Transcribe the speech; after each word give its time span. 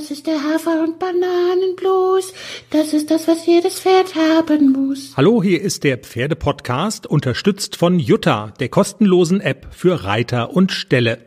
Das 0.00 0.10
ist 0.10 0.26
der 0.26 0.42
Hafer- 0.42 0.82
und 0.82 0.98
Bananenblues. 0.98 2.32
Das 2.70 2.94
ist 2.94 3.10
das, 3.10 3.28
was 3.28 3.44
jedes 3.44 3.80
Pferd 3.80 4.14
haben 4.14 4.72
muss. 4.72 5.12
Hallo, 5.14 5.42
hier 5.42 5.60
ist 5.60 5.84
der 5.84 5.98
Pferdepodcast, 5.98 7.06
unterstützt 7.06 7.76
von 7.76 7.98
Jutta, 7.98 8.54
der 8.60 8.70
kostenlosen 8.70 9.42
App 9.42 9.66
für 9.72 10.04
Reiter 10.04 10.54
und 10.54 10.72
Ställe. 10.72 11.18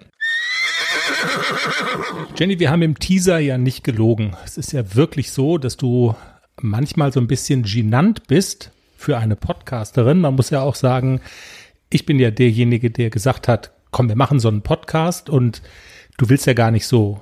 Jenny, 2.36 2.58
wir 2.58 2.72
haben 2.72 2.82
im 2.82 2.98
Teaser 2.98 3.38
ja 3.38 3.60
nicht 3.60 3.84
gelogen. 3.84 4.36
Es 4.44 4.58
ist 4.58 4.74
ja 4.74 4.96
wirklich 4.96 5.32
so, 5.32 5.60
dass 5.60 5.78
du 5.78 6.16
manchmal 6.60 7.14
so 7.14 7.20
ein 7.20 7.28
bisschen 7.28 7.62
genannt 7.62 8.24
bist 8.26 8.72
für 8.98 9.20
eine 9.20 9.36
Podcasterin. 9.36 10.20
Man 10.20 10.34
muss 10.34 10.50
ja 10.50 10.62
auch 10.62 10.76
sagen, 10.76 11.22
ich 11.92 12.08
bin 12.08 12.18
ja 12.18 12.32
derjenige, 12.32 12.90
der 12.90 13.12
gesagt 13.12 13.48
hat, 13.48 13.72
komm, 13.92 14.10
wir 14.10 14.16
machen 14.16 14.40
so 14.40 14.48
einen 14.48 14.64
Podcast 14.64 15.30
und 15.30 15.62
du 16.18 16.28
willst 16.30 16.48
ja 16.48 16.54
gar 16.54 16.72
nicht 16.72 16.88
so 16.88 17.22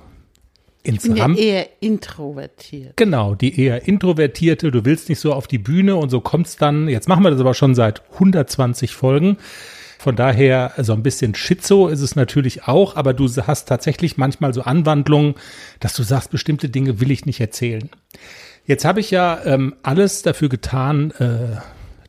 ins 0.82 1.04
Ich 1.04 1.10
bin 1.10 1.16
ja 1.16 1.24
Ramp. 1.24 1.38
eher 1.38 1.68
introvertiert. 1.80 2.96
Genau, 2.96 3.34
die 3.34 3.60
eher 3.60 3.86
introvertierte, 3.86 4.70
du 4.70 4.84
willst 4.84 5.08
nicht 5.08 5.20
so 5.20 5.32
auf 5.32 5.46
die 5.46 5.58
Bühne 5.58 5.96
und 5.96 6.10
so 6.10 6.20
kommt's 6.20 6.56
dann. 6.56 6.88
Jetzt 6.88 7.08
machen 7.08 7.22
wir 7.24 7.30
das 7.30 7.40
aber 7.40 7.54
schon 7.54 7.74
seit 7.74 8.02
120 8.14 8.92
Folgen. 8.94 9.36
Von 9.98 10.16
daher, 10.16 10.72
so 10.78 10.94
ein 10.94 11.04
bisschen 11.04 11.36
Schizo 11.36 11.86
ist 11.86 12.00
es 12.00 12.16
natürlich 12.16 12.64
auch, 12.64 12.96
aber 12.96 13.14
du 13.14 13.28
hast 13.46 13.68
tatsächlich 13.68 14.16
manchmal 14.16 14.52
so 14.52 14.62
Anwandlungen, 14.62 15.34
dass 15.78 15.94
du 15.94 16.02
sagst, 16.02 16.30
bestimmte 16.30 16.68
Dinge 16.68 17.00
will 17.00 17.12
ich 17.12 17.24
nicht 17.24 17.40
erzählen. 17.40 17.88
Jetzt 18.66 18.84
habe 18.84 18.98
ich 18.98 19.12
ja 19.12 19.40
ähm, 19.44 19.76
alles 19.84 20.22
dafür 20.22 20.48
getan, 20.48 21.12
äh, 21.18 21.56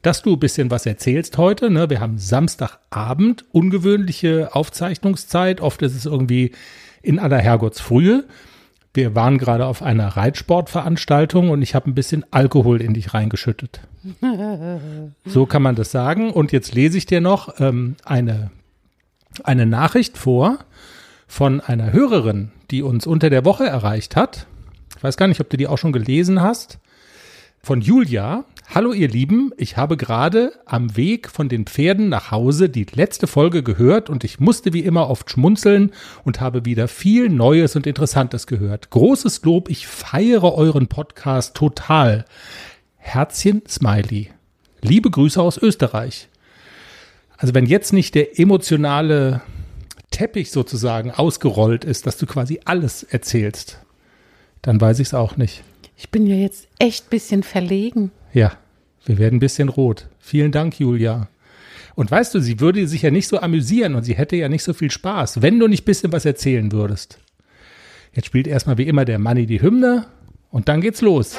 dass 0.01 0.23
du 0.23 0.33
ein 0.33 0.39
bisschen 0.39 0.71
was 0.71 0.87
erzählst 0.87 1.37
heute. 1.37 1.69
Ne? 1.69 1.89
Wir 1.91 1.99
haben 1.99 2.17
Samstagabend, 2.17 3.45
ungewöhnliche 3.51 4.55
Aufzeichnungszeit. 4.55 5.61
Oft 5.61 5.81
ist 5.83 5.95
es 5.95 6.05
irgendwie 6.05 6.51
in 7.03 7.19
aller 7.19 7.37
Herrgottsfrühe. 7.37 8.25
Wir 8.93 9.15
waren 9.15 9.39
gerade 9.39 9.65
auf 9.65 9.81
einer 9.81 10.07
Reitsportveranstaltung 10.07 11.49
und 11.49 11.63
ich 11.63 11.73
habe 11.73 11.89
ein 11.89 11.95
bisschen 11.95 12.25
Alkohol 12.29 12.79
in 12.81 12.93
dich 12.93 13.13
reingeschüttet. 13.13 13.81
So 15.25 15.45
kann 15.45 15.61
man 15.61 15.75
das 15.75 15.91
sagen. 15.91 16.31
Und 16.31 16.51
jetzt 16.51 16.73
lese 16.73 16.97
ich 16.97 17.05
dir 17.05 17.21
noch 17.21 17.59
ähm, 17.59 17.95
eine, 18.03 18.51
eine 19.43 19.65
Nachricht 19.65 20.17
vor 20.17 20.59
von 21.27 21.61
einer 21.61 21.93
Hörerin, 21.93 22.51
die 22.69 22.83
uns 22.83 23.07
unter 23.07 23.29
der 23.29 23.45
Woche 23.45 23.65
erreicht 23.65 24.15
hat. 24.15 24.45
Ich 24.97 25.03
weiß 25.03 25.17
gar 25.17 25.27
nicht, 25.27 25.39
ob 25.39 25.49
du 25.49 25.57
die 25.57 25.67
auch 25.67 25.77
schon 25.77 25.93
gelesen 25.93 26.41
hast. 26.41 26.79
Von 27.61 27.81
Julia. 27.81 28.43
Hallo 28.75 28.91
ihr 28.91 29.07
Lieben, 29.07 29.51
ich 29.55 29.77
habe 29.77 29.97
gerade 29.97 30.51
am 30.65 30.97
Weg 30.97 31.29
von 31.29 31.47
den 31.47 31.67
Pferden 31.67 32.09
nach 32.09 32.31
Hause 32.31 32.69
die 32.69 32.87
letzte 32.91 33.27
Folge 33.27 33.61
gehört 33.61 34.09
und 34.09 34.23
ich 34.23 34.39
musste 34.39 34.73
wie 34.73 34.79
immer 34.79 35.11
oft 35.11 35.29
schmunzeln 35.29 35.91
und 36.23 36.41
habe 36.41 36.65
wieder 36.65 36.87
viel 36.87 37.29
Neues 37.29 37.75
und 37.75 37.85
Interessantes 37.85 38.47
gehört. 38.47 38.89
Großes 38.89 39.43
Lob, 39.43 39.69
ich 39.69 39.85
feiere 39.85 40.55
euren 40.55 40.87
Podcast 40.87 41.55
total. 41.55 42.25
Herzchen 42.97 43.61
Smiley. 43.69 44.31
Liebe 44.81 45.11
Grüße 45.11 45.39
aus 45.39 45.59
Österreich. 45.59 46.27
Also 47.37 47.53
wenn 47.53 47.67
jetzt 47.67 47.93
nicht 47.93 48.15
der 48.15 48.39
emotionale 48.39 49.41
Teppich 50.09 50.49
sozusagen 50.49 51.11
ausgerollt 51.11 51.85
ist, 51.85 52.07
dass 52.07 52.17
du 52.17 52.25
quasi 52.25 52.59
alles 52.65 53.03
erzählst, 53.03 53.77
dann 54.63 54.81
weiß 54.81 54.97
ich 54.97 55.09
es 55.09 55.13
auch 55.13 55.37
nicht. 55.37 55.63
Ich 55.95 56.09
bin 56.09 56.25
ja 56.25 56.37
jetzt 56.37 56.67
echt 56.79 57.11
bisschen 57.11 57.43
verlegen. 57.43 58.09
Ja, 58.33 58.53
wir 59.05 59.17
werden 59.17 59.37
ein 59.37 59.39
bisschen 59.39 59.69
rot. 59.69 60.07
Vielen 60.19 60.51
Dank, 60.51 60.79
Julia. 60.79 61.27
Und 61.95 62.09
weißt 62.09 62.33
du, 62.33 62.39
sie 62.39 62.59
würde 62.59 62.87
sich 62.87 63.03
ja 63.03 63.11
nicht 63.11 63.27
so 63.27 63.39
amüsieren 63.39 63.95
und 63.95 64.03
sie 64.03 64.15
hätte 64.15 64.35
ja 64.35 64.49
nicht 64.49 64.63
so 64.63 64.73
viel 64.73 64.89
Spaß, 64.89 65.41
wenn 65.41 65.59
du 65.59 65.67
nicht 65.67 65.83
ein 65.83 65.85
bisschen 65.85 66.11
was 66.11 66.25
erzählen 66.25 66.71
würdest. 66.71 67.19
Jetzt 68.13 68.27
spielt 68.27 68.47
erstmal 68.47 68.77
wie 68.77 68.87
immer 68.87 69.05
der 69.05 69.19
Manni 69.19 69.45
die 69.45 69.61
Hymne 69.61 70.07
und 70.49 70.69
dann 70.69 70.81
geht's 70.81 71.01
los. 71.01 71.37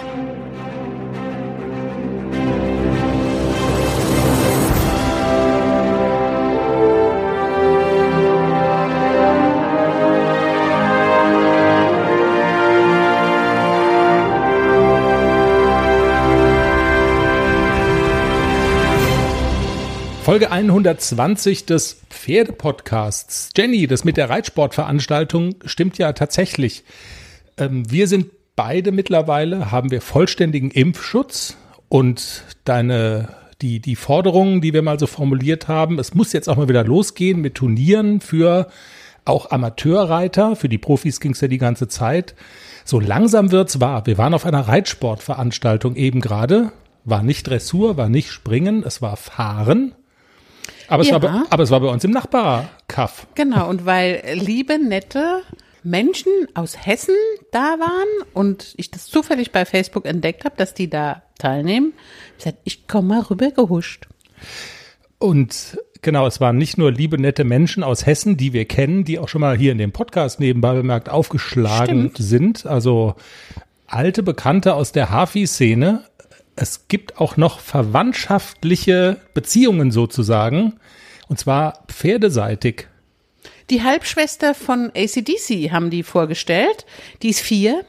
Folge 20.34 20.50
120 20.50 21.64
des 21.64 22.00
Pferdepodcasts. 22.10 23.50
Jenny, 23.56 23.86
das 23.86 24.02
mit 24.02 24.16
der 24.16 24.30
Reitsportveranstaltung 24.30 25.54
stimmt 25.64 25.96
ja 25.96 26.12
tatsächlich. 26.12 26.82
Ähm, 27.56 27.88
wir 27.88 28.08
sind 28.08 28.32
beide 28.56 28.90
mittlerweile, 28.90 29.70
haben 29.70 29.92
wir 29.92 30.00
vollständigen 30.00 30.72
Impfschutz 30.72 31.56
und 31.88 32.42
deine, 32.64 33.28
die, 33.62 33.78
die 33.78 33.94
Forderungen, 33.94 34.60
die 34.60 34.72
wir 34.72 34.82
mal 34.82 34.98
so 34.98 35.06
formuliert 35.06 35.68
haben, 35.68 36.00
es 36.00 36.14
muss 36.14 36.32
jetzt 36.32 36.48
auch 36.48 36.56
mal 36.56 36.68
wieder 36.68 36.82
losgehen 36.82 37.40
mit 37.40 37.54
Turnieren 37.54 38.20
für 38.20 38.66
auch 39.24 39.52
Amateurreiter, 39.52 40.56
für 40.56 40.68
die 40.68 40.78
Profis 40.78 41.20
ging 41.20 41.30
es 41.30 41.42
ja 41.42 41.46
die 41.46 41.58
ganze 41.58 41.86
Zeit. 41.86 42.34
So 42.84 42.98
langsam 42.98 43.52
wird's 43.52 43.80
wahr. 43.80 44.04
Wir 44.06 44.18
waren 44.18 44.34
auf 44.34 44.46
einer 44.46 44.66
Reitsportveranstaltung 44.66 45.94
eben 45.94 46.20
gerade. 46.20 46.72
War 47.04 47.22
nicht 47.22 47.46
Dressur, 47.46 47.96
war 47.96 48.08
nicht 48.08 48.32
Springen, 48.32 48.82
es 48.84 49.00
war 49.00 49.16
Fahren. 49.16 49.94
Aber 50.88 51.02
es, 51.02 51.08
Ja. 51.08 51.14
war, 51.14 51.20
bei, 51.20 51.40
aber 51.50 51.62
es 51.62 51.70
war 51.70 51.80
bei 51.80 51.88
uns 51.88 52.04
im 52.04 52.10
Nachbarkaff. 52.10 53.26
Genau, 53.34 53.68
und 53.68 53.86
weil 53.86 54.22
liebe, 54.34 54.78
nette 54.78 55.42
Menschen 55.82 56.32
aus 56.54 56.86
Hessen 56.86 57.14
da 57.52 57.76
waren 57.78 58.28
und 58.32 58.74
ich 58.76 58.90
das 58.90 59.06
zufällig 59.06 59.52
bei 59.52 59.64
Facebook 59.64 60.06
entdeckt 60.06 60.44
habe, 60.44 60.54
dass 60.56 60.72
die 60.74 60.88
da 60.88 61.22
teilnehmen, 61.38 61.92
ich 62.38 62.44
gesagt, 62.44 62.58
ich 62.64 62.88
komme 62.88 63.08
mal 63.08 63.20
rüber 63.20 63.50
gehuscht. 63.50 64.06
Und 65.18 65.78
genau, 66.02 66.26
es 66.26 66.40
waren 66.40 66.56
nicht 66.58 66.78
nur 66.78 66.90
liebe, 66.92 67.18
nette 67.18 67.44
Menschen 67.44 67.82
aus 67.82 68.06
Hessen, 68.06 68.36
die 68.36 68.52
wir 68.52 68.64
kennen, 68.66 69.04
die 69.04 69.18
auch 69.18 69.28
schon 69.28 69.40
mal 69.40 69.56
hier 69.56 69.72
in 69.72 69.78
dem 69.78 69.92
Podcast 69.92 70.40
nebenbei 70.40 70.74
bemerkt 70.74 71.08
aufgeschlagen 71.08 72.10
Stimmt. 72.12 72.16
sind. 72.18 72.66
Also 72.66 73.14
alte 73.86 74.22
Bekannte 74.22 74.74
aus 74.74 74.92
der 74.92 75.10
Hafi-Szene. 75.10 76.04
Es 76.56 76.88
gibt 76.88 77.18
auch 77.18 77.36
noch 77.36 77.58
verwandtschaftliche 77.58 79.18
Beziehungen 79.34 79.90
sozusagen. 79.90 80.74
Und 81.28 81.38
zwar 81.38 81.84
pferdeseitig. 81.88 82.86
Die 83.70 83.82
Halbschwester 83.82 84.54
von 84.54 84.92
ACDC 84.94 85.72
haben 85.72 85.90
die 85.90 86.02
vorgestellt. 86.02 86.84
Die 87.22 87.30
ist 87.30 87.40
vier. 87.40 87.84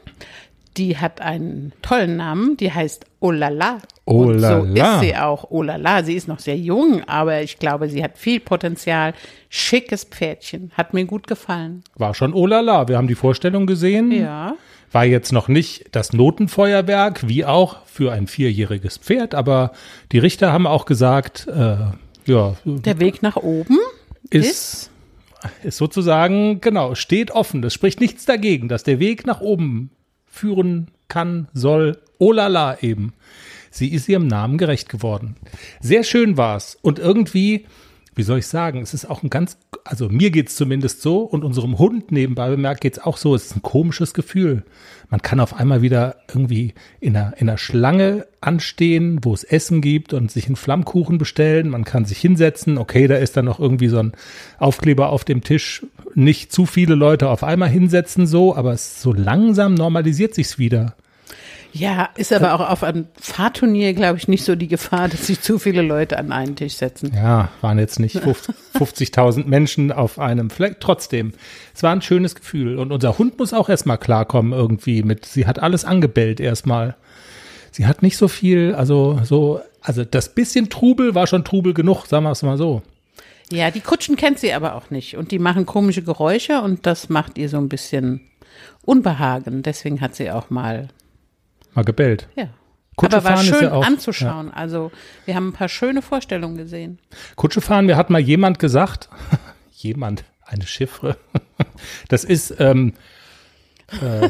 Die 0.76 0.96
hat 0.96 1.20
einen 1.20 1.72
tollen 1.82 2.16
Namen. 2.16 2.56
Die 2.56 2.72
heißt 2.72 3.04
Olala. 3.20 3.78
Und 4.04 4.40
so 4.40 4.46
Olala. 4.46 4.94
ist 4.94 5.00
sie 5.00 5.16
auch. 5.16 5.50
Olala. 5.50 6.02
Sie 6.02 6.14
ist 6.14 6.28
noch 6.28 6.38
sehr 6.38 6.56
jung, 6.56 7.02
aber 7.06 7.42
ich 7.42 7.58
glaube, 7.58 7.88
sie 7.88 8.02
hat 8.02 8.18
viel 8.18 8.40
Potenzial. 8.40 9.14
Schickes 9.48 10.04
Pferdchen. 10.04 10.70
Hat 10.74 10.92
mir 10.94 11.04
gut 11.04 11.26
gefallen. 11.26 11.82
War 11.94 12.14
schon 12.14 12.32
oh 12.34 12.46
la 12.46 12.60
la. 12.60 12.88
Wir 12.88 12.96
haben 12.96 13.08
die 13.08 13.14
Vorstellung 13.14 13.66
gesehen. 13.66 14.12
Ja. 14.12 14.54
War 14.92 15.04
jetzt 15.04 15.32
noch 15.32 15.48
nicht 15.48 15.86
das 15.92 16.12
Notenfeuerwerk, 16.12 17.28
wie 17.28 17.44
auch 17.44 17.84
für 17.86 18.12
ein 18.12 18.26
vierjähriges 18.26 18.98
Pferd, 18.98 19.34
aber 19.34 19.72
die 20.12 20.18
Richter 20.18 20.52
haben 20.52 20.66
auch 20.66 20.86
gesagt, 20.86 21.46
äh, 21.48 21.76
ja, 22.26 22.56
Der 22.64 22.98
Weg 23.00 23.22
nach 23.22 23.36
oben 23.36 23.78
ist, 24.30 24.90
ist 25.62 25.76
sozusagen, 25.76 26.60
genau, 26.60 26.94
steht 26.94 27.30
offen. 27.30 27.62
Das 27.62 27.72
spricht 27.72 28.00
nichts 28.00 28.24
dagegen, 28.24 28.68
dass 28.68 28.82
der 28.82 28.98
Weg 28.98 29.26
nach 29.26 29.40
oben 29.40 29.90
führen 30.26 30.88
kann, 31.08 31.48
soll. 31.54 31.98
Oh 32.18 32.32
la 32.32 32.48
la 32.48 32.78
eben. 32.80 33.12
Sie 33.70 33.92
ist 33.92 34.08
ihrem 34.08 34.26
Namen 34.26 34.58
gerecht 34.58 34.88
geworden. 34.88 35.36
Sehr 35.80 36.02
schön 36.02 36.36
war's. 36.36 36.78
Und 36.80 36.98
irgendwie, 36.98 37.66
wie 38.16 38.22
soll 38.22 38.38
ich 38.38 38.46
sagen, 38.46 38.80
es 38.80 38.94
ist 38.94 39.08
auch 39.08 39.22
ein 39.22 39.28
ganz, 39.28 39.58
also 39.84 40.08
mir 40.08 40.30
geht's 40.30 40.56
zumindest 40.56 41.02
so 41.02 41.20
und 41.20 41.44
unserem 41.44 41.78
Hund 41.78 42.10
nebenbei 42.10 42.48
bemerkt 42.48 42.80
geht's 42.80 42.98
auch 42.98 43.18
so. 43.18 43.34
Es 43.34 43.44
ist 43.44 43.56
ein 43.56 43.62
komisches 43.62 44.14
Gefühl. 44.14 44.64
Man 45.10 45.20
kann 45.20 45.38
auf 45.38 45.54
einmal 45.54 45.82
wieder 45.82 46.16
irgendwie 46.26 46.72
in 46.98 47.14
einer, 47.14 47.34
in 47.36 47.48
einer 47.48 47.58
Schlange 47.58 48.26
anstehen, 48.40 49.20
wo 49.22 49.34
es 49.34 49.44
Essen 49.44 49.82
gibt 49.82 50.14
und 50.14 50.32
sich 50.32 50.46
einen 50.46 50.56
Flammkuchen 50.56 51.18
bestellen. 51.18 51.68
Man 51.68 51.84
kann 51.84 52.06
sich 52.06 52.18
hinsetzen. 52.18 52.78
Okay, 52.78 53.06
da 53.06 53.16
ist 53.16 53.36
dann 53.36 53.44
noch 53.44 53.60
irgendwie 53.60 53.88
so 53.88 53.98
ein 53.98 54.12
Aufkleber 54.58 55.10
auf 55.10 55.24
dem 55.24 55.42
Tisch. 55.42 55.84
Nicht 56.14 56.52
zu 56.52 56.64
viele 56.64 56.94
Leute 56.94 57.28
auf 57.28 57.44
einmal 57.44 57.68
hinsetzen 57.68 58.26
so, 58.26 58.56
aber 58.56 58.72
es 58.72 59.02
so 59.02 59.12
langsam 59.12 59.74
normalisiert 59.74 60.34
sich's 60.34 60.58
wieder. 60.58 60.96
Ja, 61.78 62.08
ist 62.16 62.32
aber 62.32 62.54
auch 62.54 62.70
auf 62.70 62.82
einem 62.82 63.06
Fahrturnier, 63.20 63.92
glaube 63.92 64.16
ich, 64.16 64.28
nicht 64.28 64.44
so 64.44 64.54
die 64.54 64.66
Gefahr, 64.66 65.08
dass 65.08 65.26
sich 65.26 65.42
zu 65.42 65.58
viele 65.58 65.82
Leute 65.82 66.18
an 66.18 66.32
einen 66.32 66.56
Tisch 66.56 66.74
setzen. 66.74 67.12
Ja, 67.14 67.50
waren 67.60 67.78
jetzt 67.78 68.00
nicht 68.00 68.16
50.000 68.16 69.44
Menschen 69.46 69.92
auf 69.92 70.18
einem 70.18 70.48
Fleck. 70.48 70.80
Trotzdem, 70.80 71.32
es 71.74 71.82
war 71.82 71.92
ein 71.92 72.00
schönes 72.00 72.34
Gefühl. 72.34 72.78
Und 72.78 72.92
unser 72.92 73.18
Hund 73.18 73.38
muss 73.38 73.52
auch 73.52 73.68
erstmal 73.68 73.98
klarkommen 73.98 74.54
irgendwie 74.54 75.02
mit, 75.02 75.26
sie 75.26 75.46
hat 75.46 75.58
alles 75.58 75.84
angebellt 75.84 76.40
erstmal. 76.40 76.96
Sie 77.72 77.86
hat 77.86 78.02
nicht 78.02 78.16
so 78.16 78.26
viel, 78.26 78.74
also 78.74 79.20
so, 79.22 79.60
also 79.82 80.02
das 80.02 80.30
bisschen 80.34 80.70
Trubel 80.70 81.14
war 81.14 81.26
schon 81.26 81.44
Trubel 81.44 81.74
genug, 81.74 82.06
sagen 82.06 82.24
wir 82.24 82.30
es 82.30 82.42
mal 82.42 82.56
so. 82.56 82.80
Ja, 83.52 83.70
die 83.70 83.80
Kutschen 83.80 84.16
kennt 84.16 84.38
sie 84.38 84.54
aber 84.54 84.76
auch 84.76 84.88
nicht 84.88 85.18
und 85.18 85.30
die 85.30 85.38
machen 85.38 85.66
komische 85.66 86.02
Geräusche 86.02 86.62
und 86.62 86.86
das 86.86 87.10
macht 87.10 87.36
ihr 87.36 87.50
so 87.50 87.58
ein 87.58 87.68
bisschen 87.68 88.22
Unbehagen. 88.86 89.62
Deswegen 89.62 90.00
hat 90.00 90.14
sie 90.16 90.30
auch 90.30 90.48
mal, 90.48 90.88
Mal 91.76 91.84
gebellt. 91.84 92.28
ja. 92.34 92.48
Kutsche 92.96 93.18
Aber 93.18 93.24
war 93.24 93.32
fahren 93.36 93.46
ist 93.46 93.54
schön 93.54 93.62
ja 93.64 93.72
auch- 93.72 93.84
anzuschauen. 93.84 94.50
Also 94.54 94.90
wir 95.26 95.34
haben 95.34 95.48
ein 95.48 95.52
paar 95.52 95.68
schöne 95.68 96.00
Vorstellungen 96.00 96.56
gesehen. 96.56 96.98
Kutsche 97.36 97.60
fahren, 97.60 97.84
mir 97.84 97.94
hat 97.96 98.08
mal 98.08 98.18
jemand 98.22 98.58
gesagt, 98.58 99.10
jemand, 99.72 100.24
eine 100.46 100.66
Chiffre, 100.66 101.18
das 102.08 102.24
ist 102.24 102.54
ähm, 102.58 102.94
äh, 104.00 104.28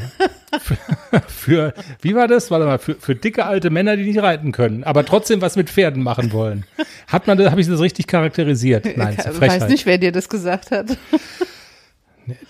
für, 0.58 0.76
für, 1.28 1.74
wie 2.02 2.16
war 2.16 2.26
das? 2.26 2.50
Warte 2.50 2.66
mal, 2.66 2.78
für, 2.80 2.96
für 2.96 3.14
dicke 3.14 3.46
alte 3.46 3.70
Männer, 3.70 3.96
die 3.96 4.02
nicht 4.02 4.20
reiten 4.20 4.50
können, 4.50 4.82
aber 4.82 5.04
trotzdem 5.06 5.40
was 5.40 5.54
mit 5.54 5.70
Pferden 5.70 6.02
machen 6.02 6.32
wollen. 6.32 6.66
Hat 7.06 7.28
man, 7.28 7.38
das- 7.38 7.52
habe 7.52 7.60
ich 7.60 7.68
das 7.68 7.78
richtig 7.80 8.08
charakterisiert? 8.08 8.96
Nein, 8.96 9.16
Ich 9.16 9.40
weiß 9.40 9.68
nicht, 9.68 9.86
wer 9.86 9.98
dir 9.98 10.10
das 10.10 10.28
gesagt 10.28 10.72
hat. 10.72 10.98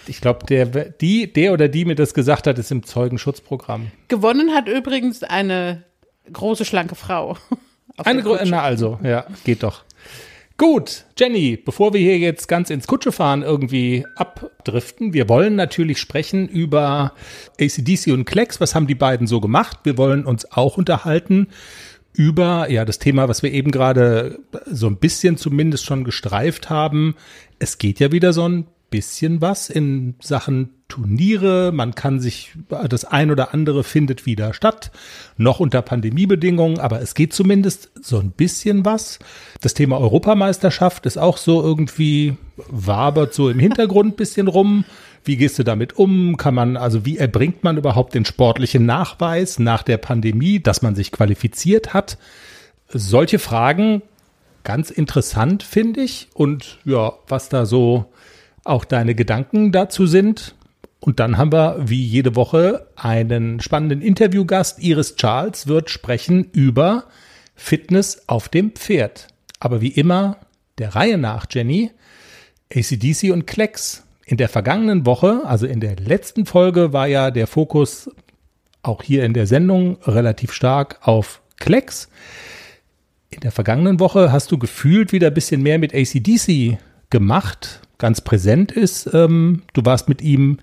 Ich 0.06 0.20
glaube, 0.20 0.46
der, 0.46 0.66
die, 0.66 1.32
der 1.32 1.52
oder 1.52 1.68
die 1.68 1.84
mir 1.84 1.94
das 1.94 2.14
gesagt 2.14 2.46
hat, 2.46 2.58
ist 2.58 2.70
im 2.70 2.84
Zeugenschutzprogramm. 2.84 3.90
Gewonnen 4.08 4.54
hat 4.54 4.68
übrigens 4.68 5.22
eine 5.22 5.84
große, 6.32 6.64
schlanke 6.64 6.94
Frau. 6.94 7.36
Eine 7.98 8.22
der 8.22 8.24
Gro 8.24 8.36
Kutsche. 8.36 8.50
Na 8.50 8.60
also, 8.60 8.98
ja, 9.02 9.24
geht 9.44 9.62
doch. 9.62 9.82
Gut, 10.58 11.04
Jenny, 11.18 11.56
bevor 11.56 11.92
wir 11.92 12.00
hier 12.00 12.18
jetzt 12.18 12.46
ganz 12.46 12.70
ins 12.70 12.86
Kutschefahren 12.86 13.42
irgendwie 13.42 14.06
abdriften, 14.16 15.12
wir 15.12 15.28
wollen 15.28 15.54
natürlich 15.54 15.98
sprechen 15.98 16.48
über 16.48 17.12
ACDC 17.60 18.08
und 18.08 18.24
Klecks. 18.24 18.58
Was 18.58 18.74
haben 18.74 18.86
die 18.86 18.94
beiden 18.94 19.26
so 19.26 19.40
gemacht? 19.40 19.80
Wir 19.84 19.98
wollen 19.98 20.24
uns 20.24 20.50
auch 20.50 20.78
unterhalten 20.78 21.48
über, 22.14 22.70
ja, 22.70 22.86
das 22.86 22.98
Thema, 22.98 23.28
was 23.28 23.42
wir 23.42 23.52
eben 23.52 23.70
gerade 23.70 24.38
so 24.64 24.86
ein 24.86 24.96
bisschen 24.96 25.36
zumindest 25.36 25.84
schon 25.84 26.04
gestreift 26.04 26.70
haben. 26.70 27.16
Es 27.58 27.76
geht 27.76 28.00
ja 28.00 28.10
wieder 28.10 28.32
so 28.32 28.48
ein 28.48 28.66
bisschen 28.90 29.40
was 29.40 29.68
in 29.70 30.14
Sachen 30.20 30.70
Turniere. 30.88 31.72
Man 31.72 31.94
kann 31.94 32.20
sich, 32.20 32.52
das 32.88 33.04
ein 33.04 33.30
oder 33.30 33.52
andere 33.52 33.82
findet 33.82 34.24
wieder 34.24 34.54
statt. 34.54 34.92
Noch 35.36 35.58
unter 35.60 35.82
Pandemiebedingungen, 35.82 36.78
aber 36.78 37.00
es 37.00 37.14
geht 37.14 37.32
zumindest 37.32 37.90
so 38.00 38.18
ein 38.18 38.30
bisschen 38.30 38.84
was. 38.84 39.18
Das 39.60 39.74
Thema 39.74 39.98
Europameisterschaft 39.98 41.06
ist 41.06 41.18
auch 41.18 41.38
so 41.38 41.62
irgendwie, 41.62 42.36
wabert 42.68 43.34
so 43.34 43.50
im 43.50 43.58
Hintergrund 43.58 44.14
ein 44.14 44.16
bisschen 44.16 44.48
rum. 44.48 44.84
Wie 45.24 45.36
gehst 45.36 45.58
du 45.58 45.64
damit 45.64 45.98
um? 45.98 46.36
Kann 46.36 46.54
man, 46.54 46.76
also 46.76 47.04
wie 47.04 47.18
erbringt 47.18 47.64
man 47.64 47.78
überhaupt 47.78 48.14
den 48.14 48.24
sportlichen 48.24 48.86
Nachweis 48.86 49.58
nach 49.58 49.82
der 49.82 49.96
Pandemie, 49.96 50.60
dass 50.60 50.82
man 50.82 50.94
sich 50.94 51.10
qualifiziert 51.10 51.94
hat? 51.94 52.16
Solche 52.88 53.40
Fragen 53.40 54.02
ganz 54.62 54.90
interessant, 54.90 55.62
finde 55.62 56.00
ich. 56.02 56.28
Und 56.34 56.78
ja, 56.84 57.12
was 57.26 57.48
da 57.48 57.66
so 57.66 58.06
auch 58.68 58.84
deine 58.84 59.14
Gedanken 59.14 59.72
dazu 59.72 60.06
sind. 60.06 60.54
Und 61.00 61.20
dann 61.20 61.36
haben 61.36 61.52
wir 61.52 61.76
wie 61.80 62.04
jede 62.04 62.36
Woche 62.36 62.88
einen 62.96 63.60
spannenden 63.60 64.02
Interviewgast. 64.02 64.82
Iris 64.82 65.16
Charles 65.16 65.66
wird 65.66 65.90
sprechen 65.90 66.48
über 66.52 67.04
Fitness 67.54 68.28
auf 68.28 68.48
dem 68.48 68.72
Pferd. 68.72 69.28
Aber 69.60 69.80
wie 69.80 69.88
immer, 69.88 70.38
der 70.78 70.94
Reihe 70.94 71.18
nach, 71.18 71.46
Jenny, 71.50 71.90
ACDC 72.74 73.32
und 73.32 73.46
Klecks. 73.46 74.04
In 74.24 74.36
der 74.36 74.48
vergangenen 74.48 75.06
Woche, 75.06 75.42
also 75.44 75.66
in 75.66 75.80
der 75.80 75.96
letzten 75.96 76.46
Folge, 76.46 76.92
war 76.92 77.06
ja 77.06 77.30
der 77.30 77.46
Fokus 77.46 78.10
auch 78.82 79.02
hier 79.02 79.24
in 79.24 79.34
der 79.34 79.46
Sendung 79.46 79.98
relativ 80.02 80.52
stark 80.52 80.98
auf 81.02 81.40
Klecks. 81.58 82.08
In 83.30 83.40
der 83.40 83.52
vergangenen 83.52 84.00
Woche 84.00 84.32
hast 84.32 84.50
du 84.50 84.58
gefühlt 84.58 85.12
wieder 85.12 85.28
ein 85.28 85.34
bisschen 85.34 85.62
mehr 85.62 85.78
mit 85.78 85.94
ACDC 85.94 86.78
gemacht, 87.10 87.80
ganz 87.98 88.20
präsent 88.20 88.72
ist. 88.72 89.10
Ähm, 89.12 89.62
du 89.72 89.84
warst 89.84 90.08
mit 90.08 90.22
ihm 90.22 90.58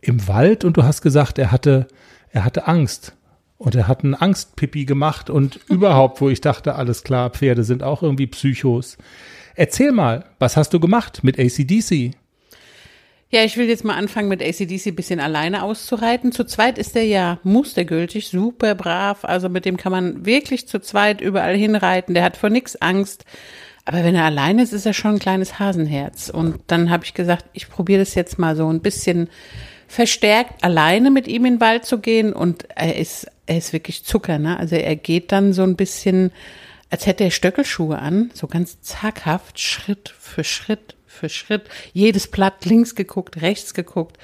im 0.00 0.26
Wald 0.28 0.64
und 0.64 0.76
du 0.76 0.84
hast 0.84 1.02
gesagt, 1.02 1.38
er 1.38 1.50
hatte, 1.50 1.86
er 2.30 2.44
hatte 2.44 2.66
Angst. 2.66 3.14
Und 3.56 3.74
er 3.76 3.88
hat 3.88 4.02
einen 4.02 4.14
Angstpipi 4.14 4.84
gemacht 4.84 5.30
und 5.30 5.60
überhaupt, 5.68 6.20
wo 6.20 6.28
ich 6.28 6.40
dachte, 6.40 6.74
alles 6.74 7.04
klar, 7.04 7.30
Pferde 7.30 7.64
sind 7.64 7.82
auch 7.82 8.02
irgendwie 8.02 8.26
Psychos. 8.26 8.98
Erzähl 9.54 9.92
mal, 9.92 10.24
was 10.38 10.56
hast 10.56 10.74
du 10.74 10.80
gemacht 10.80 11.22
mit 11.22 11.38
ACDC? 11.38 12.16
Ja, 13.30 13.42
ich 13.42 13.56
will 13.56 13.68
jetzt 13.68 13.84
mal 13.84 13.96
anfangen 13.96 14.28
mit 14.28 14.42
ACDC 14.42 14.86
ein 14.86 14.94
bisschen 14.94 15.18
alleine 15.18 15.62
auszureiten. 15.62 16.30
Zu 16.30 16.44
zweit 16.44 16.78
ist 16.78 16.94
der 16.94 17.04
ja 17.04 17.40
mustergültig, 17.42 18.28
super 18.28 18.74
brav. 18.74 19.24
Also 19.24 19.48
mit 19.48 19.64
dem 19.64 19.76
kann 19.76 19.90
man 19.90 20.24
wirklich 20.24 20.68
zu 20.68 20.80
zweit 20.80 21.20
überall 21.20 21.56
hinreiten. 21.56 22.14
Der 22.14 22.22
hat 22.22 22.36
vor 22.36 22.50
nichts 22.50 22.80
Angst. 22.80 23.24
Aber 23.84 24.02
wenn 24.02 24.14
er 24.14 24.24
alleine 24.24 24.62
ist, 24.62 24.72
ist 24.72 24.86
er 24.86 24.94
schon 24.94 25.12
ein 25.12 25.18
kleines 25.18 25.58
Hasenherz. 25.58 26.30
Und 26.30 26.60
dann 26.68 26.90
habe 26.90 27.04
ich 27.04 27.14
gesagt, 27.14 27.44
ich 27.52 27.68
probiere 27.68 28.00
das 28.00 28.14
jetzt 28.14 28.38
mal 28.38 28.56
so 28.56 28.68
ein 28.68 28.80
bisschen 28.80 29.28
verstärkt 29.88 30.64
alleine 30.64 31.10
mit 31.10 31.28
ihm 31.28 31.44
in 31.44 31.54
den 31.54 31.60
Wald 31.60 31.84
zu 31.84 31.98
gehen. 31.98 32.32
Und 32.32 32.66
er 32.74 32.96
ist, 32.96 33.26
er 33.46 33.58
ist 33.58 33.72
wirklich 33.72 34.04
Zucker, 34.04 34.38
ne? 34.38 34.58
Also 34.58 34.76
er 34.76 34.96
geht 34.96 35.32
dann 35.32 35.52
so 35.52 35.62
ein 35.62 35.76
bisschen, 35.76 36.32
als 36.90 37.06
hätte 37.06 37.24
er 37.24 37.30
Stöckelschuhe 37.30 37.98
an, 37.98 38.30
so 38.32 38.46
ganz 38.46 38.80
zaghaft, 38.80 39.60
Schritt 39.60 40.14
für 40.18 40.44
Schritt 40.44 40.96
für 41.06 41.28
Schritt, 41.28 41.68
jedes 41.92 42.26
Blatt 42.26 42.64
links 42.64 42.94
geguckt, 42.94 43.40
rechts 43.40 43.72
geguckt. 43.74 44.18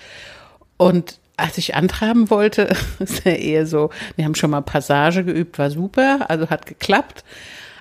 Und 0.77 1.19
als 1.37 1.57
ich 1.59 1.75
antraben 1.75 2.31
wollte, 2.31 2.75
ist 2.99 3.27
er 3.27 3.39
eher 3.39 3.67
so, 3.67 3.91
wir 4.17 4.25
haben 4.25 4.35
schon 4.35 4.51
mal 4.51 4.61
Passage 4.61 5.25
geübt, 5.25 5.59
war 5.59 5.71
super, 5.71 6.27
also 6.29 6.51
hat 6.51 6.67
geklappt. 6.67 7.25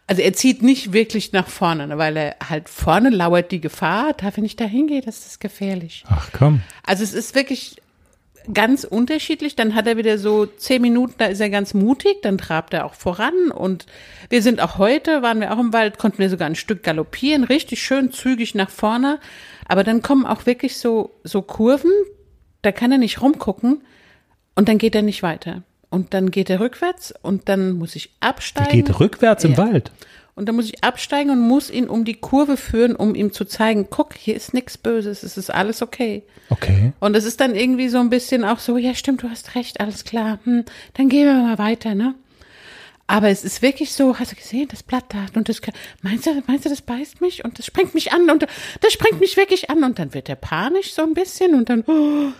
Also 0.09 0.23
er 0.23 0.33
zieht 0.33 0.63
nicht 0.63 0.91
wirklich 0.91 1.33
nach 1.33 1.47
vorne, 1.47 1.85
ne, 1.85 1.99
weil 1.99 2.17
er 2.17 2.35
halt 2.49 2.67
vorne 2.67 3.11
lauert 3.11 3.51
die 3.51 3.61
Gefahr, 3.61 4.13
da 4.13 4.35
wenn 4.35 4.43
ich 4.43 4.55
da 4.55 4.65
hingehe, 4.65 5.01
das 5.01 5.27
ist 5.27 5.39
gefährlich. 5.39 6.03
Ach 6.09 6.29
komm. 6.35 6.61
Also 6.83 7.03
es 7.03 7.13
ist 7.13 7.35
wirklich 7.35 7.75
ganz 8.51 8.85
unterschiedlich. 8.85 9.55
Dann 9.55 9.75
hat 9.75 9.85
er 9.85 9.97
wieder 9.97 10.17
so 10.17 10.47
zehn 10.47 10.81
Minuten, 10.81 11.13
da 11.19 11.25
ist 11.27 11.39
er 11.39 11.51
ganz 11.51 11.75
mutig, 11.75 12.23
dann 12.23 12.39
trabt 12.39 12.73
er 12.73 12.87
auch 12.87 12.95
voran. 12.95 13.51
Und 13.51 13.85
wir 14.29 14.41
sind 14.41 14.61
auch 14.61 14.79
heute, 14.79 15.21
waren 15.21 15.41
wir 15.41 15.53
auch 15.53 15.59
im 15.59 15.73
Wald, 15.73 15.99
konnten 15.99 16.17
wir 16.17 16.31
sogar 16.31 16.47
ein 16.47 16.55
Stück 16.55 16.81
galoppieren, 16.81 17.43
richtig 17.43 17.83
schön 17.83 18.11
zügig 18.11 18.55
nach 18.55 18.71
vorne. 18.71 19.19
Aber 19.67 19.83
dann 19.83 20.01
kommen 20.01 20.25
auch 20.25 20.47
wirklich 20.47 20.77
so, 20.77 21.11
so 21.23 21.43
Kurven, 21.43 21.91
da 22.63 22.71
kann 22.71 22.91
er 22.91 22.97
nicht 22.97 23.21
rumgucken 23.21 23.83
und 24.55 24.69
dann 24.69 24.79
geht 24.79 24.95
er 24.95 25.03
nicht 25.03 25.21
weiter. 25.21 25.61
Und 25.89 26.13
dann 26.13 26.29
geht 26.31 26.49
er 26.49 26.59
rückwärts 26.59 27.13
und 27.21 27.49
dann 27.49 27.71
muss 27.73 27.95
ich 27.95 28.11
Der 28.21 28.29
absteigen. 28.29 28.71
geht 28.71 28.99
rückwärts 28.99 29.43
im 29.43 29.51
Ja. 29.53 29.57
Wald. 29.57 29.91
Und 30.35 30.45
dann 30.47 30.55
muss 30.55 30.65
ich 30.69 30.83
absteigen 30.83 31.31
und 31.31 31.39
muss 31.41 31.69
ihn 31.69 31.89
um 31.89 32.05
die 32.05 32.13
Kurve 32.13 32.55
führen, 32.55 32.95
um 32.95 33.13
ihm 33.13 33.33
zu 33.33 33.43
zeigen, 33.43 33.87
guck, 33.89 34.13
hier 34.13 34.35
ist 34.35 34.53
nichts 34.53 34.77
Böses, 34.77 35.23
es 35.23 35.35
ist 35.35 35.49
alles 35.53 35.81
okay. 35.81 36.23
Okay. 36.49 36.93
Und 37.01 37.15
es 37.17 37.25
ist 37.25 37.41
dann 37.41 37.55
irgendwie 37.55 37.89
so 37.89 37.97
ein 37.99 38.09
bisschen 38.09 38.45
auch 38.45 38.59
so, 38.59 38.77
ja 38.77 38.95
stimmt, 38.95 39.23
du 39.23 39.29
hast 39.29 39.55
recht, 39.55 39.81
alles 39.81 40.05
klar, 40.05 40.39
hm, 40.45 40.63
dann 40.93 41.09
gehen 41.09 41.25
wir 41.25 41.33
mal 41.33 41.57
weiter, 41.57 41.93
ne? 41.93 42.15
Aber 43.05 43.29
es 43.29 43.43
ist 43.43 43.61
wirklich 43.63 43.91
so, 43.91 44.17
hast 44.19 44.31
du 44.31 44.35
gesehen, 44.35 44.67
das 44.69 44.83
Blatt 44.83 45.05
da 45.09 45.25
und 45.33 45.49
das, 45.49 45.59
meinst 46.03 46.27
du, 46.27 46.41
meinst 46.45 46.63
du, 46.65 46.69
das 46.69 46.83
beißt 46.83 47.19
mich 47.21 47.43
und 47.43 47.57
das 47.57 47.65
sprengt 47.65 47.95
mich 47.95 48.13
an 48.13 48.29
und 48.29 48.45
das 48.81 48.93
sprengt 48.93 49.19
mich 49.19 49.35
wirklich 49.35 49.69
an 49.71 49.83
und 49.83 49.97
dann 49.99 50.13
wird 50.13 50.29
er 50.29 50.35
panisch 50.35 50.93
so 50.93 51.01
ein 51.01 51.15
bisschen 51.15 51.55
und 51.55 51.69
dann, 51.69 51.83
oh, 51.87 52.31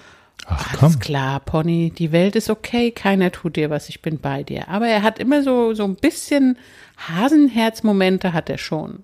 Ach 0.52 0.82
alles 0.82 0.94
komm. 0.94 1.00
klar, 1.00 1.40
Pony, 1.42 1.92
die 1.92 2.12
Welt 2.12 2.36
ist 2.36 2.50
okay, 2.50 2.92
keiner 2.92 3.32
tut 3.32 3.56
dir 3.56 3.70
was, 3.70 3.90
ich 3.90 4.02
bin 4.02 4.20
bei 4.20 4.44
dir. 4.44 4.68
Aber 4.68 4.88
er 4.88 5.04
hat 5.04 5.20
immer 5.20 5.44
so, 5.44 5.74
so 5.74 5.84
ein 5.84 5.96
bisschen 5.96 6.58
Hasenherzmomente 6.98 8.34
hat 8.34 8.50
er 8.50 8.58
schon. 8.58 9.04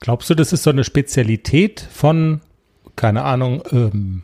Glaubst 0.00 0.28
du, 0.28 0.34
das 0.34 0.52
ist 0.52 0.64
so 0.64 0.70
eine 0.70 0.84
Spezialität 0.84 1.86
von, 1.90 2.40
keine 2.96 3.22
Ahnung, 3.22 3.62
ähm, 3.70 4.22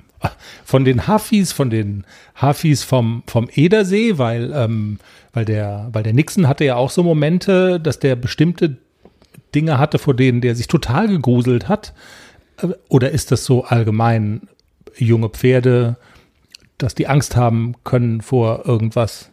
von 0.64 0.84
den 0.84 1.06
Hafis, 1.06 1.52
von 1.52 1.70
den 1.70 2.04
Hafis 2.34 2.82
vom, 2.82 3.22
vom 3.26 3.49
Edersee, 3.54 4.18
weil, 4.18 4.52
ähm, 4.52 4.99
weil 5.32 5.44
der, 5.44 5.88
weil 5.92 6.02
der 6.02 6.12
Nixon 6.12 6.49
hatte 6.49 6.64
ja 6.64 6.76
auch 6.76 6.90
so 6.90 7.02
Momente, 7.02 7.80
dass 7.80 7.99
der 7.99 8.16
bestimmte 8.16 8.76
Dinge 9.54 9.78
hatte, 9.78 9.99
vor 9.99 10.14
denen 10.14 10.40
der 10.40 10.54
sich 10.54 10.66
total 10.66 11.08
gegruselt 11.08 11.68
hat. 11.68 11.94
Äh, 12.58 12.68
Oder 12.88 13.10
ist 13.10 13.30
das 13.30 13.44
so 13.44 13.64
allgemein 13.64 14.42
junge 14.97 15.28
Pferde, 15.28 15.97
dass 16.78 16.94
die 16.94 17.06
Angst 17.09 17.37
haben 17.37 17.75
können 17.85 18.20
vor 18.23 18.64
irgendwas? 18.66 19.30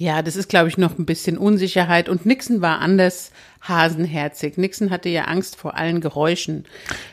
Ja, 0.00 0.22
das 0.22 0.36
ist, 0.36 0.48
glaube 0.48 0.68
ich, 0.68 0.78
noch 0.78 0.96
ein 0.96 1.06
bisschen 1.06 1.36
Unsicherheit. 1.36 2.08
Und 2.08 2.24
Nixon 2.24 2.60
war 2.60 2.78
anders 2.80 3.32
hasenherzig. 3.62 4.56
Nixon 4.56 4.90
hatte 4.90 5.08
ja 5.08 5.24
Angst 5.24 5.56
vor 5.56 5.76
allen 5.76 6.00
Geräuschen. 6.00 6.66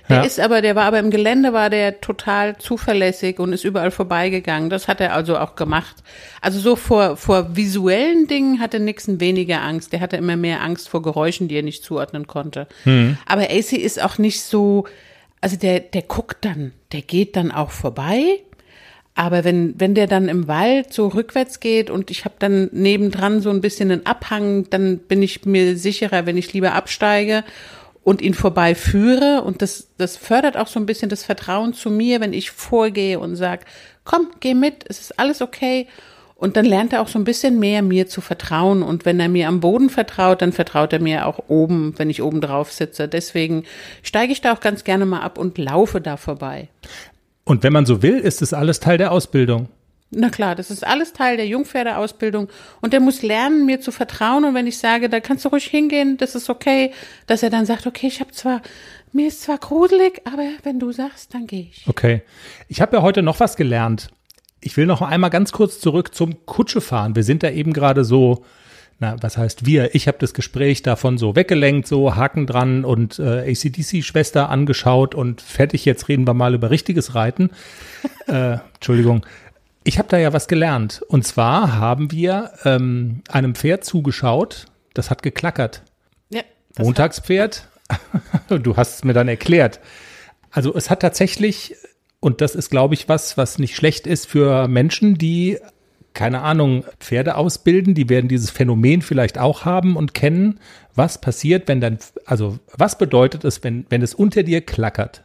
Der 0.07 0.17
Ja. 0.17 0.23
ist 0.23 0.39
aber, 0.39 0.61
der 0.61 0.75
war 0.75 0.83
aber 0.83 0.99
im 0.99 1.09
Gelände, 1.09 1.51
war 1.51 1.71
der 1.71 1.99
total 1.99 2.57
zuverlässig 2.59 3.39
und 3.39 3.53
ist 3.53 3.63
überall 3.63 3.89
vorbeigegangen. 3.89 4.69
Das 4.69 4.87
hat 4.87 5.01
er 5.01 5.13
also 5.13 5.35
auch 5.39 5.55
gemacht. 5.55 5.95
Also 6.41 6.59
so 6.59 6.75
vor, 6.75 7.17
vor 7.17 7.55
visuellen 7.55 8.27
Dingen 8.27 8.59
hatte 8.59 8.79
Nixon 8.79 9.19
weniger 9.19 9.61
Angst. 9.63 9.91
Der 9.91 9.99
hatte 9.99 10.17
immer 10.17 10.35
mehr 10.35 10.61
Angst 10.61 10.87
vor 10.87 11.01
Geräuschen, 11.01 11.47
die 11.47 11.55
er 11.55 11.63
nicht 11.63 11.83
zuordnen 11.83 12.27
konnte. 12.27 12.67
Aber 13.25 13.41
AC 13.49 13.73
ist 13.73 13.99
auch 13.99 14.19
nicht 14.19 14.41
so, 14.43 14.85
also 15.45 15.57
der, 15.57 15.79
der 15.79 16.01
guckt 16.01 16.43
dann, 16.43 16.71
der 16.91 17.03
geht 17.03 17.35
dann 17.35 17.51
auch 17.51 17.69
vorbei. 17.69 18.39
Aber 19.13 19.43
wenn, 19.43 19.79
wenn 19.79 19.93
der 19.93 20.07
dann 20.07 20.27
im 20.27 20.47
Wald 20.47 20.91
so 20.91 21.07
rückwärts 21.07 21.59
geht 21.59 21.91
und 21.91 22.09
ich 22.09 22.25
habe 22.25 22.33
dann 22.39 22.67
nebendran 22.71 23.41
so 23.41 23.51
ein 23.51 23.61
bisschen 23.61 23.91
einen 23.91 24.07
Abhang, 24.07 24.67
dann 24.71 24.97
bin 24.97 25.21
ich 25.21 25.45
mir 25.45 25.77
sicherer, 25.77 26.25
wenn 26.25 26.35
ich 26.35 26.51
lieber 26.51 26.73
absteige 26.73 27.43
und 28.03 28.23
ihn 28.23 28.33
vorbeiführe. 28.33 29.43
Und 29.43 29.61
das, 29.61 29.89
das 29.99 30.17
fördert 30.17 30.57
auch 30.57 30.65
so 30.65 30.79
ein 30.79 30.87
bisschen 30.87 31.09
das 31.09 31.23
Vertrauen 31.23 31.75
zu 31.75 31.91
mir, 31.91 32.21
wenn 32.21 32.33
ich 32.33 32.49
vorgehe 32.49 33.19
und 33.19 33.35
sage, 33.35 33.65
komm, 34.03 34.31
geh 34.39 34.55
mit, 34.55 34.83
es 34.89 34.99
ist 34.99 35.19
alles 35.19 35.43
okay. 35.43 35.85
Und 36.35 36.57
dann 36.57 36.65
lernt 36.65 36.91
er 36.91 37.01
auch 37.01 37.07
so 37.07 37.17
ein 37.17 37.23
bisschen 37.23 37.59
mehr 37.59 37.81
mir 37.81 38.07
zu 38.07 38.19
vertrauen. 38.19 38.83
Und 38.83 39.05
wenn 39.05 39.19
er 39.19 39.29
mir 39.29 39.47
am 39.47 39.61
Boden 39.61 39.89
vertraut, 39.89 40.41
dann 40.41 40.51
vertraut 40.51 40.91
er 40.91 40.99
mir 40.99 41.27
auch 41.27 41.45
oben, 41.47 41.93
wenn 41.97 42.09
ich 42.09 42.21
oben 42.21 42.41
drauf 42.41 42.71
sitze. 42.71 43.07
Deswegen 43.07 43.63
steige 44.03 44.33
ich 44.33 44.41
da 44.41 44.53
auch 44.53 44.59
ganz 44.59 44.83
gerne 44.83 45.05
mal 45.05 45.21
ab 45.21 45.37
und 45.37 45.57
laufe 45.57 46.01
da 46.01 46.17
vorbei. 46.17 46.67
Und 47.45 47.63
wenn 47.63 47.71
man 47.71 47.85
so 47.85 48.01
will, 48.01 48.19
ist 48.19 48.41
es 48.41 48.53
alles 48.53 48.79
Teil 48.81 48.97
der 48.97 49.11
Ausbildung. 49.11 49.69
Na 50.11 50.29
klar, 50.29 50.55
das 50.55 50.71
ist 50.71 50.85
alles 50.85 51.13
Teil 51.13 51.35
der 51.37 51.47
Jungpferdeausbildung 51.47 52.47
und 52.79 52.93
der 52.93 52.99
muss 52.99 53.21
lernen, 53.21 53.65
mir 53.65 53.81
zu 53.81 53.91
vertrauen 53.91 54.45
und 54.45 54.53
wenn 54.53 54.67
ich 54.67 54.77
sage, 54.77 55.09
da 55.09 55.19
kannst 55.19 55.43
du 55.45 55.49
ruhig 55.49 55.65
hingehen, 55.65 56.17
das 56.17 56.35
ist 56.35 56.49
okay, 56.49 56.91
dass 57.25 57.43
er 57.43 57.49
dann 57.49 57.65
sagt, 57.65 57.87
okay, 57.87 58.07
ich 58.07 58.19
habe 58.21 58.31
zwar 58.31 58.61
mir 59.15 59.29
ist 59.29 59.43
zwar 59.43 59.57
gruselig, 59.57 60.21
aber 60.25 60.43
wenn 60.63 60.77
du 60.77 60.91
sagst, 60.91 61.33
dann 61.33 61.47
gehe 61.47 61.67
ich. 61.71 61.85
Okay. 61.87 62.21
Ich 62.67 62.81
habe 62.81 62.97
ja 62.97 63.01
heute 63.01 63.23
noch 63.23 63.39
was 63.39 63.55
gelernt. 63.55 64.09
Ich 64.65 64.77
will 64.77 64.87
noch 64.87 65.03
einmal 65.03 65.29
ganz 65.29 65.51
kurz 65.51 65.79
zurück 65.79 66.15
zum 66.15 66.43
Kutschefahren. 66.47 67.15
Wir 67.15 67.21
sind 67.21 67.43
da 67.43 67.51
eben 67.51 67.71
gerade 67.71 68.03
so, 68.03 68.43
na, 68.99 69.15
was 69.21 69.37
heißt 69.37 69.67
wir? 69.67 69.93
Ich 69.93 70.07
habe 70.07 70.17
das 70.19 70.33
Gespräch 70.33 70.81
davon 70.81 71.19
so 71.19 71.35
weggelenkt, 71.35 71.87
so 71.87 72.15
Haken 72.15 72.47
dran 72.47 72.83
und 72.83 73.19
äh, 73.19 73.51
ACDC-Schwester 73.51 74.49
angeschaut 74.49 75.13
und 75.13 75.41
fertig, 75.41 75.85
jetzt 75.85 76.09
reden 76.09 76.25
wir 76.25 76.33
mal 76.33 76.55
über 76.55 76.71
richtiges 76.71 77.13
Reiten. 77.13 77.51
äh, 78.27 78.57
Entschuldigung. 78.73 79.23
Ich 79.83 79.99
habe 79.99 80.07
da 80.09 80.17
ja 80.17 80.33
was 80.33 80.47
gelernt. 80.47 81.03
Und 81.09 81.27
zwar 81.27 81.75
haben 81.75 82.11
wir 82.11 82.53
ähm, 82.63 83.21
einem 83.29 83.53
Pferd 83.53 83.85
zugeschaut, 83.85 84.65
das 84.95 85.11
hat 85.11 85.21
geklackert. 85.21 85.83
Ja. 86.31 86.41
Montagspferd. 86.79 87.67
du 88.49 88.75
hast 88.77 88.95
es 88.95 89.03
mir 89.03 89.13
dann 89.13 89.27
erklärt. 89.27 89.79
Also 90.49 90.73
es 90.73 90.89
hat 90.89 91.01
tatsächlich, 91.01 91.75
und 92.25 92.41
das 92.41 92.55
ist, 92.55 92.71
glaube 92.71 92.95
ich, 92.95 93.07
was, 93.07 93.37
was 93.37 93.59
nicht 93.59 93.75
schlecht 93.75 94.07
ist 94.07 94.25
für 94.25 94.67
Menschen, 94.67 95.13
die 95.13 95.59
keine 96.15 96.41
Ahnung, 96.41 96.83
Pferde 96.99 97.35
ausbilden, 97.35 97.93
die 97.93 98.09
werden 98.09 98.27
dieses 98.27 98.49
Phänomen 98.49 99.03
vielleicht 99.03 99.37
auch 99.37 99.63
haben 99.63 99.95
und 99.95 100.15
kennen. 100.15 100.59
Was 100.95 101.21
passiert, 101.21 101.67
wenn 101.67 101.81
dann, 101.81 101.99
also 102.25 102.57
was 102.75 102.97
bedeutet 102.97 103.43
es, 103.43 103.63
wenn, 103.63 103.85
wenn 103.89 104.01
es 104.01 104.15
unter 104.15 104.41
dir 104.41 104.61
klackert? 104.61 105.23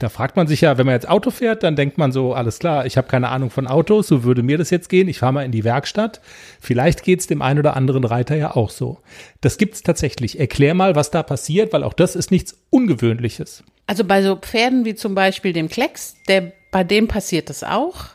Da 0.00 0.08
fragt 0.08 0.34
man 0.34 0.48
sich 0.48 0.62
ja, 0.62 0.76
wenn 0.76 0.86
man 0.86 0.96
jetzt 0.96 1.08
Auto 1.08 1.30
fährt, 1.30 1.62
dann 1.62 1.76
denkt 1.76 1.98
man 1.98 2.10
so, 2.10 2.34
alles 2.34 2.58
klar, 2.58 2.84
ich 2.84 2.96
habe 2.96 3.06
keine 3.06 3.28
Ahnung 3.28 3.50
von 3.50 3.68
Autos, 3.68 4.08
so 4.08 4.24
würde 4.24 4.42
mir 4.42 4.58
das 4.58 4.70
jetzt 4.70 4.88
gehen. 4.88 5.06
Ich 5.06 5.20
fahre 5.20 5.34
mal 5.34 5.44
in 5.44 5.52
die 5.52 5.62
Werkstatt. 5.62 6.20
Vielleicht 6.58 7.04
geht 7.04 7.20
es 7.20 7.28
dem 7.28 7.42
einen 7.42 7.60
oder 7.60 7.76
anderen 7.76 8.02
Reiter 8.02 8.34
ja 8.34 8.56
auch 8.56 8.70
so. 8.70 8.98
Das 9.40 9.56
gibt 9.56 9.74
es 9.74 9.84
tatsächlich. 9.84 10.40
Erklär 10.40 10.74
mal, 10.74 10.96
was 10.96 11.12
da 11.12 11.22
passiert, 11.22 11.72
weil 11.72 11.84
auch 11.84 11.94
das 11.94 12.16
ist 12.16 12.32
nichts 12.32 12.58
Ungewöhnliches. 12.70 13.62
Also 13.86 14.04
bei 14.04 14.22
so 14.22 14.36
Pferden 14.36 14.84
wie 14.84 14.94
zum 14.94 15.14
Beispiel 15.14 15.52
dem 15.52 15.68
Klecks, 15.68 16.16
der, 16.28 16.52
bei 16.70 16.84
dem 16.84 17.08
passiert 17.08 17.50
das 17.50 17.64
auch. 17.64 18.06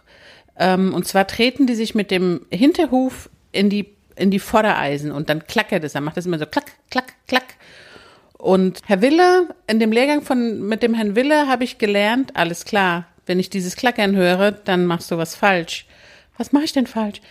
Ähm, 0.57 0.93
und 0.93 1.07
zwar 1.07 1.27
treten 1.27 1.67
die 1.67 1.75
sich 1.75 1.93
mit 1.95 2.11
dem 2.11 2.45
Hinterhuf 2.51 3.29
in 3.51 3.69
die, 3.69 3.93
in 4.15 4.31
die 4.31 4.39
Vordereisen 4.39 5.11
und 5.11 5.29
dann 5.29 5.45
klackert 5.45 5.83
es. 5.83 5.93
Dann 5.93 6.03
macht 6.03 6.17
das 6.17 6.25
immer 6.25 6.39
so 6.39 6.45
klack, 6.45 6.71
klack, 6.89 7.13
klack. 7.27 7.55
Und 8.37 8.81
Herr 8.85 9.01
Wille, 9.01 9.49
in 9.67 9.79
dem 9.79 9.91
Lehrgang 9.91 10.21
von, 10.21 10.61
mit 10.67 10.83
dem 10.83 10.93
Herrn 10.93 11.15
Wille 11.15 11.47
habe 11.47 11.63
ich 11.63 11.79
gelernt, 11.79 12.35
alles 12.35 12.65
klar, 12.65 13.07
wenn 13.25 13.39
ich 13.39 13.49
dieses 13.49 13.75
Klackern 13.75 14.15
höre, 14.15 14.51
dann 14.51 14.85
machst 14.85 15.11
du 15.11 15.17
was 15.17 15.35
falsch. 15.35 15.85
Was 16.37 16.51
mache 16.51 16.65
ich 16.65 16.73
denn 16.73 16.87
falsch? 16.87 17.21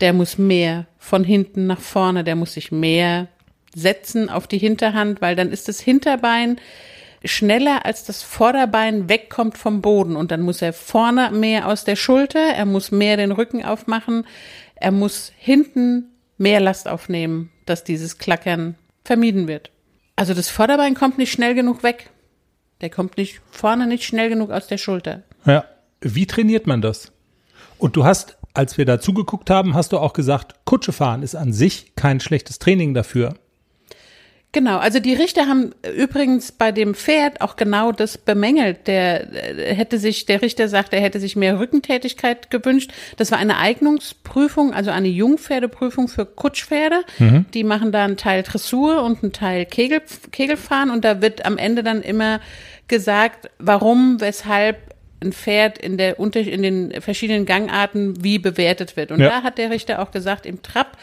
Der 0.00 0.12
muss 0.12 0.38
mehr 0.38 0.86
von 0.98 1.24
hinten 1.24 1.66
nach 1.66 1.80
vorne, 1.80 2.24
der 2.24 2.36
muss 2.36 2.54
sich 2.54 2.72
mehr 2.72 3.28
setzen 3.74 4.28
auf 4.28 4.46
die 4.46 4.58
Hinterhand, 4.58 5.20
weil 5.20 5.36
dann 5.36 5.50
ist 5.50 5.68
das 5.68 5.80
Hinterbein 5.80 6.58
schneller 7.24 7.84
als 7.84 8.04
das 8.04 8.22
Vorderbein 8.22 9.08
wegkommt 9.08 9.58
vom 9.58 9.80
Boden 9.82 10.16
und 10.16 10.30
dann 10.30 10.42
muss 10.42 10.62
er 10.62 10.72
vorne 10.72 11.30
mehr 11.30 11.68
aus 11.68 11.84
der 11.84 11.96
Schulter, 11.96 12.40
er 12.40 12.66
muss 12.66 12.90
mehr 12.90 13.16
den 13.16 13.32
Rücken 13.32 13.64
aufmachen, 13.64 14.26
er 14.74 14.92
muss 14.92 15.32
hinten 15.36 16.10
mehr 16.38 16.60
Last 16.60 16.88
aufnehmen, 16.88 17.50
dass 17.66 17.84
dieses 17.84 18.18
Klackern 18.18 18.76
vermieden 19.04 19.48
wird. 19.48 19.70
Also 20.16 20.34
das 20.34 20.48
Vorderbein 20.50 20.94
kommt 20.94 21.18
nicht 21.18 21.32
schnell 21.32 21.54
genug 21.54 21.82
weg. 21.82 22.10
Der 22.80 22.90
kommt 22.90 23.16
nicht 23.16 23.40
vorne 23.50 23.86
nicht 23.86 24.04
schnell 24.04 24.28
genug 24.28 24.50
aus 24.50 24.66
der 24.66 24.78
Schulter. 24.78 25.22
Ja. 25.46 25.64
Wie 26.00 26.26
trainiert 26.26 26.66
man 26.66 26.82
das? 26.82 27.12
Und 27.78 27.94
du 27.96 28.04
hast, 28.04 28.36
als 28.54 28.76
wir 28.76 28.84
da 28.84 29.00
zugeguckt 29.00 29.50
haben, 29.50 29.74
hast 29.74 29.92
du 29.92 29.98
auch 29.98 30.12
gesagt, 30.12 30.64
Kutsche 30.64 30.92
fahren 30.92 31.22
ist 31.22 31.36
an 31.36 31.52
sich 31.52 31.94
kein 31.94 32.18
schlechtes 32.18 32.58
Training 32.58 32.92
dafür. 32.92 33.34
Genau, 34.54 34.76
also 34.76 34.98
die 34.98 35.14
Richter 35.14 35.46
haben 35.46 35.70
übrigens 35.96 36.52
bei 36.52 36.72
dem 36.72 36.94
Pferd 36.94 37.40
auch 37.40 37.56
genau 37.56 37.90
das 37.90 38.18
bemängelt. 38.18 38.86
Der 38.86 39.26
hätte 39.56 39.96
sich, 39.98 40.26
der 40.26 40.42
Richter 40.42 40.68
sagt, 40.68 40.92
er 40.92 41.00
hätte 41.00 41.20
sich 41.20 41.36
mehr 41.36 41.58
Rückentätigkeit 41.58 42.50
gewünscht. 42.50 42.92
Das 43.16 43.30
war 43.30 43.38
eine 43.38 43.56
Eignungsprüfung, 43.56 44.74
also 44.74 44.90
eine 44.90 45.08
Jungpferdeprüfung 45.08 46.08
für 46.08 46.26
Kutschpferde. 46.26 47.00
Mhm. 47.18 47.46
Die 47.54 47.64
machen 47.64 47.92
da 47.92 48.04
einen 48.04 48.18
Teil 48.18 48.42
Dressur 48.42 49.02
und 49.02 49.22
einen 49.22 49.32
Teil 49.32 49.64
Kegel, 49.64 50.02
Kegelfahren 50.32 50.90
und 50.90 51.02
da 51.02 51.22
wird 51.22 51.46
am 51.46 51.56
Ende 51.56 51.82
dann 51.82 52.02
immer 52.02 52.38
gesagt, 52.88 53.48
warum, 53.58 54.20
weshalb 54.20 54.76
ein 55.22 55.32
Pferd 55.32 55.78
in 55.78 55.96
der 55.96 56.20
unter 56.20 56.40
in 56.40 56.62
den 56.62 57.00
verschiedenen 57.00 57.46
Gangarten 57.46 58.22
wie 58.22 58.38
bewertet 58.38 58.96
wird. 58.96 59.12
Und 59.12 59.20
ja. 59.20 59.28
da 59.30 59.42
hat 59.44 59.56
der 59.56 59.70
Richter 59.70 60.02
auch 60.02 60.10
gesagt, 60.10 60.44
im 60.44 60.60
Trab 60.62 60.98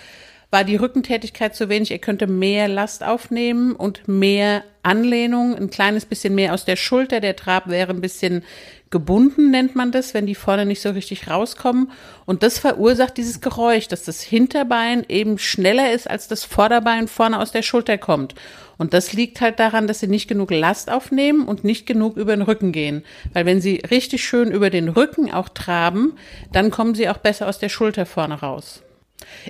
war 0.52 0.64
die 0.64 0.78
Rückentätigkeit 0.78 1.56
zu 1.56 1.70
wenig. 1.70 1.92
Er 1.92 2.00
könnte 2.00 2.26
mehr 2.26 2.68
Last 2.68 3.04
aufnehmen 3.04 3.74
und 3.76 4.08
mehr 4.08 4.64
Anlehnung, 4.82 5.56
ein 5.56 5.70
kleines 5.70 6.06
bisschen 6.06 6.34
mehr 6.34 6.54
aus 6.54 6.66
der 6.66 6.76
Schulter. 6.76 7.20
Der 7.20 7.36
Trab 7.36 7.70
wäre 7.70 7.92
ein 7.92 8.02
bisschen 8.02 8.44
gebunden, 8.90 9.52
nennt 9.52 9.76
man 9.76 9.92
das, 9.92 10.16
wenn 10.16 10.26
die 10.26 10.34
vorne 10.34 10.66
nicht 10.66 10.82
so 10.82 10.90
richtig 10.90 11.30
rauskommen. 11.30 11.92
Und 12.26 12.42
das 12.42 12.58
verursacht 12.58 13.18
dieses 13.18 13.42
Geräusch, 13.42 13.88
dass 13.88 14.04
das 14.04 14.22
Hinterbein 14.22 15.06
eben 15.08 15.38
schneller 15.38 15.94
ist, 15.94 16.10
als 16.10 16.28
das 16.28 16.46
Vorderbein 16.46 17.08
vorne 17.08 17.40
aus 17.40 17.52
der 17.52 17.62
Schulter 17.62 18.00
kommt. 18.00 18.34
Und 18.80 18.96
das 18.96 19.14
liegt 19.14 19.42
halt 19.42 19.60
daran, 19.60 19.86
dass 19.86 20.00
sie 20.00 20.08
nicht 20.08 20.28
genug 20.28 20.50
Last 20.50 20.90
aufnehmen 20.90 21.48
und 21.48 21.64
nicht 21.64 21.86
genug 21.86 22.18
über 22.18 22.36
den 22.36 22.42
Rücken 22.42 22.72
gehen. 22.72 23.04
Weil 23.34 23.46
wenn 23.46 23.62
sie 23.62 23.84
richtig 23.92 24.24
schön 24.24 24.50
über 24.50 24.72
den 24.72 24.90
Rücken 24.90 25.32
auch 25.32 25.50
traben, 25.50 26.14
dann 26.52 26.72
kommen 26.72 26.96
sie 26.96 27.10
auch 27.10 27.18
besser 27.18 27.48
aus 27.48 27.60
der 27.60 27.70
Schulter 27.70 28.08
vorne 28.08 28.36
raus. 28.36 28.82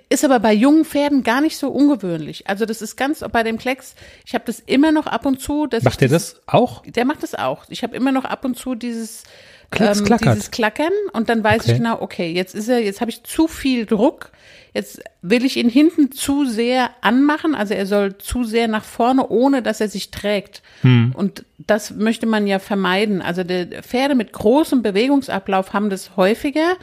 Ist 0.09 0.25
aber 0.25 0.39
bei 0.39 0.53
jungen 0.53 0.85
Pferden 0.85 1.23
gar 1.23 1.41
nicht 1.41 1.57
so 1.57 1.69
ungewöhnlich. 1.69 2.47
Also 2.47 2.65
das 2.65 2.81
ist 2.81 2.95
ganz 2.95 3.23
bei 3.31 3.43
dem 3.43 3.57
Klecks, 3.57 3.95
ich 4.25 4.33
habe 4.33 4.43
das 4.45 4.59
immer 4.59 4.91
noch 4.91 5.07
ab 5.07 5.25
und 5.25 5.39
zu. 5.39 5.67
Dass 5.67 5.83
macht 5.83 6.01
der 6.01 6.09
das 6.09 6.41
auch? 6.47 6.83
Der 6.85 7.05
macht 7.05 7.23
das 7.23 7.35
auch. 7.35 7.65
Ich 7.69 7.83
habe 7.83 7.95
immer 7.95 8.11
noch 8.11 8.25
ab 8.25 8.45
und 8.45 8.57
zu 8.57 8.75
dieses 8.75 9.23
Klecks, 9.71 9.99
ähm, 9.99 10.17
dieses 10.23 10.51
Klackern 10.51 10.91
und 11.13 11.29
dann 11.29 11.43
weiß 11.43 11.61
okay. 11.61 11.71
ich 11.71 11.77
genau, 11.77 12.01
okay, 12.01 12.31
jetzt 12.31 12.55
ist 12.55 12.67
er, 12.69 12.79
jetzt 12.79 13.01
habe 13.01 13.11
ich 13.11 13.23
zu 13.23 13.47
viel 13.47 13.85
Druck. 13.85 14.31
Jetzt 14.73 15.01
will 15.23 15.45
ich 15.45 15.57
ihn 15.57 15.69
hinten 15.69 16.11
zu 16.11 16.45
sehr 16.45 16.91
anmachen, 17.01 17.55
also 17.55 17.73
er 17.73 17.87
soll 17.87 18.17
zu 18.19 18.43
sehr 18.43 18.67
nach 18.67 18.83
vorne, 18.83 19.27
ohne 19.27 19.63
dass 19.63 19.81
er 19.81 19.89
sich 19.89 20.11
trägt. 20.11 20.61
Hm. 20.81 21.11
Und 21.15 21.43
das 21.57 21.91
möchte 21.91 22.27
man 22.27 22.45
ja 22.45 22.59
vermeiden. 22.59 23.21
Also 23.21 23.43
Pferde 23.43 24.13
mit 24.13 24.31
großem 24.31 24.83
Bewegungsablauf 24.83 25.73
haben 25.73 25.89
das 25.89 26.15
häufiger 26.17 26.77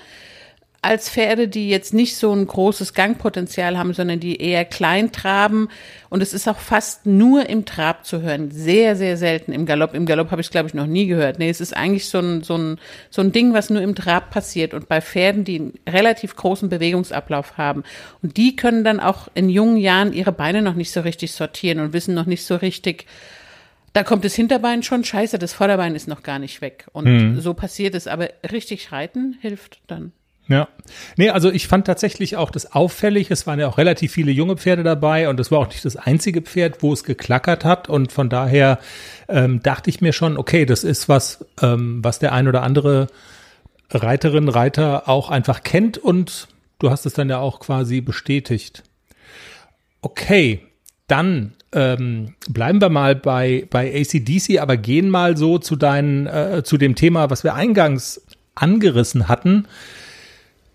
als 0.86 1.10
Pferde, 1.10 1.48
die 1.48 1.68
jetzt 1.68 1.92
nicht 1.92 2.16
so 2.16 2.32
ein 2.32 2.46
großes 2.46 2.94
Gangpotenzial 2.94 3.76
haben, 3.76 3.92
sondern 3.92 4.20
die 4.20 4.40
eher 4.40 4.64
klein 4.64 5.10
traben. 5.10 5.68
Und 6.08 6.22
es 6.22 6.32
ist 6.32 6.48
auch 6.48 6.58
fast 6.58 7.06
nur 7.06 7.48
im 7.48 7.64
Trab 7.64 8.06
zu 8.06 8.22
hören. 8.22 8.50
Sehr, 8.52 8.94
sehr 8.94 9.16
selten 9.16 9.52
im 9.52 9.66
Galopp. 9.66 9.94
Im 9.94 10.06
Galopp 10.06 10.30
habe 10.30 10.40
ich 10.40 10.46
es, 10.46 10.50
glaube 10.52 10.68
ich, 10.68 10.74
noch 10.74 10.86
nie 10.86 11.06
gehört. 11.06 11.38
Nee, 11.38 11.50
es 11.50 11.60
ist 11.60 11.76
eigentlich 11.76 12.08
so 12.08 12.20
ein, 12.20 12.42
so, 12.42 12.56
ein, 12.56 12.78
so 13.10 13.20
ein 13.20 13.32
Ding, 13.32 13.52
was 13.52 13.68
nur 13.68 13.82
im 13.82 13.94
Trab 13.96 14.30
passiert. 14.30 14.74
Und 14.74 14.88
bei 14.88 15.00
Pferden, 15.00 15.44
die 15.44 15.56
einen 15.56 15.74
relativ 15.88 16.36
großen 16.36 16.68
Bewegungsablauf 16.68 17.58
haben. 17.58 17.82
Und 18.22 18.36
die 18.36 18.54
können 18.54 18.84
dann 18.84 19.00
auch 19.00 19.28
in 19.34 19.48
jungen 19.48 19.76
Jahren 19.76 20.12
ihre 20.12 20.32
Beine 20.32 20.62
noch 20.62 20.74
nicht 20.74 20.92
so 20.92 21.00
richtig 21.00 21.32
sortieren 21.32 21.80
und 21.80 21.92
wissen 21.92 22.14
noch 22.14 22.26
nicht 22.26 22.44
so 22.44 22.54
richtig, 22.54 23.06
da 23.92 24.04
kommt 24.04 24.24
das 24.24 24.34
Hinterbein 24.34 24.82
schon, 24.82 25.04
scheiße, 25.04 25.38
das 25.38 25.52
Vorderbein 25.52 25.94
ist 25.94 26.06
noch 26.06 26.22
gar 26.22 26.38
nicht 26.38 26.60
weg. 26.60 26.86
Und 26.92 27.06
hm. 27.06 27.40
so 27.40 27.54
passiert 27.54 27.94
es. 27.94 28.06
Aber 28.06 28.28
richtig 28.52 28.92
reiten 28.92 29.36
hilft 29.40 29.80
dann. 29.86 30.12
Ja. 30.48 30.68
Nee, 31.16 31.30
also 31.30 31.50
ich 31.50 31.66
fand 31.66 31.86
tatsächlich 31.86 32.36
auch 32.36 32.50
das 32.50 32.72
auffällig. 32.72 33.30
Es 33.30 33.46
waren 33.46 33.58
ja 33.58 33.66
auch 33.66 33.78
relativ 33.78 34.12
viele 34.12 34.30
junge 34.30 34.56
Pferde 34.56 34.84
dabei 34.84 35.28
und 35.28 35.40
es 35.40 35.50
war 35.50 35.58
auch 35.58 35.68
nicht 35.68 35.84
das 35.84 35.96
einzige 35.96 36.42
Pferd, 36.42 36.82
wo 36.82 36.92
es 36.92 37.02
geklackert 37.02 37.64
hat. 37.64 37.88
Und 37.88 38.12
von 38.12 38.28
daher 38.28 38.78
ähm, 39.28 39.60
dachte 39.62 39.90
ich 39.90 40.00
mir 40.00 40.12
schon, 40.12 40.36
okay, 40.36 40.64
das 40.64 40.84
ist 40.84 41.08
was, 41.08 41.44
ähm, 41.60 41.98
was 42.04 42.20
der 42.20 42.32
ein 42.32 42.46
oder 42.46 42.62
andere 42.62 43.08
Reiterin, 43.90 44.48
Reiter 44.48 45.08
auch 45.08 45.30
einfach 45.30 45.62
kennt 45.62 45.98
und 45.98 46.48
du 46.78 46.90
hast 46.90 47.06
es 47.06 47.14
dann 47.14 47.28
ja 47.28 47.38
auch 47.38 47.60
quasi 47.60 48.00
bestätigt. 48.00 48.82
Okay, 50.00 50.60
dann 51.08 51.54
ähm, 51.72 52.34
bleiben 52.48 52.80
wir 52.80 52.88
mal 52.88 53.16
bei, 53.16 53.66
bei 53.70 53.92
ACDC, 53.92 54.60
aber 54.60 54.76
gehen 54.76 55.08
mal 55.10 55.36
so 55.36 55.58
zu 55.58 55.76
deinen, 55.76 56.26
äh, 56.26 56.62
zu 56.64 56.78
dem 56.78 56.94
Thema, 56.94 57.30
was 57.30 57.44
wir 57.44 57.54
eingangs 57.54 58.22
angerissen 58.54 59.28
hatten. 59.28 59.66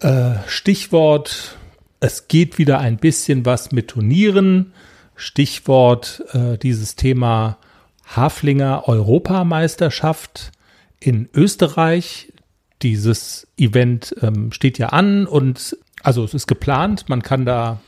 Äh, 0.01 0.39
Stichwort, 0.47 1.59
es 1.99 2.27
geht 2.27 2.57
wieder 2.57 2.79
ein 2.79 2.97
bisschen 2.97 3.45
was 3.45 3.71
mit 3.71 3.89
Turnieren. 3.89 4.73
Stichwort 5.15 6.23
äh, 6.33 6.57
dieses 6.57 6.95
Thema 6.95 7.59
Haflinger 8.07 8.87
Europameisterschaft 8.87 10.51
in 10.99 11.29
Österreich. 11.35 12.33
Dieses 12.81 13.47
Event 13.57 14.15
ähm, 14.21 14.51
steht 14.51 14.79
ja 14.79 14.87
an 14.87 15.27
und 15.27 15.77
also 16.01 16.23
es 16.23 16.33
ist 16.33 16.47
geplant. 16.47 17.07
Man 17.07 17.21
kann 17.21 17.45
da, 17.45 17.79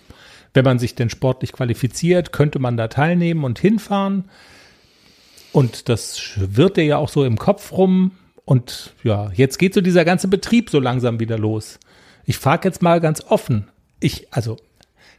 wenn 0.53 0.65
man 0.65 0.77
sich 0.77 0.93
denn 0.93 1.09
sportlich 1.09 1.51
qualifiziert, 1.51 2.31
könnte 2.31 2.59
man 2.59 2.77
da 2.77 2.89
teilnehmen 2.89 3.43
und 3.43 3.57
hinfahren. 3.57 4.25
Und 5.51 5.89
das 5.89 6.33
wird 6.35 6.77
dir 6.77 6.85
ja 6.85 6.97
auch 6.97 7.09
so 7.09 7.25
im 7.25 7.39
Kopf 7.39 7.71
rum. 7.71 8.11
Und 8.45 8.93
ja, 9.03 9.31
jetzt 9.33 9.57
geht 9.57 9.73
so 9.73 9.81
dieser 9.81 10.05
ganze 10.05 10.27
Betrieb 10.27 10.69
so 10.69 10.79
langsam 10.79 11.19
wieder 11.19 11.39
los. 11.39 11.79
Ich 12.25 12.37
frage 12.37 12.67
jetzt 12.67 12.81
mal 12.81 13.01
ganz 13.01 13.21
offen. 13.21 13.69
Ich, 13.99 14.27
also, 14.31 14.57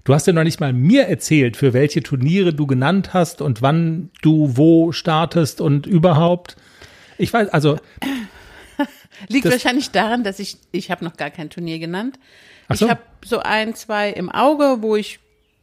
du 0.04 0.14
hast 0.14 0.26
ja 0.26 0.32
noch 0.32 0.44
nicht 0.44 0.60
mal 0.60 0.72
mir 0.72 1.06
erzählt, 1.06 1.56
für 1.56 1.72
welche 1.72 2.02
Turniere 2.02 2.54
du 2.54 2.66
genannt 2.66 3.12
hast 3.12 3.42
und 3.42 3.62
wann 3.62 4.10
du 4.22 4.56
wo 4.56 4.92
startest 4.92 5.60
und 5.60 5.86
überhaupt. 5.86 6.56
Ich 7.18 7.32
weiß, 7.32 7.48
also. 7.48 7.78
Liegt 9.28 9.48
wahrscheinlich 9.48 9.90
daran, 9.90 10.24
dass 10.24 10.38
ich, 10.38 10.56
ich 10.72 10.90
habe 10.90 11.04
noch 11.04 11.16
gar 11.16 11.30
kein 11.30 11.48
Turnier 11.48 11.78
genannt. 11.78 12.18
Ach 12.68 12.76
so. 12.76 12.86
Ich 12.86 12.90
habe 12.90 13.02
so 13.24 13.38
ein, 13.38 13.74
zwei 13.74 14.10
im 14.10 14.30
Auge, 14.30 14.78
wo 14.80 14.96
ich 14.96 15.20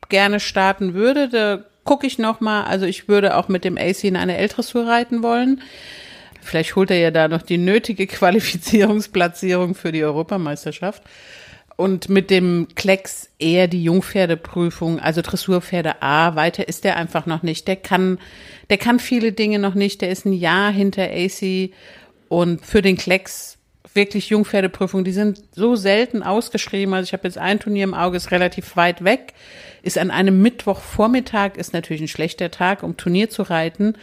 gerne 0.10 0.40
starten 0.40 0.94
würde. 0.94 1.28
Da 1.28 1.66
gucke 1.84 2.08
ich 2.08 2.18
noch 2.18 2.40
mal. 2.40 2.64
Also 2.64 2.86
ich 2.86 3.08
würde 3.08 3.36
auch 3.36 3.48
mit 3.48 3.64
dem 3.64 3.78
AC 3.78 4.04
in 4.06 4.16
eine 4.16 4.38
L-Dressur 4.38 4.88
reiten 4.88 5.24
wollen. 5.24 5.62
Vielleicht 6.42 6.76
holt 6.76 6.92
er 6.92 6.98
ja 6.98 7.12
da 7.12 7.28
noch 7.28 7.42
die 7.42 7.58
nötige 7.58 8.08
Qualifizierungsplatzierung 8.08 9.76
für 9.76 9.92
die 9.92 10.04
Europameisterschaft. 10.04 11.04
Und 11.78 12.10
mit 12.10 12.30
dem 12.30 12.68
Klecks 12.76 13.30
eher 13.40 13.68
die 13.68 13.84
Jungpferdeprüfung, 13.84 15.00
also 15.00 15.22
Dressurpferde 15.22 16.02
A, 16.04 16.36
weiter 16.36 16.68
ist 16.68 16.84
der 16.84 16.96
einfach 16.98 17.26
noch 17.26 17.42
nicht. 17.42 17.68
Der 17.68 17.76
kann, 17.76 18.20
der 18.70 18.78
kann 18.78 19.00
viele 19.00 19.32
Dinge 19.32 19.58
noch 19.58 19.74
nicht. 19.74 20.02
Der 20.02 20.12
ist 20.12 20.26
ein 20.26 20.34
Jahr 20.34 20.72
hinter 20.72 21.04
AC. 21.04 21.72
Und 22.30 22.66
für 22.66 22.82
den 22.82 22.98
Klecks 22.98 23.58
wirklich 23.94 24.30
Jungpferdeprüfung, 24.30 25.04
die 25.04 25.12
sind 25.12 25.44
so 25.56 25.76
selten 25.76 26.24
ausgeschrieben. 26.24 26.94
Also 26.94 27.08
ich 27.08 27.14
habe 27.14 27.28
jetzt 27.28 27.38
ein 27.38 27.60
Turnier 27.60 27.84
im 27.84 27.94
Auge, 27.94 28.18
ist 28.18 28.32
relativ 28.32 28.76
weit 28.76 29.04
weg, 29.04 29.34
ist 29.82 29.98
an 29.98 30.12
einem 30.12 30.42
Mittwochvormittag, 30.42 31.56
ist 31.58 31.74
natürlich 31.74 32.02
ein 32.02 32.08
schlechter 32.08 32.52
Tag, 32.52 32.84
um 32.84 32.98
Turnier 32.98 33.30
zu 33.30 33.44
reiten. 33.44 33.96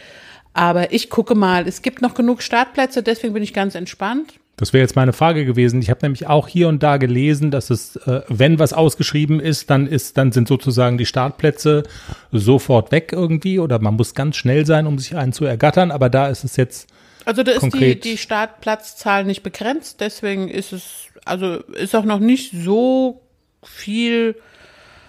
Aber 0.53 0.93
ich 0.93 1.09
gucke 1.09 1.35
mal, 1.35 1.67
es 1.67 1.81
gibt 1.81 2.01
noch 2.01 2.13
genug 2.13 2.41
Startplätze, 2.41 3.03
deswegen 3.03 3.33
bin 3.33 3.43
ich 3.43 3.53
ganz 3.53 3.75
entspannt. 3.75 4.33
Das 4.57 4.73
wäre 4.73 4.81
jetzt 4.81 4.97
meine 4.97 5.13
Frage 5.13 5.45
gewesen. 5.45 5.81
Ich 5.81 5.89
habe 5.89 6.01
nämlich 6.01 6.27
auch 6.27 6.49
hier 6.49 6.67
und 6.67 6.83
da 6.83 6.97
gelesen, 6.97 7.49
dass 7.49 7.69
es, 7.69 7.95
äh, 7.95 8.23
wenn 8.27 8.59
was 8.59 8.73
ausgeschrieben 8.73 9.39
ist, 9.39 9.69
dann 9.69 9.87
ist, 9.87 10.17
dann 10.17 10.33
sind 10.33 10.49
sozusagen 10.49 10.97
die 10.97 11.05
Startplätze 11.05 11.83
sofort 12.33 12.91
weg 12.91 13.11
irgendwie 13.13 13.59
oder 13.59 13.79
man 13.79 13.95
muss 13.95 14.15
ganz 14.15 14.35
schnell 14.35 14.65
sein, 14.65 14.85
um 14.85 14.99
sich 14.99 15.15
einen 15.15 15.31
zu 15.31 15.45
ergattern. 15.45 15.91
Aber 15.91 16.09
da 16.09 16.27
ist 16.27 16.43
es 16.43 16.57
jetzt 16.57 16.89
also 17.23 17.43
da 17.43 17.51
ist 17.51 17.73
die, 17.75 17.99
die 17.99 18.17
Startplatzzahl 18.17 19.23
nicht 19.23 19.43
begrenzt, 19.43 20.01
deswegen 20.01 20.47
ist 20.47 20.73
es, 20.73 21.07
also 21.25 21.57
ist 21.73 21.95
auch 21.95 22.05
noch 22.05 22.19
nicht 22.19 22.53
so 22.53 23.21
viel 23.63 24.35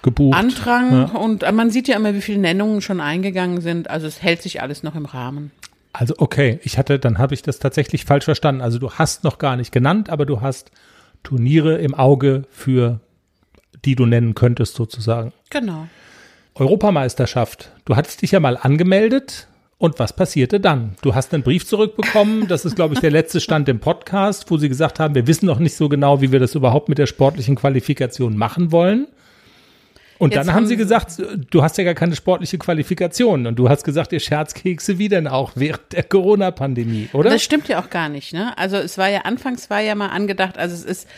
gebucht. 0.02 0.36
Andrang 0.36 0.92
ja. 0.92 1.04
und 1.18 1.44
man 1.52 1.70
sieht 1.70 1.88
ja 1.88 1.96
immer, 1.96 2.14
wie 2.14 2.20
viele 2.20 2.38
Nennungen 2.38 2.80
schon 2.80 3.00
eingegangen 3.00 3.60
sind. 3.60 3.90
Also 3.90 4.06
es 4.06 4.22
hält 4.22 4.42
sich 4.42 4.62
alles 4.62 4.82
noch 4.82 4.94
im 4.94 5.04
Rahmen. 5.04 5.50
Also 5.92 6.14
okay, 6.18 6.60
ich 6.62 6.78
hatte, 6.78 6.98
dann 6.98 7.18
habe 7.18 7.34
ich 7.34 7.42
das 7.42 7.58
tatsächlich 7.58 8.04
falsch 8.04 8.24
verstanden. 8.24 8.60
Also 8.60 8.78
du 8.78 8.92
hast 8.92 9.24
noch 9.24 9.38
gar 9.38 9.56
nicht 9.56 9.72
genannt, 9.72 10.10
aber 10.10 10.26
du 10.26 10.40
hast 10.40 10.70
Turniere 11.22 11.78
im 11.78 11.94
Auge 11.94 12.44
für 12.50 13.00
die 13.84 13.94
du 13.94 14.06
nennen 14.06 14.34
könntest 14.34 14.74
sozusagen. 14.74 15.32
Genau. 15.50 15.86
Europameisterschaft. 16.54 17.72
Du 17.84 17.96
hattest 17.96 18.22
dich 18.22 18.32
ja 18.32 18.40
mal 18.40 18.56
angemeldet 18.56 19.48
und 19.78 19.98
was 19.98 20.14
passierte 20.14 20.60
dann? 20.60 20.96
Du 21.00 21.14
hast 21.14 21.32
einen 21.32 21.42
Brief 21.42 21.66
zurückbekommen. 21.66 22.48
Das 22.48 22.64
ist, 22.64 22.76
glaube 22.76 22.94
ich, 22.94 23.00
der 23.00 23.10
letzte 23.10 23.40
Stand 23.40 23.68
im 23.68 23.80
Podcast, 23.80 24.50
wo 24.50 24.58
sie 24.58 24.68
gesagt 24.68 25.00
haben, 25.00 25.14
wir 25.14 25.26
wissen 25.26 25.46
noch 25.46 25.58
nicht 25.58 25.74
so 25.74 25.88
genau, 25.88 26.20
wie 26.20 26.32
wir 26.32 26.38
das 26.38 26.54
überhaupt 26.54 26.88
mit 26.88 26.98
der 26.98 27.06
sportlichen 27.06 27.56
Qualifikation 27.56 28.36
machen 28.36 28.72
wollen. 28.72 29.08
Und 30.20 30.34
Jetzt 30.34 30.46
dann 30.46 30.54
haben 30.54 30.66
sie 30.66 30.76
gesagt, 30.76 31.14
du 31.50 31.62
hast 31.62 31.78
ja 31.78 31.84
gar 31.84 31.94
keine 31.94 32.14
sportliche 32.14 32.58
Qualifikation. 32.58 33.46
Und 33.46 33.58
du 33.58 33.70
hast 33.70 33.84
gesagt, 33.84 34.12
ihr 34.12 34.20
Scherzkekse 34.20 34.98
wie 34.98 35.08
denn 35.08 35.26
auch 35.26 35.52
während 35.54 35.92
der 35.92 36.02
Corona-Pandemie, 36.02 37.08
oder? 37.14 37.30
Das 37.30 37.42
stimmt 37.42 37.68
ja 37.68 37.82
auch 37.82 37.88
gar 37.88 38.10
nicht, 38.10 38.34
ne? 38.34 38.56
Also 38.58 38.76
es 38.76 38.98
war 38.98 39.08
ja, 39.08 39.22
anfangs 39.22 39.70
war 39.70 39.80
ja 39.80 39.94
mal 39.94 40.08
angedacht, 40.08 40.58
also 40.58 40.74
es 40.74 40.84
ist 40.84 41.08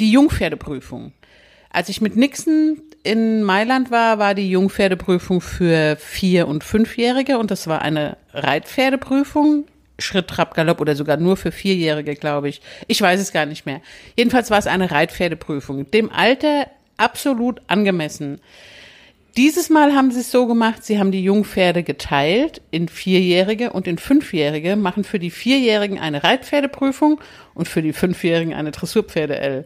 die 0.00 0.10
Jungpferdeprüfung. 0.10 1.12
Als 1.68 1.90
ich 1.90 2.00
mit 2.00 2.16
Nixon 2.16 2.80
in 3.02 3.42
Mailand 3.42 3.90
war, 3.90 4.18
war 4.18 4.34
die 4.34 4.50
Jungpferdeprüfung 4.50 5.42
für 5.42 5.96
Vier- 5.96 6.48
und 6.48 6.64
Fünfjährige 6.64 7.36
und 7.36 7.50
das 7.50 7.66
war 7.66 7.82
eine 7.82 8.16
Reitpferdeprüfung. 8.32 9.66
Schritt, 9.98 10.28
Trab, 10.28 10.54
Galopp 10.54 10.80
oder 10.80 10.96
sogar 10.96 11.18
nur 11.18 11.36
für 11.36 11.52
Vierjährige, 11.52 12.14
glaube 12.14 12.48
ich. 12.48 12.62
Ich 12.86 13.02
weiß 13.02 13.20
es 13.20 13.32
gar 13.32 13.44
nicht 13.44 13.66
mehr. 13.66 13.82
Jedenfalls 14.16 14.50
war 14.50 14.58
es 14.58 14.66
eine 14.66 14.90
Reitpferdeprüfung. 14.90 15.90
Dem 15.90 16.10
Alter 16.10 16.68
absolut 16.98 17.62
angemessen. 17.66 18.40
Dieses 19.36 19.70
Mal 19.70 19.94
haben 19.94 20.10
sie 20.10 20.20
es 20.20 20.32
so 20.32 20.46
gemacht, 20.46 20.84
sie 20.84 20.98
haben 20.98 21.12
die 21.12 21.22
Jungpferde 21.22 21.84
geteilt 21.84 22.60
in 22.70 22.88
Vierjährige 22.88 23.70
und 23.70 23.86
in 23.86 23.96
Fünfjährige, 23.96 24.74
machen 24.74 25.04
für 25.04 25.20
die 25.20 25.30
Vierjährigen 25.30 25.98
eine 25.98 26.24
Reitpferdeprüfung 26.24 27.20
und 27.54 27.68
für 27.68 27.80
die 27.80 27.92
Fünfjährigen 27.92 28.52
eine 28.52 28.72
Dressurpferde-L. 28.72 29.64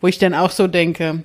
Wo 0.00 0.08
ich 0.08 0.18
dann 0.18 0.34
auch 0.34 0.50
so 0.50 0.66
denke, 0.66 1.22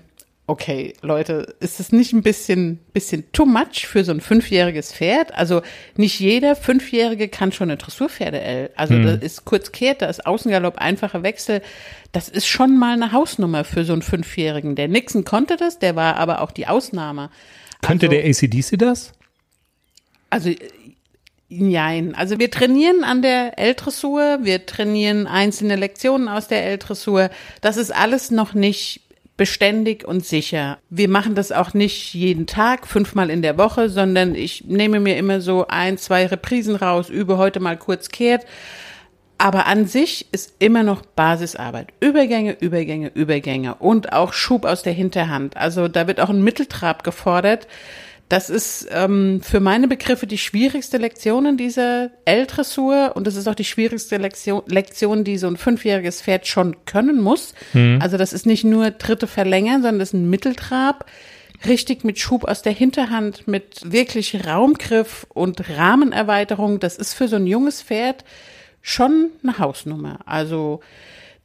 okay, 0.48 0.94
Leute, 1.02 1.56
ist 1.60 1.80
es 1.80 1.92
nicht 1.92 2.14
ein 2.14 2.22
bisschen, 2.22 2.78
bisschen 2.94 3.32
too 3.32 3.46
much 3.46 3.88
für 3.88 4.04
so 4.04 4.12
ein 4.12 4.22
fünfjähriges 4.22 4.94
Pferd? 4.94 5.34
Also 5.34 5.62
nicht 5.96 6.20
jeder 6.20 6.56
Fünfjährige 6.56 7.28
kann 7.30 7.52
schon 7.52 7.70
eine 7.70 7.78
Dressurpferde 7.78 8.42
L. 8.42 8.70
Also 8.76 8.94
hm. 8.94 9.04
das 9.04 9.20
ist 9.22 9.46
kurz 9.46 9.72
kehrt, 9.72 10.02
da 10.02 10.06
ist 10.08 10.26
Außengalopp, 10.26 10.78
einfacher 10.78 11.24
Wechsel. 11.24 11.62
Das 12.12 12.30
ist 12.30 12.48
schon 12.48 12.78
mal 12.78 12.94
eine 12.94 13.12
Hausnummer 13.12 13.64
für 13.64 13.86
so 13.86 13.94
einen 13.94 14.04
Fünfjährigen. 14.04 14.76
Der 14.76 14.88
Nixon 14.88 15.26
konnte 15.26 15.58
das, 15.58 15.80
der 15.80 15.96
war 15.96 16.16
aber 16.18 16.42
auch 16.42 16.52
die 16.52 16.68
Ausnahme. 16.68 17.32
Könnte 17.82 18.08
also, 18.08 18.18
der 18.18 18.30
ACDC 18.30 18.78
das? 18.78 19.14
Also 20.30 20.52
Nein, 21.48 22.16
also 22.16 22.40
wir 22.40 22.50
trainieren 22.50 23.04
an 23.04 23.22
der 23.22 23.60
L-Dressur, 23.60 24.40
wir 24.42 24.66
trainieren 24.66 25.28
einzelne 25.28 25.76
Lektionen 25.76 26.28
aus 26.28 26.48
der 26.48 26.66
L-Dressur. 26.66 27.30
Das 27.62 27.78
ist 27.78 27.94
alles 27.96 28.32
noch 28.32 28.56
nicht 28.56 29.05
beständig 29.38 30.08
und 30.08 30.26
sicher. 30.26 30.78
Wir 30.90 31.10
machen 31.10 31.36
das 31.36 31.52
auch 31.52 31.74
nicht 31.74 32.14
jeden 32.14 32.48
Tag, 32.48 32.88
fünfmal 32.88 33.30
in 33.30 33.42
der 33.42 33.58
Woche, 33.58 33.90
sondern 33.90 34.36
ich 34.36 34.66
nehme 34.66 35.00
mir 35.00 35.18
immer 35.18 35.42
so 35.42 35.68
ein, 35.68 35.98
zwei 35.98 36.26
Reprisen 36.26 36.76
raus, 36.76 37.10
übe 37.10 37.38
heute 37.38 37.60
mal 37.60 37.78
kurz 37.78 38.10
kehrt. 38.10 38.46
Aber 39.38 39.68
an 39.68 39.86
sich 39.86 40.28
ist 40.32 40.56
immer 40.60 40.84
noch 40.84 41.02
Basisarbeit. 41.02 41.90
Übergänge, 42.00 42.54
Übergänge, 42.54 43.12
Übergänge 43.14 43.76
und 43.76 44.14
auch 44.14 44.32
Schub 44.32 44.64
aus 44.64 44.82
der 44.82 44.94
Hinterhand. 44.94 45.58
Also 45.58 45.90
da 45.90 46.08
wird 46.08 46.22
auch 46.22 46.30
ein 46.30 46.42
Mitteltrab 46.42 47.04
gefordert. 47.04 47.68
Das 48.28 48.50
ist 48.50 48.88
ähm, 48.90 49.40
für 49.44 49.60
meine 49.60 49.88
Begriffe 49.88 50.26
die 50.26 50.40
schwierigste 50.40 50.98
Lektion 50.98 51.46
in 51.46 51.58
dieser 51.58 52.10
L-Dressur 52.26 53.12
und 53.16 53.28
das 53.28 53.36
ist 53.36 53.48
auch 53.48 53.54
die 53.54 53.66
schwierigste 53.66 54.18
Lektion, 54.18 54.64
Lektion, 54.66 55.24
die 55.24 55.38
so 55.38 55.48
ein 55.48 55.58
fünfjähriges 55.58 56.24
Pferd 56.24 56.48
schon 56.48 56.76
können 56.86 57.22
muss. 57.22 57.54
Mhm. 57.74 58.00
Also 58.02 58.18
das 58.18 58.34
ist 58.34 58.48
nicht 58.48 58.64
nur 58.64 58.90
dritte 58.90 59.28
Verlängern, 59.28 59.84
sondern 59.84 60.00
das 60.00 60.10
ist 60.10 60.14
ein 60.14 60.30
Mitteltrab, 60.30 61.06
richtig 61.68 62.04
mit 62.04 62.18
Schub 62.18 62.46
aus 62.46 62.64
der 62.64 62.74
Hinterhand, 62.74 63.48
mit 63.48 63.92
wirklich 63.92 64.46
Raumgriff 64.48 65.28
und 65.30 65.70
Rahmenerweiterung. 65.70 66.80
Das 66.80 66.98
ist 66.98 67.14
für 67.14 67.28
so 67.28 67.36
ein 67.36 67.46
junges 67.46 67.84
Pferd 67.84 68.26
schon 68.82 69.30
eine 69.44 69.60
Hausnummer. 69.60 70.20
Also 70.26 70.80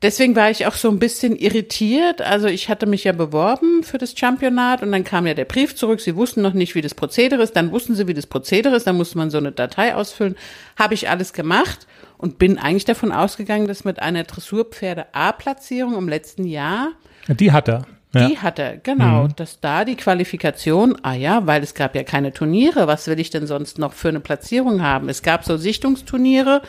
Deswegen 0.03 0.35
war 0.35 0.51
ich 0.51 0.67
auch 0.67 0.75
so 0.75 0.89
ein 0.89 0.99
bisschen 0.99 1.37
irritiert. 1.37 2.23
Also 2.23 2.47
ich 2.47 2.71
hatte 2.71 2.87
mich 2.87 3.05
ja 3.05 3.13
beworben 3.13 3.83
für 3.83 3.99
das 3.99 4.19
Championat 4.19 4.83
und 4.83 4.93
dann 4.93 5.05
kam 5.05 5.27
ja 5.27 5.35
der 5.35 5.45
Brief 5.45 5.77
zurück. 5.77 6.01
Sie 6.01 6.17
wussten 6.17 6.41
noch 6.41 6.55
nicht, 6.55 6.75
wie 6.75 6.81
das 6.81 6.95
Prozedere 6.95 7.43
ist. 7.43 7.55
Dann 7.55 7.71
wussten 7.71 7.95
sie, 7.95 8.07
wie 8.07 8.15
das 8.15 8.27
Prozedere 8.27 8.77
ist. 8.77 8.87
Dann 8.87 8.97
musste 8.97 9.19
man 9.19 9.31
so 9.31 9.37
eine 9.37 9.53
Datei 9.53 9.95
ausfüllen. 9.95 10.37
Habe 10.79 10.95
ich 10.95 11.11
alles 11.11 11.35
gemacht 11.35 11.87
und 12.17 12.39
bin 12.39 12.59
eigentlich 12.59 12.87
davon 12.87 13.13
ausgegangen, 13.13 13.69
dass 13.69 13.85
mit 13.85 14.01
einer 14.01 14.25
Dressurpferde 14.25 15.07
A-Platzierung 15.13 15.95
im 15.97 16.09
letzten 16.09 16.47
Jahr. 16.47 16.93
Die 17.29 17.53
hat 17.53 17.69
er. 17.69 17.87
Ja. 18.15 18.27
Die 18.27 18.39
hat 18.39 18.59
er, 18.59 18.79
genau. 18.79 19.25
Mhm. 19.25 19.37
Dass 19.37 19.61
da 19.61 19.85
die 19.85 19.97
Qualifikation, 19.97 20.97
ah 21.03 21.15
ja, 21.15 21.47
weil 21.47 21.63
es 21.63 21.75
gab 21.75 21.95
ja 21.95 22.05
keine 22.05 22.33
Turniere. 22.33 22.87
Was 22.89 23.07
will 23.07 23.21
ich 23.21 23.31
denn 23.31 23.47
sonst 23.47 23.79
noch 23.79 23.93
für 23.93 24.09
eine 24.09 24.21
Platzierung 24.21 24.83
haben? 24.83 25.09
Es 25.11 25.23
gab 25.23 25.45
so 25.45 25.59
Sichtungsturniere 25.59 26.63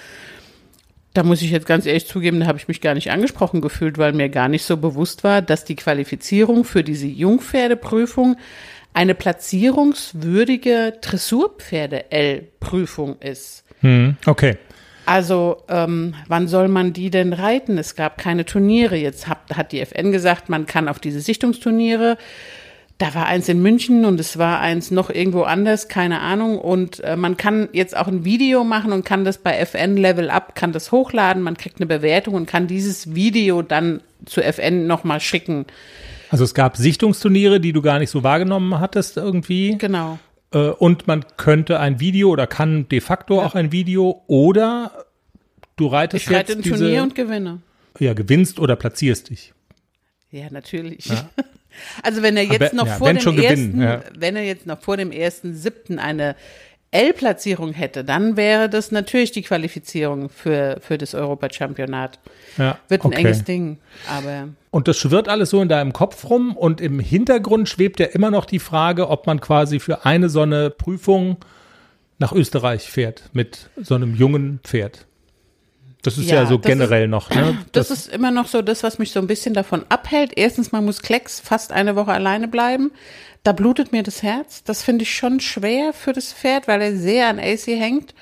da 1.14 1.24
muss 1.24 1.42
ich 1.42 1.52
jetzt 1.52 1.66
ganz 1.66 1.86
ehrlich 1.86 2.08
zugeben, 2.08 2.40
da 2.40 2.48
habe 2.48 2.58
ich 2.58 2.68
mich 2.68 2.82
gar 2.82 2.94
nicht 2.94 3.12
angesprochen 3.12 3.62
gefühlt, 3.62 3.98
weil 3.98 4.14
mir 4.14 4.30
gar 4.30 4.48
nicht 4.48 4.64
so 4.64 4.78
bewusst 4.78 5.24
war, 5.24 5.42
dass 5.42 5.66
die 5.66 5.76
Qualifizierung 5.76 6.64
für 6.64 6.84
diese 6.84 7.08
Jungpferdeprüfung 7.08 8.38
eine 8.94 9.16
platzierungswürdige 9.16 10.94
Dressurpferde-L-Prüfung 11.02 13.18
ist. 13.20 13.64
Hm, 13.82 14.16
okay. 14.26 14.58
Also, 15.06 15.64
ähm, 15.68 16.16
wann 16.28 16.48
soll 16.48 16.68
man 16.68 16.94
die 16.94 17.10
denn 17.10 17.34
reiten? 17.34 17.78
Es 17.78 17.96
gab 17.96 18.18
keine 18.18 18.46
Turniere. 18.46 18.96
Jetzt 18.96 19.28
hat, 19.28 19.56
hat 19.56 19.72
die 19.72 19.82
FN 19.82 20.12
gesagt, 20.12 20.50
man 20.50 20.66
kann 20.66 20.88
auf 20.88 21.00
diese 21.00 21.22
Sichtungsturniere 21.22 22.18
da 23.02 23.16
war 23.16 23.26
eins 23.26 23.50
in 23.50 23.64
München 23.64 24.06
und 24.06 24.20
es 24.20 24.38
war 24.38 24.60
eins 24.60 24.92
noch 24.92 25.10
irgendwo 25.10 25.42
anders, 25.42 25.88
keine 25.88 26.20
Ahnung. 26.20 26.60
Und 26.60 27.00
äh, 27.00 27.16
man 27.16 27.36
kann 27.36 27.68
jetzt 27.74 27.98
auch 27.98 28.08
ein 28.08 28.26
Video 28.26 28.64
machen 28.64 28.92
und 28.92 29.04
kann 29.04 29.26
das 29.26 29.40
bei 29.40 29.58
FN 29.58 29.98
Level 29.98 30.30
Up, 30.30 30.54
kann 30.54 30.72
das 30.72 30.92
hochladen, 30.92 31.42
man 31.42 31.58
kriegt 31.58 31.78
eine 31.78 31.88
Bewertung 31.88 32.36
und 32.36 32.46
kann 32.46 32.68
dieses 32.68 33.16
Video 33.16 33.64
dann 33.64 34.02
zu 34.26 34.44
FN 34.44 34.86
nochmal 34.86 35.20
schicken. 35.20 35.66
Also 36.30 36.44
es 36.44 36.54
gab 36.54 36.78
Sichtungsturniere, 36.78 37.60
die 37.60 37.74
du 37.74 37.82
gar 37.82 37.98
nicht 37.98 38.12
so 38.12 38.24
wahrgenommen 38.24 38.80
hattest 38.80 39.18
irgendwie. 39.18 39.78
Genau. 39.80 40.20
Äh, 40.54 40.70
und 40.70 41.08
man 41.08 41.26
könnte 41.38 41.80
ein 41.80 42.00
Video 42.00 42.30
oder 42.30 42.46
kann 42.46 42.88
de 42.88 43.02
facto 43.02 43.38
ja. 43.38 43.48
auch 43.48 43.56
ein 43.56 43.72
Video 43.72 44.22
oder 44.28 45.06
du 45.76 45.88
reitest 45.88 46.28
ich 46.28 46.32
reite 46.32 46.52
jetzt 46.52 46.60
ein 46.60 46.62
diese, 46.62 46.78
Turnier 46.78 47.02
und 47.02 47.16
gewinne. 47.16 47.62
Ja, 47.98 48.14
gewinnst 48.14 48.60
oder 48.60 48.76
platzierst 48.76 49.32
dich. 49.32 49.54
Ja, 50.30 50.52
natürlich. 50.52 51.08
Ja. 51.08 51.28
Also 52.04 52.22
wenn 52.22 52.38
er 52.38 52.44
jetzt 52.44 52.74
noch 52.74 52.88
ja, 52.88 52.96
vor 52.96 53.08
dem 53.14 53.18
ersten, 53.18 53.36
gewinnen, 53.36 53.82
ja. 53.82 54.02
wenn 54.18 54.36
er 54.36 54.44
jetzt 54.44 54.66
noch 54.66 54.80
vor 54.80 54.98
dem 54.98 55.12
ersten 55.12 55.56
siebten 55.56 56.00
eine 56.00 56.36
L-Platzierung 56.92 57.72
hätte, 57.72 58.04
dann 58.04 58.36
wäre 58.36 58.70
das 58.70 58.92
natürlich 58.92 59.32
die 59.32 59.44
Qualifizierung 59.44 60.30
für, 60.30 60.78
für 60.82 60.98
das 60.98 61.16
Europachampionat. 61.16 62.20
Ja, 62.58 62.78
Wird 62.90 63.04
ein 63.04 63.08
okay. 63.08 63.18
enges 63.20 63.44
Ding, 63.46 63.78
aber. 64.10 64.50
Und 64.72 64.90
das 64.90 64.98
schwirrt 64.98 65.30
alles 65.30 65.52
so 65.52 65.62
in 65.62 65.70
deinem 65.70 65.94
Kopf 65.94 66.30
rum 66.30 66.56
und 66.56 66.82
im 66.82 67.00
Hintergrund 67.00 67.70
schwebt 67.70 68.02
ja 68.02 68.08
immer 68.08 68.30
noch 68.30 68.46
die 68.46 68.60
Frage, 68.60 69.10
ob 69.10 69.26
man 69.26 69.40
quasi 69.40 69.80
für 69.80 70.06
eine 70.06 70.30
so 70.30 70.42
eine 70.42 70.70
Prüfung 70.70 71.38
nach 72.20 72.34
Österreich 72.34 72.90
fährt 72.90 73.30
mit 73.32 73.70
so 73.82 73.96
einem 73.96 74.14
jungen 74.16 74.60
Pferd. 74.64 75.08
Das 76.02 76.18
ist 76.18 76.30
ja, 76.30 76.38
ja 76.38 76.46
so 76.46 76.60
generell 76.60 77.06
ist, 77.06 77.10
noch. 77.10 77.30
Ne? 77.30 77.58
Das, 77.72 77.90
das, 77.90 78.00
ist 78.00 78.14
immer 78.14 78.32
noch 78.32 78.48
so 78.48 78.62
das, 78.62 78.84
was 78.84 79.00
mich 79.00 79.12
so 79.12 79.20
ein 79.20 79.28
bisschen 79.28 79.54
davon 79.54 79.86
abhält. 79.90 80.32
Erstens, 80.36 80.72
man 80.72 80.86
muss 80.86 81.02
Klecks 81.02 81.40
fast 81.40 81.72
eine 81.72 81.96
Woche 81.96 82.12
alleine 82.12 82.48
bleiben. 82.48 82.92
Da 83.44 83.54
blutet 83.54 83.92
mir 83.92 84.04
das 84.04 84.24
Herz. 84.24 84.64
Das 84.64 84.84
finde 84.84 85.04
ich 85.04 85.16
schon 85.16 85.40
schwer 85.40 85.94
für 85.94 86.14
das 86.14 86.34
Pferd, 86.34 86.68
weil 86.68 86.82
er 86.82 86.96
sehr 86.96 87.28
an 87.28 87.40
AC 87.40 87.68
hängt. 87.68 88.14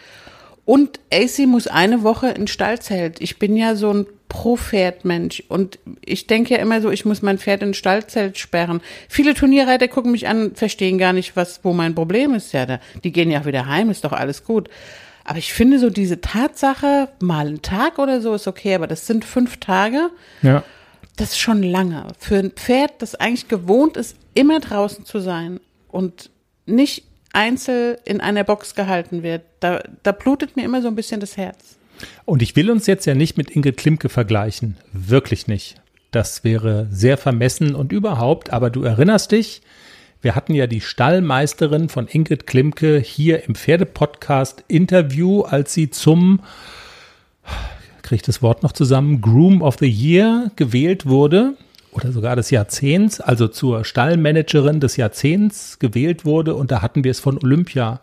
Und 0.66 1.00
AC 1.12 1.48
muss 1.48 1.68
eine 1.68 2.04
Woche 2.04 2.30
in 2.30 2.48
Stallzelt. 2.48 3.22
Ich 3.22 3.40
bin 3.40 3.58
ja 3.58 3.76
so 3.76 3.92
ein 3.92 4.06
Pro-Pferd-Mensch. 4.28 5.44
Und 5.48 5.80
ich 6.06 6.28
denke 6.28 6.54
ja 6.54 6.60
immer 6.60 6.82
so, 6.82 6.92
ich 6.92 7.06
muss 7.06 7.22
mein 7.22 7.40
Pferd 7.40 7.64
in 7.64 7.74
Stallzelt 7.74 8.38
sperren. 8.38 8.80
Viele 9.08 9.34
Turnierreiter 9.34 9.88
gucken 9.88 10.12
mich 10.12 10.28
an, 10.28 10.54
verstehen 10.54 11.00
gar 11.00 11.12
nicht, 11.12 11.36
was, 11.36 11.62
wo 11.64 11.74
mein 11.74 11.96
Problem 11.96 12.36
ist. 12.36 12.54
Ja, 12.54 12.68
da, 12.68 12.80
die 13.04 13.12
gehen 13.12 13.32
ja 13.32 13.42
auch 13.42 13.46
wieder 13.46 13.66
heim, 13.66 13.90
ist 13.90 14.04
doch 14.04 14.14
alles 14.14 14.44
gut. 14.44 14.70
Aber 15.30 15.38
ich 15.38 15.54
finde 15.54 15.78
so 15.78 15.92
diese 15.92 16.22
Tatsache, 16.22 17.08
mal 17.20 17.46
ein 17.46 17.62
Tag 17.62 18.00
oder 18.00 18.20
so 18.20 18.34
ist 18.34 18.48
okay, 18.48 18.74
aber 18.74 18.88
das 18.88 19.06
sind 19.06 19.24
fünf 19.24 19.58
Tage. 19.58 20.10
Ja. 20.42 20.64
Das 21.18 21.34
ist 21.34 21.38
schon 21.38 21.62
lange. 21.62 22.08
Für 22.18 22.38
ein 22.38 22.50
Pferd, 22.50 22.94
das 22.98 23.14
eigentlich 23.14 23.48
gewohnt 23.48 23.96
ist, 23.96 24.16
immer 24.34 24.60
draußen 24.60 25.06
zu 25.06 25.20
sein 25.20 25.60
und 25.88 26.32
nicht 26.66 27.04
einzeln 27.32 27.98
in 28.06 28.22
einer 28.22 28.44
Box 28.44 28.74
gehalten 28.74 29.22
wird, 29.22 29.44
da, 29.60 29.84
da 30.02 30.14
blutet 30.14 30.56
mir 30.56 30.66
immer 30.66 30.82
so 30.82 30.88
ein 30.88 30.96
bisschen 30.96 31.20
das 31.20 31.38
Herz. 31.38 31.78
Und 32.26 32.42
ich 32.42 32.56
will 32.56 32.72
uns 32.72 32.88
jetzt 32.88 33.06
ja 33.06 33.14
nicht 33.14 33.38
mit 33.38 33.52
Ingrid 33.52 33.78
Klimke 33.78 34.10
vergleichen. 34.10 34.78
Wirklich 34.94 35.46
nicht. 35.46 35.76
Das 36.10 36.44
wäre 36.44 36.88
sehr 36.90 37.20
vermessen 37.20 37.76
und 37.76 37.92
überhaupt, 37.92 38.52
aber 38.52 38.72
du 38.72 38.82
erinnerst 38.82 39.32
dich, 39.32 39.62
wir 40.22 40.36
hatten 40.36 40.54
ja 40.54 40.68
die 40.68 40.82
Stallmeisterin 40.82 41.88
von 41.88 42.08
Ingrid 42.08 42.46
Klimke 42.46 43.00
hier 43.00 43.48
im 43.48 43.56
Pferdepodcast 43.56 44.66
Interview, 44.68 45.42
als 45.42 45.74
sie 45.74 45.90
zum, 45.90 46.42
kriege 48.02 48.16
ich 48.18 48.22
das 48.22 48.42
Wort 48.42 48.62
noch 48.64 48.74
zusammen, 48.74 49.22
Groom 49.22 49.62
of 49.62 49.78
the 49.80 49.90
Year 49.90 50.52
gewählt 50.58 51.06
wurde 51.06 51.54
oder 51.92 52.12
sogar 52.12 52.36
des 52.36 52.52
Jahrzehnts, 52.52 53.22
also 53.22 53.48
zur 53.48 53.86
Stallmanagerin 53.86 54.80
des 54.82 54.98
Jahrzehnts 54.98 55.80
gewählt 55.80 56.26
wurde. 56.26 56.56
Und 56.56 56.72
da 56.72 56.82
hatten 56.82 57.04
wir 57.04 57.12
es 57.12 57.20
von 57.20 57.38
Olympia. 57.42 58.02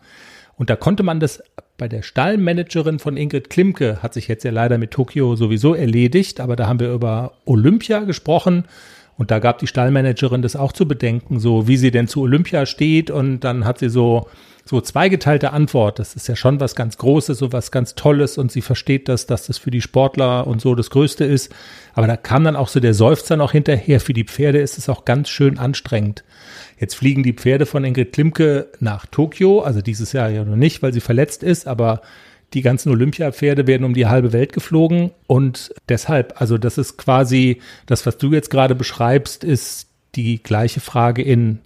Und 0.57 0.71
da 0.71 0.77
konnte 0.77 1.03
man 1.03 1.21
das 1.21 1.43
bei 1.77 1.87
der 1.87 2.01
Stallmanagerin 2.01 2.99
von 2.99 3.19
Ingrid 3.19 3.51
Klimke, 3.51 4.03
hat 4.03 4.15
sich 4.15 4.29
jetzt 4.29 4.45
ja 4.45 4.51
leider 4.51 4.79
mit 4.79 4.93
Tokio 4.93 5.37
sowieso 5.37 5.75
erledigt, 5.75 6.41
aber 6.41 6.57
da 6.57 6.67
haben 6.67 6.81
wir 6.81 6.93
über 6.93 7.35
Olympia 7.45 8.01
gesprochen. 8.01 8.65
Und 9.19 9.31
da 9.31 9.39
gab 9.39 9.59
die 9.59 9.67
Stallmanagerin 9.67 10.43
das 10.43 10.57
auch 10.57 10.73
zu 10.73 10.87
bedenken, 10.87 11.41
so 11.41 11.67
wie 11.67 11.77
sie 11.77 11.91
denn 11.91 12.07
zu 12.07 12.21
Olympia 12.21 12.67
steht. 12.67 13.11
Und 13.11 13.41
dann 13.41 13.65
hat 13.65 13.79
sie 13.79 13.89
so, 13.89 14.29
so 14.67 14.81
zweigeteilte 14.81 15.53
Antwort. 15.53 15.99
Das 15.99 16.15
ist 16.15 16.29
ja 16.29 16.37
schon 16.37 16.61
was 16.61 16.75
ganz 16.75 16.99
Großes, 16.99 17.39
so 17.39 17.53
was 17.53 17.71
ganz 17.71 17.95
Tolles. 17.95 18.37
Und 18.37 18.53
sie 18.53 18.61
versteht 18.61 19.09
das, 19.09 19.27
dass 19.27 19.47
das 19.47 19.57
für 19.57 19.71
die 19.71 19.81
Sportler 19.81 20.47
und 20.47 20.61
so 20.61 20.75
das 20.75 20.91
Größte 20.91 21.25
ist. 21.25 21.55
Aber 21.95 22.07
da 22.07 22.19
kam 22.19 22.45
dann 22.45 22.57
auch 22.57 22.69
so 22.69 22.79
der 22.79 22.93
Seufzer 22.93 23.37
noch 23.37 23.53
hinterher. 23.53 24.01
Für 24.01 24.13
die 24.13 24.25
Pferde 24.25 24.59
ist 24.59 24.77
es 24.77 24.91
auch 24.91 25.07
ganz 25.07 25.31
schön 25.31 25.59
anstrengend. 25.59 26.23
Jetzt 26.79 26.95
fliegen 26.95 27.23
die 27.23 27.33
Pferde 27.33 27.65
von 27.65 27.85
Ingrid 27.85 28.13
Klimke 28.13 28.69
nach 28.81 29.07
Tokio. 29.07 29.61
Also 29.61 29.81
dieses 29.81 30.13
Jahr 30.13 30.29
ja 30.29 30.45
noch 30.45 30.57
nicht, 30.57 30.83
weil 30.83 30.93
sie 30.93 31.01
verletzt 31.01 31.43
ist. 31.43 31.67
Aber 31.67 32.03
die 32.55 32.63
ganzen 32.63 32.91
Olympia-Pferde 32.91 33.67
werden 33.67 33.85
um 33.85 33.95
die 33.95 34.07
halbe 34.07 34.33
Welt 34.33 34.53
geflogen 34.53 35.11
und 35.27 35.75
deshalb, 35.89 36.41
also 36.41 36.59
das 36.59 36.79
ist 36.79 36.97
quasi, 36.97 37.61
das, 37.87 38.07
was 38.07 38.19
du 38.19 38.33
jetzt 38.33 38.51
gerade 38.51 38.75
beschreibst, 38.75 39.45
ist 39.45 39.89
die 40.15 40.43
gleiche 40.43 40.81
Frage 40.81 41.23
in 41.23 41.61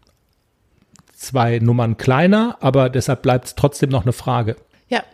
zwei 1.15 1.59
Nummern 1.59 1.97
kleiner, 1.97 2.57
aber 2.61 2.89
deshalb 2.89 3.23
bleibt 3.23 3.47
es 3.47 3.55
trotzdem 3.55 3.91
noch 3.91 4.03
eine 4.03 4.13
Frage. 4.13 4.57
Ja, 4.89 5.05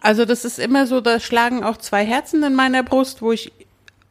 also 0.00 0.24
das 0.24 0.44
ist 0.44 0.58
immer 0.58 0.86
so, 0.86 1.00
da 1.00 1.18
schlagen 1.18 1.64
auch 1.64 1.78
zwei 1.78 2.04
Herzen 2.04 2.42
in 2.44 2.54
meiner 2.54 2.82
Brust, 2.82 3.22
wo 3.22 3.32
ich 3.32 3.52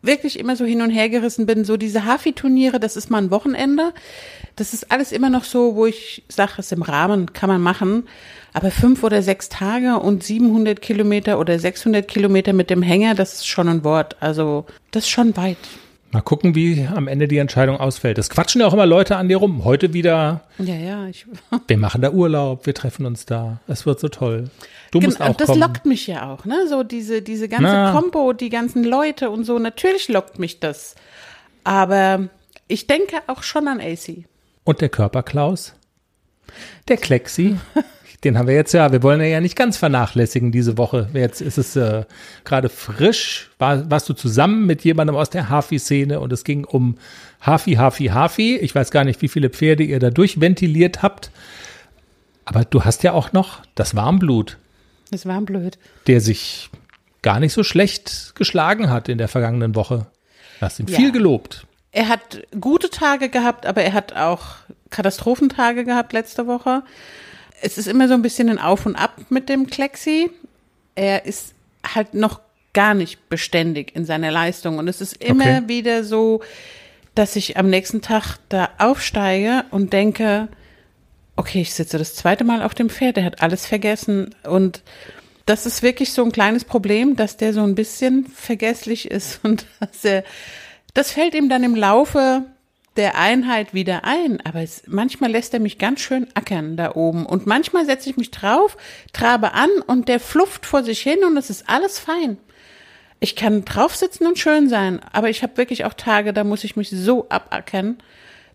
wirklich 0.03 0.37
immer 0.37 0.55
so 0.55 0.65
hin 0.65 0.81
und 0.81 0.91
her 0.91 1.09
gerissen 1.09 1.45
bin. 1.45 1.65
So 1.65 1.77
diese 1.77 2.05
Hafi-Turniere, 2.05 2.79
das 2.79 2.95
ist 2.95 3.09
mal 3.09 3.19
ein 3.19 3.31
Wochenende. 3.31 3.93
Das 4.55 4.73
ist 4.73 4.91
alles 4.91 5.11
immer 5.11 5.29
noch 5.29 5.45
so, 5.45 5.75
wo 5.75 5.85
ich 5.85 6.23
sage, 6.27 6.53
es 6.57 6.71
im 6.71 6.83
Rahmen 6.83 7.33
kann 7.33 7.49
man 7.49 7.61
machen. 7.61 8.03
Aber 8.53 8.69
fünf 8.69 9.03
oder 9.03 9.23
sechs 9.23 9.49
Tage 9.49 9.97
und 9.97 10.23
700 10.23 10.81
Kilometer 10.81 11.39
oder 11.39 11.57
600 11.57 12.07
Kilometer 12.07 12.53
mit 12.53 12.69
dem 12.69 12.83
Hänger, 12.83 13.15
das 13.15 13.33
ist 13.33 13.47
schon 13.47 13.67
ein 13.67 13.83
Wort. 13.83 14.17
Also 14.19 14.65
das 14.91 15.05
ist 15.05 15.09
schon 15.09 15.35
weit. 15.37 15.57
Mal 16.11 16.21
gucken, 16.21 16.53
wie 16.53 16.87
am 16.93 17.07
Ende 17.07 17.27
die 17.27 17.39
Entscheidung 17.39 17.77
ausfällt. 17.77 18.19
Es 18.19 18.29
quatschen 18.29 18.61
ja 18.61 18.67
auch 18.67 18.73
immer 18.73 18.85
Leute 18.85 19.17
an 19.17 19.29
dir 19.29 19.37
rum. 19.37 19.63
Heute 19.63 19.93
wieder. 19.93 20.41
Ja, 20.59 20.75
ja. 20.75 21.07
Wir 21.67 21.77
machen 21.79 22.01
da 22.01 22.11
Urlaub, 22.11 22.67
wir 22.67 22.75
treffen 22.75 23.07
uns 23.07 23.25
da. 23.25 23.61
Es 23.67 23.87
wird 23.87 23.99
so 23.99 24.09
toll. 24.09 24.51
Du 24.93 25.01
musst 25.01 25.19
auch 25.21 25.35
das 25.35 25.47
kommen. 25.47 25.59
lockt 25.59 25.85
mich 25.87 26.05
ja 26.05 26.31
auch, 26.31 26.45
ne? 26.45 26.67
So 26.69 26.83
diese, 26.83 27.23
diese 27.23 27.49
ganze 27.49 27.65
Na. 27.65 27.91
Kombo, 27.91 28.31
die 28.31 28.49
ganzen 28.49 28.83
Leute 28.83 29.31
und 29.31 29.43
so. 29.43 29.57
Natürlich 29.57 30.07
lockt 30.07 30.37
mich 30.37 30.59
das. 30.59 30.93
Aber 31.63 32.29
ich 32.67 32.85
denke 32.85 33.17
auch 33.25 33.41
schon 33.41 33.67
an 33.67 33.81
AC. 33.81 34.25
Und 34.63 34.81
der 34.81 34.89
Körperklaus? 34.89 35.73
Der 36.87 36.97
Klexi? 36.97 37.57
Den 38.23 38.37
haben 38.37 38.47
wir 38.47 38.53
jetzt 38.53 38.71
ja, 38.71 38.91
wir 38.91 39.01
wollen 39.03 39.19
ja 39.19 39.41
nicht 39.41 39.55
ganz 39.55 39.77
vernachlässigen 39.77 40.51
diese 40.51 40.77
Woche. 40.77 41.09
Jetzt 41.13 41.41
ist 41.41 41.57
es 41.57 41.75
äh, 41.75 42.05
gerade 42.45 42.69
frisch. 42.69 43.49
War, 43.57 43.89
warst 43.89 44.07
du 44.07 44.13
zusammen 44.13 44.65
mit 44.67 44.83
jemandem 44.83 45.15
aus 45.15 45.31
der 45.31 45.49
Hafi-Szene 45.49 46.19
und 46.19 46.31
es 46.31 46.43
ging 46.43 46.65
um 46.65 46.97
Hafi, 47.41 47.73
Hafi, 47.73 48.05
Hafi. 48.09 48.57
Ich 48.57 48.75
weiß 48.75 48.91
gar 48.91 49.03
nicht, 49.05 49.23
wie 49.23 49.27
viele 49.27 49.49
Pferde 49.49 49.83
ihr 49.83 49.99
da 49.99 50.11
durchventiliert 50.11 51.01
habt. 51.01 51.31
Aber 52.45 52.63
du 52.63 52.85
hast 52.85 53.03
ja 53.03 53.11
auch 53.11 53.33
noch 53.33 53.61
das 53.75 53.95
Warmblut. 53.95 54.57
Das 55.11 55.25
Warmblut. 55.25 55.77
Der 56.07 56.21
sich 56.21 56.69
gar 57.21 57.39
nicht 57.39 57.53
so 57.53 57.63
schlecht 57.63 58.33
geschlagen 58.35 58.89
hat 58.89 59.09
in 59.09 59.17
der 59.17 59.27
vergangenen 59.27 59.75
Woche. 59.75 60.07
Du 60.59 60.65
hast 60.65 60.79
ihn 60.79 60.87
ja. 60.87 60.97
viel 60.97 61.11
gelobt. 61.11 61.65
Er 61.91 62.07
hat 62.07 62.41
gute 62.59 62.89
Tage 62.89 63.29
gehabt, 63.29 63.65
aber 63.65 63.83
er 63.83 63.93
hat 63.93 64.15
auch 64.15 64.55
Katastrophentage 64.89 65.85
gehabt 65.85 66.13
letzte 66.13 66.47
Woche 66.47 66.83
es 67.63 67.77
ist 67.77 67.87
immer 67.87 68.07
so 68.09 68.13
ein 68.13 68.21
bisschen 68.21 68.49
ein 68.49 68.59
Auf 68.59 68.85
und 68.85 68.95
Ab 68.97 69.15
mit 69.29 69.47
dem 69.47 69.67
Klexi. 69.67 70.29
Er 70.95 71.25
ist 71.25 71.53
halt 71.95 72.13
noch 72.13 72.41
gar 72.73 72.93
nicht 72.93 73.29
beständig 73.29 73.95
in 73.95 74.05
seiner 74.05 74.31
Leistung. 74.31 74.77
Und 74.79 74.89
es 74.89 74.99
ist 74.99 75.23
immer 75.23 75.45
okay. 75.45 75.63
wieder 75.67 76.03
so, 76.03 76.41
dass 77.15 77.37
ich 77.37 77.55
am 77.55 77.69
nächsten 77.69 78.01
Tag 78.01 78.37
da 78.49 78.69
aufsteige 78.79 79.63
und 79.71 79.93
denke, 79.93 80.49
okay, 81.43 81.59
ich 81.59 81.73
sitze 81.73 81.97
das 81.97 82.15
zweite 82.15 82.45
Mal 82.45 82.61
auf 82.61 82.73
dem 82.73 82.89
Pferd, 82.89 83.17
der 83.17 83.25
hat 83.25 83.41
alles 83.41 83.65
vergessen. 83.65 84.33
Und 84.43 84.81
das 85.45 85.65
ist 85.65 85.83
wirklich 85.83 86.13
so 86.13 86.23
ein 86.23 86.31
kleines 86.31 86.63
Problem, 86.63 87.17
dass 87.17 87.35
der 87.35 87.51
so 87.51 87.61
ein 87.63 87.75
bisschen 87.75 88.27
vergesslich 88.27 89.11
ist 89.11 89.41
und 89.43 89.65
dass 89.81 90.05
er, 90.05 90.23
das 90.93 91.11
fällt 91.11 91.35
ihm 91.35 91.49
dann 91.49 91.65
im 91.65 91.75
Laufe 91.75 92.45
der 92.95 93.17
Einheit 93.17 93.73
wieder 93.73 94.05
ein, 94.05 94.39
aber 94.45 94.61
es, 94.61 94.83
manchmal 94.87 95.31
lässt 95.31 95.53
er 95.53 95.59
mich 95.59 95.79
ganz 95.79 95.99
schön 95.99 96.27
ackern 96.33 96.77
da 96.77 96.95
oben 96.95 97.25
und 97.25 97.45
manchmal 97.45 97.85
setze 97.85 98.09
ich 98.09 98.17
mich 98.17 98.31
drauf, 98.31 98.77
trabe 99.11 99.53
an 99.53 99.69
und 99.87 100.07
der 100.07 100.21
flufft 100.21 100.65
vor 100.65 100.83
sich 100.83 101.01
hin 101.01 101.25
und 101.25 101.35
es 101.35 101.49
ist 101.49 101.67
alles 101.67 101.99
fein. 101.99 102.37
Ich 103.19 103.35
kann 103.35 103.65
drauf 103.65 103.95
sitzen 103.95 104.27
und 104.27 104.39
schön 104.39 104.69
sein, 104.69 105.01
aber 105.11 105.29
ich 105.29 105.43
habe 105.43 105.57
wirklich 105.57 105.83
auch 105.85 105.93
Tage, 105.93 106.33
da 106.33 106.43
muss 106.43 106.63
ich 106.63 106.75
mich 106.77 106.89
so 106.91 107.27
abackern, 107.29 107.97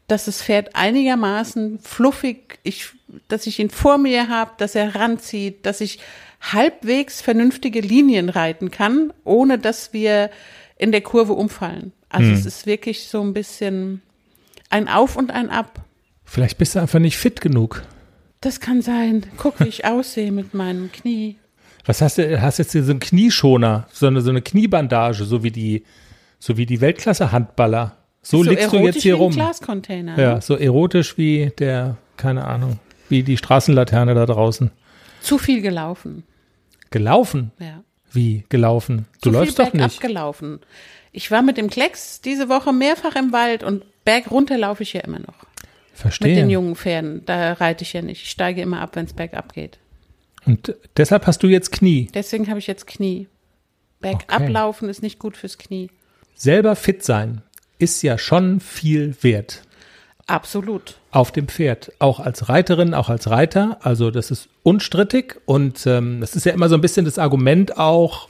dass 0.08 0.24
das 0.24 0.42
Pferd 0.42 0.74
einigermaßen 0.74 1.78
fluffig, 1.78 2.58
ich, 2.64 2.88
dass 3.28 3.46
ich 3.46 3.60
ihn 3.60 3.70
vor 3.70 3.98
mir 3.98 4.28
habe, 4.28 4.52
dass 4.58 4.74
er 4.74 4.94
ranzieht, 4.94 5.64
dass 5.64 5.80
ich 5.80 6.00
halbwegs 6.40 7.20
vernünftige 7.20 7.80
Linien 7.80 8.28
reiten 8.28 8.70
kann, 8.70 9.12
ohne 9.24 9.58
dass 9.58 9.92
wir 9.92 10.30
in 10.76 10.92
der 10.92 11.02
Kurve 11.02 11.34
umfallen. 11.34 11.92
Also 12.08 12.28
hm. 12.28 12.34
es 12.34 12.46
ist 12.46 12.66
wirklich 12.66 13.08
so 13.08 13.20
ein 13.20 13.34
bisschen 13.34 14.02
ein 14.70 14.88
Auf 14.88 15.16
und 15.16 15.30
ein 15.30 15.50
Ab. 15.50 15.84
Vielleicht 16.24 16.58
bist 16.58 16.74
du 16.74 16.80
einfach 16.80 16.98
nicht 16.98 17.18
fit 17.18 17.40
genug. 17.40 17.82
Das 18.40 18.60
kann 18.60 18.82
sein. 18.82 19.26
Guck, 19.36 19.60
wie 19.60 19.68
ich 19.68 19.84
aussehe 19.84 20.32
mit 20.32 20.54
meinem 20.54 20.90
Knie. 20.90 21.36
Was 21.84 22.00
hast 22.00 22.18
du? 22.18 22.40
Hast 22.40 22.58
jetzt 22.58 22.72
hier 22.72 22.84
so 22.84 22.92
einen 22.92 23.00
Knieschoner, 23.00 23.88
so 23.92 24.06
eine, 24.06 24.20
so 24.20 24.30
eine 24.30 24.42
Kniebandage, 24.42 25.24
so 25.24 25.42
wie 25.42 25.50
die, 25.50 25.84
so 26.38 26.56
wie 26.56 26.66
die 26.66 26.80
Weltklasse-Handballer. 26.80 27.96
So, 28.22 28.42
so 28.42 28.50
liegst 28.50 28.72
du 28.72 28.78
jetzt 28.78 29.02
hier 29.02 29.14
rum. 29.14 29.32
Ja, 29.32 30.02
ne? 30.02 30.40
so 30.42 30.56
erotisch 30.56 31.16
wie 31.18 31.52
der, 31.58 31.96
keine 32.16 32.44
Ahnung, 32.44 32.78
wie 33.08 33.22
die 33.22 33.36
Straßenlaterne 33.36 34.14
da 34.14 34.26
draußen. 34.26 34.70
Zu 35.20 35.38
viel 35.38 35.62
gelaufen. 35.62 36.24
Gelaufen? 36.90 37.52
Ja. 37.58 37.82
Wie 38.12 38.44
gelaufen? 38.48 39.06
Du 39.20 39.30
Zu 39.30 39.38
läufst 39.38 39.56
viel 39.56 39.66
doch 39.66 39.72
nicht. 39.72 39.96
Abgelaufen. 39.96 40.60
Ich 41.12 41.30
war 41.30 41.42
mit 41.42 41.56
dem 41.56 41.70
Klecks 41.70 42.20
diese 42.20 42.48
Woche 42.48 42.72
mehrfach 42.72 43.16
im 43.16 43.32
Wald 43.32 43.62
und 43.62 43.84
bergunter 44.04 44.58
laufe 44.58 44.82
ich 44.82 44.92
ja 44.92 45.00
immer 45.02 45.18
noch. 45.18 45.34
Verstehe. 45.94 46.28
Mit 46.28 46.38
den 46.38 46.50
jungen 46.50 46.76
Pferden. 46.76 47.24
Da 47.26 47.54
reite 47.54 47.82
ich 47.82 47.92
ja 47.92 48.02
nicht. 48.02 48.22
Ich 48.22 48.30
steige 48.30 48.62
immer 48.62 48.80
ab, 48.80 48.90
wenn 48.94 49.06
es 49.06 49.12
bergab 49.12 49.52
geht. 49.52 49.78
Und 50.46 50.74
deshalb 50.96 51.26
hast 51.26 51.42
du 51.42 51.48
jetzt 51.48 51.72
Knie. 51.72 52.08
Deswegen 52.14 52.48
habe 52.48 52.58
ich 52.58 52.66
jetzt 52.66 52.86
Knie. 52.86 53.28
Bergab 54.00 54.42
Okay. 54.42 54.52
laufen 54.52 54.88
ist 54.88 55.02
nicht 55.02 55.18
gut 55.18 55.36
fürs 55.36 55.58
Knie. 55.58 55.90
Selber 56.34 56.76
fit 56.76 57.02
sein 57.04 57.42
ist 57.78 58.02
ja 58.02 58.18
schon 58.18 58.60
viel 58.60 59.16
wert. 59.22 59.62
Absolut. 60.26 60.96
Auf 61.10 61.32
dem 61.32 61.48
Pferd. 61.48 61.92
Auch 61.98 62.20
als 62.20 62.50
Reiterin, 62.50 62.92
auch 62.92 63.08
als 63.08 63.30
Reiter. 63.30 63.78
Also 63.80 64.10
das 64.10 64.30
ist 64.30 64.48
unstrittig. 64.62 65.40
Und 65.46 65.86
ähm, 65.86 66.20
das 66.20 66.36
ist 66.36 66.44
ja 66.44 66.52
immer 66.52 66.68
so 66.68 66.74
ein 66.74 66.82
bisschen 66.82 67.06
das 67.06 67.18
Argument 67.18 67.78
auch, 67.78 68.28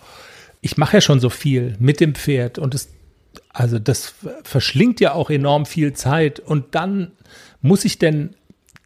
ich 0.61 0.76
mache 0.76 0.98
ja 0.98 1.00
schon 1.00 1.18
so 1.18 1.28
viel 1.28 1.76
mit 1.80 1.98
dem 1.98 2.14
Pferd. 2.14 2.58
Und 2.58 2.74
es, 2.74 2.90
also 3.52 3.80
das 3.80 4.14
verschlingt 4.44 5.00
ja 5.00 5.12
auch 5.12 5.28
enorm 5.28 5.66
viel 5.66 5.92
Zeit. 5.92 6.38
Und 6.38 6.76
dann 6.76 7.11
muss 7.62 7.84
ich 7.84 7.98
denn 7.98 8.37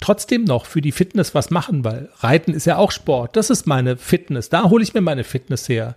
trotzdem 0.01 0.45
noch 0.45 0.65
für 0.65 0.81
die 0.81 0.93
Fitness 0.93 1.35
was 1.35 1.51
machen, 1.51 1.85
weil 1.85 2.09
Reiten 2.21 2.55
ist 2.55 2.65
ja 2.65 2.79
auch 2.79 2.91
Sport. 2.91 3.37
Das 3.37 3.51
ist 3.51 3.67
meine 3.67 3.99
Fitness. 3.99 4.49
Da 4.49 4.71
hole 4.71 4.83
ich 4.83 4.95
mir 4.95 5.03
meine 5.03 5.25
Fitness 5.25 5.69
her. 5.69 5.97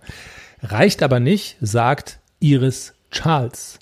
Reicht 0.62 1.02
aber 1.02 1.18
nicht, 1.18 1.56
sagt 1.62 2.18
Iris 2.40 2.94
Charles. 3.10 3.78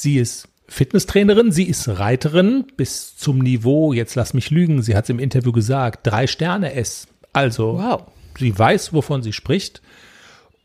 Sie 0.00 0.16
ist 0.16 0.46
Fitnesstrainerin, 0.68 1.50
sie 1.50 1.64
ist 1.64 1.88
Reiterin 1.88 2.66
bis 2.76 3.16
zum 3.16 3.38
Niveau, 3.38 3.92
jetzt 3.92 4.14
lass 4.14 4.32
mich 4.32 4.50
lügen, 4.50 4.80
sie 4.80 4.94
hat 4.94 5.06
es 5.06 5.10
im 5.10 5.18
Interview 5.18 5.50
gesagt, 5.50 6.06
drei 6.06 6.28
Sterne 6.28 6.74
S. 6.74 7.08
Also 7.32 7.78
Wow. 7.78 8.02
sie 8.38 8.56
weiß, 8.56 8.92
wovon 8.92 9.24
sie 9.24 9.32
spricht. 9.32 9.82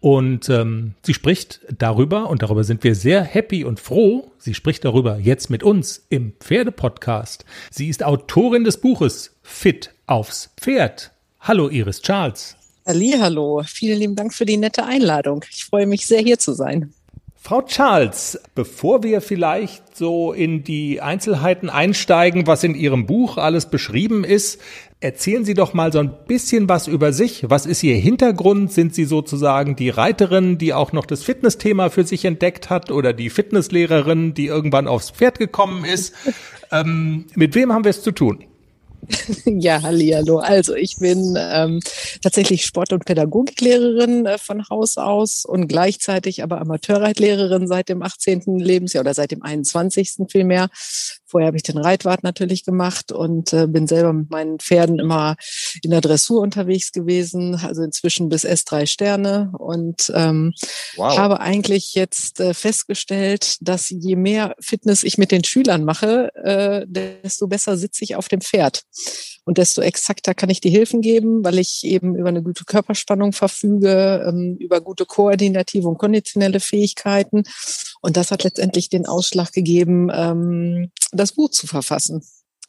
Und 0.01 0.49
ähm, 0.49 0.93
sie 1.01 1.15
spricht 1.15 1.61
darüber, 1.75 2.29
und 2.29 2.43
darüber 2.43 2.63
sind 2.63 2.83
wir 2.83 2.93
sehr 2.93 3.23
happy 3.23 3.63
und 3.63 3.79
froh, 3.79 4.31
sie 4.37 4.53
spricht 4.53 4.85
darüber 4.85 5.17
jetzt 5.17 5.49
mit 5.49 5.63
uns 5.63 6.05
im 6.09 6.33
Pferdepodcast. 6.39 7.43
Sie 7.71 7.89
ist 7.89 8.03
Autorin 8.03 8.65
des 8.65 8.77
Buches 8.77 9.35
Fit 9.41 9.95
aufs 10.05 10.51
Pferd. 10.57 11.09
Hallo 11.39 11.69
Iris 11.69 12.03
Charles. 12.03 12.55
Hallo, 12.85 13.63
vielen 13.65 13.97
lieben 13.97 14.15
Dank 14.15 14.31
für 14.31 14.45
die 14.45 14.57
nette 14.57 14.85
Einladung. 14.85 15.43
Ich 15.49 15.65
freue 15.65 15.87
mich 15.87 16.05
sehr, 16.05 16.21
hier 16.21 16.37
zu 16.37 16.53
sein. 16.53 16.93
Frau 17.45 17.61
Charles, 17.61 18.39
bevor 18.55 19.03
wir 19.03 19.19
vielleicht 19.19 19.97
so 19.97 20.31
in 20.31 20.63
die 20.63 21.01
Einzelheiten 21.01 21.69
einsteigen, 21.69 22.47
was 22.47 22.63
in 22.63 22.73
Ihrem 22.73 23.05
Buch 23.05 23.35
alles 23.35 23.65
beschrieben 23.65 24.23
ist, 24.23 24.61
erzählen 25.01 25.43
Sie 25.43 25.53
doch 25.53 25.73
mal 25.73 25.91
so 25.91 25.99
ein 25.99 26.13
bisschen 26.25 26.69
was 26.69 26.87
über 26.87 27.11
sich. 27.11 27.43
Was 27.49 27.65
ist 27.65 27.83
Ihr 27.83 27.97
Hintergrund? 27.97 28.71
Sind 28.71 28.95
Sie 28.95 29.03
sozusagen 29.03 29.75
die 29.75 29.89
Reiterin, 29.89 30.57
die 30.57 30.73
auch 30.73 30.93
noch 30.93 31.05
das 31.05 31.23
Fitnessthema 31.23 31.89
für 31.89 32.05
sich 32.05 32.23
entdeckt 32.23 32.69
hat 32.69 32.91
oder 32.91 33.11
die 33.11 33.29
Fitnesslehrerin, 33.29 34.33
die 34.33 34.45
irgendwann 34.45 34.87
aufs 34.87 35.11
Pferd 35.11 35.37
gekommen 35.37 35.83
ist? 35.83 36.13
ähm, 36.71 37.25
mit 37.35 37.55
wem 37.55 37.73
haben 37.73 37.83
wir 37.83 37.91
es 37.91 38.03
zu 38.03 38.13
tun? 38.13 38.45
Ja, 39.45 39.81
hallo. 39.81 40.39
Also 40.39 40.75
ich 40.75 40.97
bin 40.97 41.35
ähm, 41.37 41.79
tatsächlich 42.21 42.65
Sport- 42.65 42.93
und 42.93 43.05
Pädagogiklehrerin 43.05 44.25
äh, 44.25 44.37
von 44.37 44.67
Haus 44.69 44.97
aus 44.97 45.45
und 45.45 45.67
gleichzeitig 45.67 46.43
aber 46.43 46.61
Amateurreitlehrerin 46.61 47.67
seit 47.67 47.89
dem 47.89 48.01
18. 48.01 48.57
Lebensjahr 48.59 49.01
oder 49.01 49.13
seit 49.13 49.31
dem 49.31 49.41
21. 49.41 50.27
vielmehr. 50.29 50.69
Vorher 51.25 51.47
habe 51.47 51.57
ich 51.57 51.63
den 51.63 51.79
Reitwart 51.79 52.23
natürlich 52.23 52.63
gemacht 52.63 53.11
und 53.11 53.53
äh, 53.53 53.65
bin 53.67 53.87
selber 53.87 54.13
mit 54.13 54.29
meinen 54.29 54.59
Pferden 54.59 54.99
immer 54.99 55.35
in 55.81 55.89
der 55.89 56.01
Dressur 56.01 56.41
unterwegs 56.41 56.91
gewesen, 56.91 57.55
also 57.55 57.81
inzwischen 57.81 58.29
bis 58.29 58.45
S3 58.45 58.85
Sterne 58.85 59.51
und 59.57 60.11
ähm, 60.15 60.53
Wow. 60.95 61.17
habe 61.17 61.39
eigentlich 61.39 61.95
jetzt 61.95 62.39
äh, 62.39 62.53
festgestellt, 62.53 63.57
dass 63.61 63.89
je 63.89 64.15
mehr 64.15 64.55
Fitness 64.59 65.03
ich 65.03 65.17
mit 65.17 65.31
den 65.31 65.43
Schülern 65.43 65.83
mache, 65.85 66.29
äh, 66.35 66.85
desto 66.87 67.47
besser 67.47 67.77
sitze 67.77 68.03
ich 68.03 68.15
auf 68.15 68.27
dem 68.27 68.41
Pferd. 68.41 68.83
Und 69.45 69.57
desto 69.57 69.81
exakter 69.81 70.33
kann 70.33 70.49
ich 70.49 70.61
die 70.61 70.69
Hilfen 70.69 71.01
geben, 71.01 71.43
weil 71.43 71.59
ich 71.59 71.83
eben 71.83 72.15
über 72.15 72.29
eine 72.29 72.43
gute 72.43 72.63
Körperspannung 72.63 73.33
verfüge, 73.33 74.25
ähm, 74.27 74.55
über 74.59 74.79
gute 74.79 75.05
koordinative 75.05 75.87
und 75.87 75.97
konditionelle 75.97 76.59
Fähigkeiten. 76.59 77.43
Und 78.01 78.17
das 78.17 78.31
hat 78.31 78.43
letztendlich 78.43 78.89
den 78.89 79.05
Ausschlag 79.05 79.51
gegeben, 79.51 80.09
ähm, 80.13 80.91
das 81.11 81.33
Buch 81.33 81.49
zu 81.49 81.67
verfassen 81.67 82.23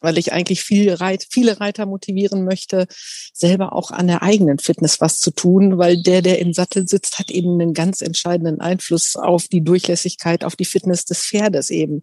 weil 0.04 0.18
ich 0.18 0.32
eigentlich 0.32 0.62
viele 0.62 1.00
Reiter 1.00 1.86
motivieren 1.86 2.44
möchte, 2.44 2.86
selber 3.32 3.72
auch 3.72 3.90
an 3.90 4.06
der 4.06 4.22
eigenen 4.22 4.58
Fitness 4.58 5.00
was 5.00 5.18
zu 5.18 5.30
tun, 5.30 5.78
weil 5.78 6.02
der, 6.02 6.20
der 6.20 6.40
im 6.40 6.52
Sattel 6.52 6.86
sitzt, 6.86 7.18
hat 7.18 7.30
eben 7.30 7.58
einen 7.58 7.72
ganz 7.72 8.02
entscheidenden 8.02 8.60
Einfluss 8.60 9.16
auf 9.16 9.48
die 9.48 9.64
Durchlässigkeit, 9.64 10.44
auf 10.44 10.56
die 10.56 10.66
Fitness 10.66 11.06
des 11.06 11.24
Pferdes 11.24 11.70
eben. 11.70 12.02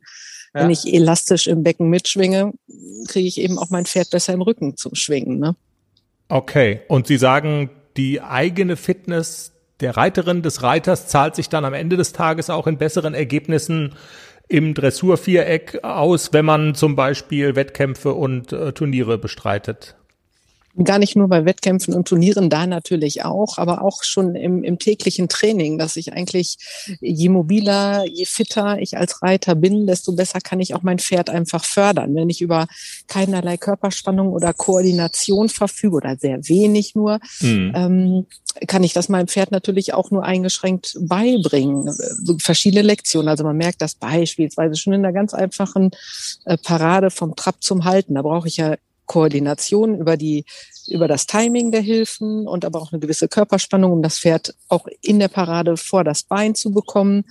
Ja. 0.53 0.63
Wenn 0.63 0.69
ich 0.69 0.93
elastisch 0.93 1.47
im 1.47 1.63
Becken 1.63 1.89
mitschwinge, 1.89 2.53
kriege 3.07 3.27
ich 3.27 3.39
eben 3.39 3.57
auch 3.57 3.69
mein 3.69 3.85
Pferd 3.85 4.09
besser 4.09 4.33
im 4.33 4.41
Rücken 4.41 4.75
zum 4.75 4.95
Schwingen. 4.95 5.39
Ne? 5.39 5.55
Okay. 6.27 6.81
Und 6.87 7.07
Sie 7.07 7.17
sagen, 7.17 7.69
die 7.97 8.21
eigene 8.21 8.75
Fitness 8.75 9.53
der 9.79 9.97
Reiterin, 9.97 10.41
des 10.41 10.61
Reiters 10.61 11.07
zahlt 11.07 11.35
sich 11.35 11.49
dann 11.49 11.65
am 11.65 11.73
Ende 11.73 11.97
des 11.97 12.13
Tages 12.13 12.49
auch 12.49 12.67
in 12.67 12.77
besseren 12.77 13.13
Ergebnissen 13.13 13.95
im 14.47 14.73
Dressurviereck 14.73 15.83
aus, 15.83 16.33
wenn 16.33 16.45
man 16.45 16.75
zum 16.75 16.95
Beispiel 16.95 17.55
Wettkämpfe 17.55 18.13
und 18.13 18.51
äh, 18.51 18.73
Turniere 18.73 19.17
bestreitet. 19.17 19.95
Gar 20.83 20.99
nicht 20.99 21.15
nur 21.15 21.27
bei 21.27 21.45
Wettkämpfen 21.45 21.93
und 21.93 22.07
Turnieren, 22.07 22.49
da 22.49 22.67
natürlich 22.67 23.23
auch, 23.25 23.57
aber 23.57 23.83
auch 23.83 24.03
schon 24.03 24.35
im, 24.35 24.63
im 24.63 24.79
täglichen 24.79 25.27
Training, 25.27 25.77
dass 25.77 25.95
ich 25.95 26.13
eigentlich, 26.13 26.57
je 26.99 27.29
mobiler, 27.29 28.05
je 28.05 28.25
fitter 28.25 28.79
ich 28.79 28.97
als 28.97 29.21
Reiter 29.21 29.55
bin, 29.55 29.87
desto 29.87 30.13
besser 30.13 30.39
kann 30.39 30.59
ich 30.59 30.73
auch 30.73 30.83
mein 30.83 30.99
Pferd 30.99 31.29
einfach 31.29 31.65
fördern. 31.65 32.15
Wenn 32.15 32.29
ich 32.29 32.41
über 32.41 32.67
keinerlei 33.07 33.57
Körperspannung 33.57 34.29
oder 34.29 34.53
Koordination 34.53 35.49
verfüge 35.49 35.95
oder 35.97 36.17
sehr 36.17 36.47
wenig 36.47 36.95
nur, 36.95 37.19
Hm. 37.39 37.71
ähm, 37.75 38.25
kann 38.67 38.83
ich 38.83 38.93
das 38.93 39.09
meinem 39.09 39.27
Pferd 39.27 39.51
natürlich 39.51 39.93
auch 39.93 40.11
nur 40.11 40.23
eingeschränkt 40.23 40.97
beibringen. 40.99 41.93
Verschiedene 42.39 42.81
Lektionen. 42.81 43.29
Also 43.29 43.43
man 43.43 43.57
merkt 43.57 43.81
das 43.81 43.95
beispielsweise 43.95 44.75
schon 44.75 44.93
in 44.93 45.03
der 45.03 45.13
ganz 45.13 45.33
einfachen 45.33 45.91
äh, 46.45 46.57
Parade 46.57 47.11
vom 47.11 47.35
Trab 47.35 47.63
zum 47.63 47.85
Halten. 47.85 48.15
Da 48.15 48.21
brauche 48.21 48.47
ich 48.47 48.57
ja 48.57 48.75
Koordination 49.11 49.97
über 49.99 50.15
die 50.15 50.45
über 50.87 51.09
das 51.09 51.27
Timing 51.27 51.71
der 51.73 51.81
Hilfen 51.81 52.47
und 52.47 52.63
aber 52.63 52.81
auch 52.81 52.93
eine 52.93 53.01
gewisse 53.01 53.27
Körperspannung, 53.27 53.91
um 53.91 54.01
das 54.01 54.19
Pferd 54.19 54.55
auch 54.69 54.87
in 55.01 55.19
der 55.19 55.27
Parade 55.27 55.75
vor 55.75 56.05
das 56.05 56.23
Bein 56.23 56.55
zu 56.55 56.71
bekommen. 56.71 57.25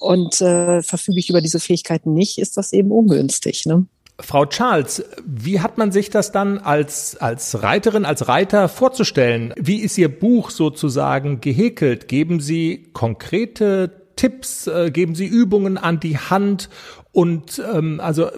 Und 0.00 0.40
äh, 0.40 0.82
verfüge 0.82 1.18
ich 1.18 1.28
über 1.28 1.42
diese 1.42 1.60
Fähigkeiten 1.60 2.14
nicht, 2.14 2.38
ist 2.38 2.56
das 2.56 2.72
eben 2.72 2.90
ungünstig. 2.90 3.66
Ne? 3.66 3.84
Frau 4.18 4.46
Charles, 4.46 5.04
wie 5.26 5.60
hat 5.60 5.76
man 5.76 5.92
sich 5.92 6.08
das 6.08 6.32
dann 6.32 6.58
als, 6.58 7.18
als 7.18 7.62
Reiterin, 7.62 8.06
als 8.06 8.28
Reiter 8.28 8.70
vorzustellen? 8.70 9.52
Wie 9.58 9.80
ist 9.80 9.98
Ihr 9.98 10.08
Buch 10.08 10.48
sozusagen 10.48 11.42
gehäkelt? 11.42 12.08
Geben 12.08 12.40
Sie 12.40 12.88
konkrete 12.94 14.06
Tipps, 14.16 14.66
äh, 14.68 14.90
geben 14.90 15.14
Sie 15.14 15.26
Übungen 15.26 15.76
an 15.76 16.00
die 16.00 16.16
Hand 16.16 16.70
und 17.12 17.62
ähm, 17.72 18.00
also 18.00 18.30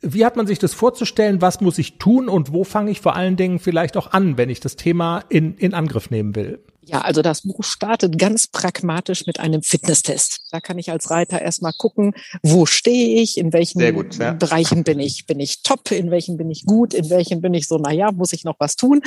wie 0.00 0.24
hat 0.24 0.36
man 0.36 0.46
sich 0.46 0.58
das 0.58 0.74
vorzustellen? 0.74 1.40
Was 1.40 1.60
muss 1.60 1.78
ich 1.78 1.98
tun 1.98 2.28
und 2.28 2.52
wo 2.52 2.64
fange 2.64 2.90
ich 2.90 3.00
vor 3.00 3.16
allen 3.16 3.36
Dingen 3.36 3.58
vielleicht 3.58 3.96
auch 3.96 4.12
an, 4.12 4.38
wenn 4.38 4.48
ich 4.48 4.60
das 4.60 4.76
Thema 4.76 5.24
in, 5.28 5.56
in 5.56 5.74
Angriff 5.74 6.10
nehmen 6.10 6.34
will? 6.34 6.60
Ja, 6.88 7.02
also 7.02 7.20
das 7.20 7.42
Buch 7.42 7.62
startet 7.64 8.18
ganz 8.18 8.46
pragmatisch 8.46 9.26
mit 9.26 9.40
einem 9.40 9.62
Fitnesstest. 9.62 10.46
Da 10.50 10.60
kann 10.60 10.78
ich 10.78 10.90
als 10.90 11.10
Reiter 11.10 11.42
erstmal 11.42 11.74
gucken, 11.76 12.14
wo 12.42 12.64
stehe 12.64 13.20
ich, 13.20 13.36
in 13.36 13.52
welchen 13.52 13.94
gut, 13.94 14.16
ja. 14.16 14.32
Bereichen 14.32 14.84
bin 14.84 14.98
ich, 14.98 15.26
bin 15.26 15.38
ich 15.38 15.62
top, 15.62 15.90
in 15.90 16.10
welchen 16.10 16.38
bin 16.38 16.50
ich 16.50 16.64
gut, 16.64 16.94
in 16.94 17.10
welchen 17.10 17.42
bin 17.42 17.52
ich 17.52 17.68
so, 17.68 17.76
na 17.76 17.92
ja, 17.92 18.10
muss 18.10 18.32
ich 18.32 18.44
noch 18.44 18.56
was 18.58 18.76
tun? 18.76 19.02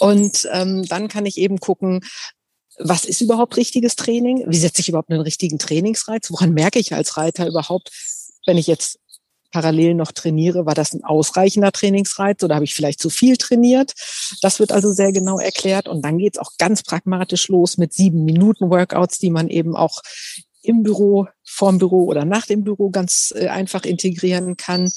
Und 0.00 0.48
ähm, 0.52 0.84
dann 0.88 1.06
kann 1.06 1.24
ich 1.24 1.38
eben 1.38 1.58
gucken, 1.58 2.00
was 2.78 3.04
ist 3.04 3.20
überhaupt 3.20 3.56
richtiges 3.56 3.94
Training? 3.94 4.42
Wie 4.48 4.56
setze 4.56 4.80
ich 4.80 4.88
überhaupt 4.88 5.10
einen 5.10 5.20
richtigen 5.20 5.60
Trainingsreiz? 5.60 6.32
Woran 6.32 6.52
merke 6.52 6.80
ich 6.80 6.94
als 6.94 7.16
Reiter 7.16 7.46
überhaupt, 7.46 7.92
wenn 8.44 8.58
ich 8.58 8.66
jetzt 8.66 8.98
parallel 9.54 9.94
noch 9.94 10.10
trainiere, 10.10 10.66
war 10.66 10.74
das 10.74 10.94
ein 10.94 11.04
ausreichender 11.04 11.70
Trainingsreiz 11.70 12.42
oder 12.42 12.56
habe 12.56 12.64
ich 12.64 12.74
vielleicht 12.74 13.00
zu 13.00 13.08
viel 13.08 13.36
trainiert? 13.36 13.92
Das 14.42 14.58
wird 14.58 14.72
also 14.72 14.90
sehr 14.90 15.12
genau 15.12 15.38
erklärt 15.38 15.86
und 15.86 16.04
dann 16.04 16.18
geht's 16.18 16.38
auch 16.38 16.50
ganz 16.58 16.82
pragmatisch 16.82 17.46
los 17.46 17.78
mit 17.78 17.92
sieben 17.92 18.24
Minuten 18.24 18.68
Workouts, 18.68 19.20
die 19.20 19.30
man 19.30 19.48
eben 19.48 19.76
auch 19.76 20.02
im 20.62 20.82
Büro, 20.82 21.28
vorm 21.44 21.78
Büro 21.78 22.06
oder 22.06 22.24
nach 22.24 22.46
dem 22.46 22.64
Büro 22.64 22.90
ganz 22.90 23.32
äh, 23.36 23.46
einfach 23.46 23.84
integrieren 23.84 24.56
kann. 24.56 24.90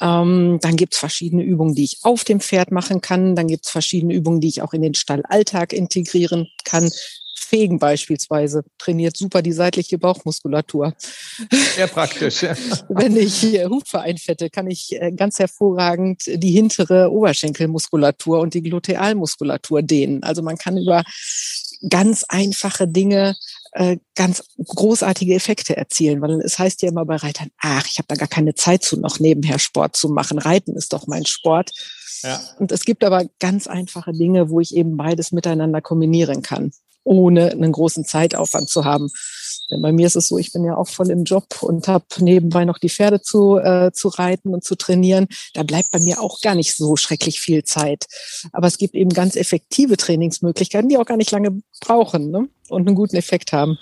Ähm, 0.00 0.58
dann 0.62 0.76
gibt's 0.76 0.96
verschiedene 0.96 1.42
Übungen, 1.42 1.74
die 1.74 1.84
ich 1.84 1.98
auf 2.02 2.24
dem 2.24 2.40
Pferd 2.40 2.72
machen 2.72 3.02
kann. 3.02 3.36
Dann 3.36 3.46
gibt's 3.46 3.68
verschiedene 3.68 4.14
Übungen, 4.14 4.40
die 4.40 4.48
ich 4.48 4.62
auch 4.62 4.72
in 4.72 4.80
den 4.80 4.94
Stallalltag 4.94 5.74
integrieren 5.74 6.48
kann. 6.64 6.90
Fegen 7.34 7.78
beispielsweise 7.78 8.64
trainiert 8.78 9.16
super 9.16 9.42
die 9.42 9.52
seitliche 9.52 9.98
Bauchmuskulatur. 9.98 10.94
Sehr 11.74 11.86
praktisch. 11.86 12.42
Ja. 12.42 12.54
Wenn 12.88 13.16
ich 13.16 13.42
Hufe 13.68 14.00
einfette, 14.00 14.50
kann 14.50 14.70
ich 14.70 15.00
äh, 15.00 15.12
ganz 15.12 15.38
hervorragend 15.38 16.22
die 16.26 16.50
hintere 16.50 17.10
Oberschenkelmuskulatur 17.10 18.40
und 18.40 18.54
die 18.54 18.62
Glutealmuskulatur 18.62 19.82
dehnen. 19.82 20.22
Also 20.22 20.42
man 20.42 20.56
kann 20.56 20.78
über 20.78 21.02
ganz 21.88 22.24
einfache 22.28 22.88
Dinge 22.88 23.34
äh, 23.72 23.96
ganz 24.14 24.44
großartige 24.64 25.34
Effekte 25.34 25.76
erzielen, 25.76 26.20
weil 26.20 26.40
es 26.42 26.58
heißt 26.58 26.82
ja 26.82 26.88
immer 26.88 27.04
bei 27.04 27.16
Reitern, 27.16 27.50
ach, 27.58 27.86
ich 27.86 27.98
habe 27.98 28.06
da 28.08 28.14
gar 28.14 28.28
keine 28.28 28.54
Zeit 28.54 28.82
zu, 28.82 29.00
noch 29.00 29.18
nebenher 29.18 29.58
Sport 29.58 29.96
zu 29.96 30.08
machen. 30.08 30.38
Reiten 30.38 30.76
ist 30.76 30.92
doch 30.92 31.06
mein 31.06 31.26
Sport. 31.26 31.70
Ja. 32.22 32.40
Und 32.58 32.70
es 32.70 32.84
gibt 32.84 33.02
aber 33.02 33.24
ganz 33.40 33.66
einfache 33.66 34.12
Dinge, 34.12 34.50
wo 34.50 34.60
ich 34.60 34.76
eben 34.76 34.96
beides 34.96 35.32
miteinander 35.32 35.80
kombinieren 35.80 36.42
kann, 36.42 36.72
ohne 37.04 37.50
einen 37.50 37.72
großen 37.72 38.04
Zeitaufwand 38.04 38.68
zu 38.68 38.84
haben. 38.84 39.10
Denn 39.70 39.82
bei 39.82 39.92
mir 39.92 40.06
ist 40.06 40.16
es 40.16 40.28
so, 40.28 40.38
ich 40.38 40.52
bin 40.52 40.64
ja 40.64 40.76
auch 40.76 40.88
voll 40.88 41.10
im 41.10 41.24
Job 41.24 41.62
und 41.62 41.88
habe 41.88 42.04
nebenbei 42.18 42.64
noch 42.64 42.78
die 42.78 42.88
Pferde 42.88 43.20
zu, 43.20 43.58
äh, 43.58 43.90
zu 43.92 44.08
reiten 44.08 44.54
und 44.54 44.64
zu 44.64 44.76
trainieren. 44.76 45.28
Da 45.54 45.62
bleibt 45.62 45.90
bei 45.90 45.98
mir 45.98 46.20
auch 46.20 46.40
gar 46.40 46.54
nicht 46.54 46.76
so 46.76 46.96
schrecklich 46.96 47.40
viel 47.40 47.64
Zeit. 47.64 48.06
Aber 48.52 48.66
es 48.66 48.78
gibt 48.78 48.94
eben 48.94 49.10
ganz 49.10 49.36
effektive 49.36 49.96
Trainingsmöglichkeiten, 49.96 50.88
die 50.88 50.98
auch 50.98 51.06
gar 51.06 51.16
nicht 51.16 51.30
lange 51.30 51.62
brauchen 51.80 52.30
ne? 52.30 52.48
und 52.68 52.86
einen 52.86 52.96
guten 52.96 53.16
Effekt 53.16 53.52
haben. 53.52 53.78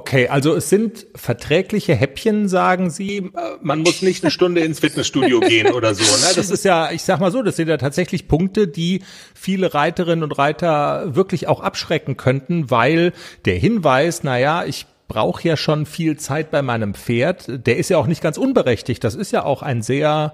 Okay, 0.00 0.28
also 0.28 0.54
es 0.54 0.70
sind 0.70 1.06
verträgliche 1.14 1.94
Häppchen, 1.94 2.48
sagen 2.48 2.88
Sie. 2.88 3.30
Man 3.60 3.80
muss 3.80 4.00
nicht 4.00 4.24
eine 4.24 4.30
Stunde 4.30 4.62
ins 4.62 4.80
Fitnessstudio 4.80 5.40
gehen 5.46 5.74
oder 5.74 5.94
so. 5.94 6.04
Ne? 6.04 6.32
Das 6.34 6.48
ist 6.48 6.64
ja, 6.64 6.90
ich 6.90 7.02
sag 7.02 7.20
mal 7.20 7.30
so, 7.30 7.42
das 7.42 7.56
sind 7.56 7.68
ja 7.68 7.76
tatsächlich 7.76 8.26
Punkte, 8.26 8.66
die 8.66 9.02
viele 9.34 9.74
Reiterinnen 9.74 10.24
und 10.24 10.32
Reiter 10.32 11.14
wirklich 11.14 11.48
auch 11.48 11.60
abschrecken 11.60 12.16
könnten, 12.16 12.70
weil 12.70 13.12
der 13.44 13.56
Hinweis, 13.56 14.22
na 14.22 14.38
ja, 14.38 14.64
ich 14.64 14.86
brauche 15.06 15.46
ja 15.46 15.58
schon 15.58 15.84
viel 15.84 16.16
Zeit 16.16 16.50
bei 16.50 16.62
meinem 16.62 16.94
Pferd, 16.94 17.66
der 17.66 17.76
ist 17.76 17.90
ja 17.90 17.98
auch 17.98 18.06
nicht 18.06 18.22
ganz 18.22 18.38
unberechtigt. 18.38 19.04
Das 19.04 19.14
ist 19.14 19.32
ja 19.32 19.44
auch 19.44 19.60
ein 19.60 19.82
sehr 19.82 20.32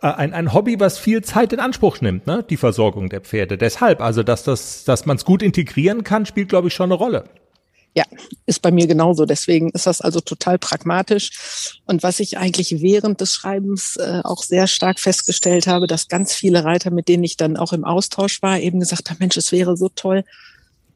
äh, 0.00 0.06
ein, 0.06 0.32
ein 0.32 0.54
Hobby, 0.54 0.78
was 0.78 0.96
viel 0.96 1.22
Zeit 1.22 1.52
in 1.52 1.58
Anspruch 1.58 2.00
nimmt, 2.00 2.28
ne? 2.28 2.44
die 2.48 2.56
Versorgung 2.56 3.08
der 3.08 3.20
Pferde. 3.20 3.58
Deshalb, 3.58 4.00
also 4.00 4.22
dass 4.22 4.44
das, 4.44 4.84
dass 4.84 5.06
man 5.06 5.16
es 5.16 5.24
gut 5.24 5.42
integrieren 5.42 6.04
kann, 6.04 6.24
spielt, 6.24 6.50
glaube 6.50 6.68
ich, 6.68 6.74
schon 6.74 6.92
eine 6.92 6.94
Rolle. 6.94 7.24
Ja, 7.94 8.04
ist 8.46 8.62
bei 8.62 8.70
mir 8.70 8.86
genauso. 8.86 9.26
Deswegen 9.26 9.70
ist 9.70 9.86
das 9.86 10.00
also 10.00 10.20
total 10.20 10.58
pragmatisch. 10.58 11.80
Und 11.86 12.02
was 12.02 12.20
ich 12.20 12.38
eigentlich 12.38 12.80
während 12.80 13.20
des 13.20 13.34
Schreibens 13.34 13.96
äh, 13.96 14.20
auch 14.24 14.42
sehr 14.42 14.66
stark 14.66 14.98
festgestellt 14.98 15.66
habe, 15.66 15.86
dass 15.86 16.08
ganz 16.08 16.32
viele 16.32 16.64
Reiter, 16.64 16.90
mit 16.90 17.08
denen 17.08 17.24
ich 17.24 17.36
dann 17.36 17.58
auch 17.58 17.74
im 17.74 17.84
Austausch 17.84 18.40
war, 18.40 18.58
eben 18.58 18.80
gesagt 18.80 19.10
haben, 19.10 19.18
Mensch, 19.20 19.36
es 19.36 19.52
wäre 19.52 19.76
so 19.76 19.90
toll, 19.90 20.24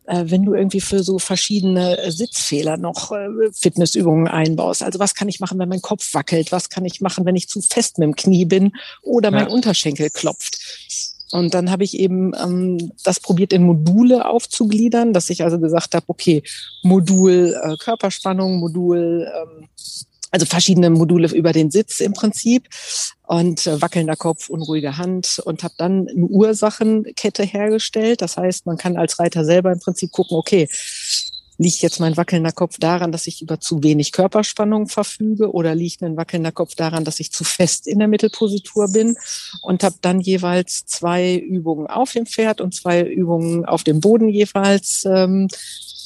äh, 0.06 0.24
wenn 0.26 0.44
du 0.44 0.54
irgendwie 0.54 0.80
für 0.80 1.02
so 1.02 1.18
verschiedene 1.18 1.98
äh, 1.98 2.10
Sitzfehler 2.10 2.76
noch 2.76 3.12
äh, 3.12 3.28
Fitnessübungen 3.52 4.28
einbaust. 4.28 4.82
Also 4.82 4.98
was 4.98 5.14
kann 5.14 5.28
ich 5.28 5.40
machen, 5.40 5.58
wenn 5.58 5.68
mein 5.68 5.82
Kopf 5.82 6.14
wackelt? 6.14 6.52
Was 6.52 6.70
kann 6.70 6.84
ich 6.84 7.00
machen, 7.00 7.24
wenn 7.26 7.36
ich 7.36 7.48
zu 7.48 7.60
fest 7.60 7.98
mit 7.98 8.06
dem 8.06 8.16
Knie 8.16 8.44
bin 8.44 8.72
oder 9.02 9.30
mein 9.30 9.48
ja. 9.48 9.52
Unterschenkel 9.52 10.10
klopft? 10.10 11.15
Und 11.32 11.54
dann 11.54 11.70
habe 11.70 11.84
ich 11.84 11.98
eben 11.98 12.32
ähm, 12.34 12.92
das 13.02 13.20
probiert 13.20 13.52
in 13.52 13.64
Module 13.64 14.28
aufzugliedern, 14.28 15.12
dass 15.12 15.30
ich 15.30 15.42
also 15.42 15.58
gesagt 15.58 15.94
habe, 15.94 16.04
okay, 16.08 16.42
Modul 16.82 17.56
äh, 17.60 17.76
Körperspannung, 17.76 18.58
Modul, 18.58 19.30
ähm, 19.34 19.68
also 20.30 20.46
verschiedene 20.46 20.90
Module 20.90 21.28
über 21.28 21.52
den 21.52 21.70
Sitz 21.70 22.00
im 22.00 22.12
Prinzip 22.12 22.68
und 23.26 23.66
äh, 23.66 23.80
wackelnder 23.80 24.16
Kopf, 24.16 24.48
unruhige 24.48 24.96
Hand 24.98 25.40
und 25.44 25.62
habe 25.64 25.74
dann 25.78 26.08
eine 26.08 26.26
Ursachenkette 26.26 27.42
hergestellt. 27.42 28.22
Das 28.22 28.36
heißt, 28.36 28.66
man 28.66 28.76
kann 28.76 28.96
als 28.96 29.18
Reiter 29.18 29.44
selber 29.44 29.72
im 29.72 29.80
Prinzip 29.80 30.12
gucken, 30.12 30.36
okay, 30.36 30.68
Liegt 31.58 31.80
jetzt 31.80 32.00
mein 32.00 32.16
wackelnder 32.16 32.52
Kopf 32.52 32.76
daran, 32.78 33.12
dass 33.12 33.26
ich 33.26 33.40
über 33.40 33.60
zu 33.60 33.82
wenig 33.82 34.12
Körperspannung 34.12 34.88
verfüge 34.88 35.50
oder 35.50 35.74
liegt 35.74 36.02
ein 36.02 36.16
wackelnder 36.16 36.52
Kopf 36.52 36.74
daran, 36.74 37.04
dass 37.04 37.20
ich 37.20 37.32
zu 37.32 37.44
fest 37.44 37.86
in 37.86 37.98
der 37.98 38.08
Mittelpositur 38.08 38.92
bin 38.92 39.16
und 39.62 39.82
habe 39.82 39.96
dann 40.02 40.20
jeweils 40.20 40.84
zwei 40.86 41.36
Übungen 41.36 41.86
auf 41.86 42.12
dem 42.12 42.26
Pferd 42.26 42.60
und 42.60 42.74
zwei 42.74 43.02
Übungen 43.02 43.64
auf 43.64 43.84
dem 43.84 44.00
Boden 44.00 44.28
jeweils 44.28 45.04
ähm, 45.06 45.48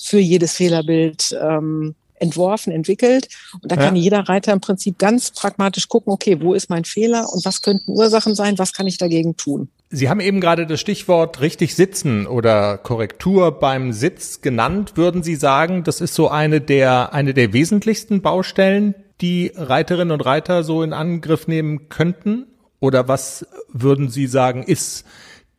für 0.03 0.21
jedes 0.21 0.53
Fehlerbild 0.53 1.37
ähm, 1.41 1.95
entworfen, 2.21 2.73
entwickelt. 2.73 3.29
Und 3.61 3.73
da 3.73 3.77
kann 3.77 3.97
ja. 3.97 4.03
jeder 4.03 4.21
Reiter 4.21 4.53
im 4.53 4.61
Prinzip 4.61 4.99
ganz 4.99 5.31
pragmatisch 5.31 5.89
gucken, 5.89 6.13
okay, 6.13 6.41
wo 6.41 6.55
ist 6.55 6.71
mein 6.71 6.85
Fehler 6.85 7.33
und 7.33 7.45
was 7.45 7.63
könnten 7.63 7.91
Ursachen 7.91 8.35
sein, 8.35 8.59
was 8.59 8.73
kann 8.73 8.87
ich 8.87 8.99
dagegen 8.99 9.37
tun. 9.37 9.69
Sie 9.93 10.09
haben 10.09 10.21
eben 10.21 10.41
gerade 10.41 10.69
das 10.69 10.79
Stichwort 10.79 11.41
richtig 11.41 11.75
sitzen 11.75 12.29
oder 12.29 12.79
Korrektur 12.79 13.59
beim 13.59 13.93
Sitz 13.93 14.41
genannt. 14.41 14.93
Würden 14.95 15.25
Sie 15.25 15.35
sagen, 15.35 15.83
das 15.83 16.01
ist 16.01 16.15
so 16.15 16.29
eine 16.29 16.61
der, 16.61 17.13
eine 17.13 17.35
der 17.35 17.53
wesentlichsten 17.53 18.23
Baustellen, 18.23 18.95
die 19.21 19.51
Reiterinnen 19.57 20.13
und 20.13 20.21
Reiter 20.21 20.63
so 20.63 20.85
in 20.85 20.93
Angriff 20.93 21.49
nehmen 21.49 21.89
könnten? 21.89 22.47
Oder 22.79 23.09
was 23.09 23.45
würden 23.73 24.11
Sie 24.11 24.29
sagen, 24.29 24.63
ist 24.63 25.05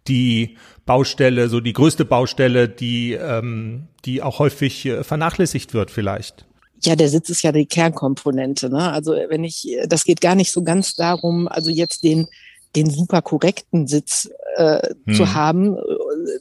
die 0.08 0.58
Baustelle, 0.86 1.50
so 1.50 1.60
die 1.60 1.74
größte 1.74 2.06
Baustelle, 2.06 2.70
die, 2.70 3.12
ähm, 3.12 3.88
die 4.06 4.22
auch 4.22 4.40
häufig 4.40 4.86
äh, 4.86 5.04
vernachlässigt 5.04 5.74
wird 5.74 5.92
vielleicht? 5.92 6.46
Ja, 6.84 6.96
der 6.96 7.10
Sitz 7.10 7.30
ist 7.30 7.42
ja 7.42 7.52
die 7.52 7.66
Kernkomponente. 7.66 8.70
Ne? 8.70 8.92
Also 8.92 9.12
wenn 9.12 9.44
ich, 9.44 9.78
das 9.88 10.06
geht 10.06 10.22
gar 10.22 10.36
nicht 10.36 10.54
so 10.54 10.64
ganz 10.64 10.96
darum, 10.96 11.50
also 11.50 11.70
jetzt 11.70 12.04
den 12.04 12.28
den 12.76 12.90
super 12.90 13.22
korrekten 13.22 13.88
Sitz 13.88 14.30
äh, 14.56 14.80
hm. 15.06 15.14
zu 15.14 15.34
haben, 15.34 15.78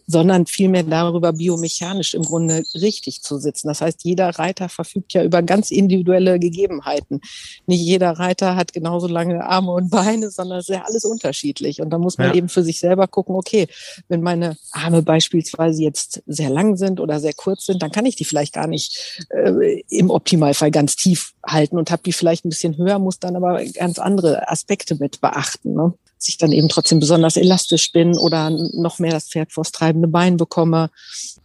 sondern 0.06 0.46
vielmehr 0.46 0.82
darüber 0.82 1.32
biomechanisch 1.32 2.14
im 2.14 2.22
Grunde 2.22 2.62
richtig 2.74 3.22
zu 3.22 3.38
sitzen. 3.38 3.68
Das 3.68 3.80
heißt, 3.80 4.04
jeder 4.04 4.30
Reiter 4.30 4.68
verfügt 4.68 5.12
ja 5.12 5.24
über 5.24 5.42
ganz 5.42 5.70
individuelle 5.70 6.38
Gegebenheiten. 6.38 7.20
Nicht 7.66 7.80
jeder 7.80 8.12
Reiter 8.12 8.56
hat 8.56 8.72
genauso 8.72 9.06
lange 9.06 9.44
Arme 9.44 9.72
und 9.72 9.90
Beine, 9.90 10.30
sondern 10.30 10.58
es 10.58 10.68
ist 10.68 10.74
ja 10.74 10.84
alles 10.84 11.04
unterschiedlich. 11.04 11.80
Und 11.80 11.90
da 11.90 11.98
muss 11.98 12.18
man 12.18 12.28
ja. 12.28 12.34
eben 12.34 12.48
für 12.48 12.62
sich 12.62 12.80
selber 12.80 13.06
gucken, 13.06 13.34
okay, 13.34 13.68
wenn 14.08 14.22
meine 14.22 14.56
Arme 14.72 15.02
beispielsweise 15.02 15.82
jetzt 15.82 16.22
sehr 16.26 16.50
lang 16.50 16.76
sind 16.76 17.00
oder 17.00 17.20
sehr 17.20 17.34
kurz 17.34 17.66
sind, 17.66 17.82
dann 17.82 17.92
kann 17.92 18.06
ich 18.06 18.16
die 18.16 18.24
vielleicht 18.24 18.54
gar 18.54 18.66
nicht 18.66 19.26
äh, 19.30 19.82
im 19.88 20.10
Optimalfall 20.10 20.70
ganz 20.70 20.96
tief 20.96 21.32
halten 21.46 21.78
und 21.78 21.90
habe 21.90 22.02
die 22.04 22.12
vielleicht 22.12 22.44
ein 22.44 22.50
bisschen 22.50 22.76
höher, 22.76 22.98
muss 22.98 23.18
dann 23.18 23.36
aber 23.36 23.64
ganz 23.64 23.98
andere 23.98 24.48
Aspekte 24.48 24.96
mit 24.96 25.20
beachten. 25.20 25.74
Ne? 25.74 25.94
dass 26.20 26.28
ich 26.28 26.36
dann 26.36 26.52
eben 26.52 26.68
trotzdem 26.68 27.00
besonders 27.00 27.38
elastisch 27.38 27.92
bin 27.92 28.18
oder 28.18 28.50
noch 28.50 28.98
mehr 28.98 29.12
das 29.12 29.28
Pferd 29.28 29.52
vors 29.60 29.72
treibende 29.72 30.08
Bein 30.08 30.36
bekomme. 30.36 30.90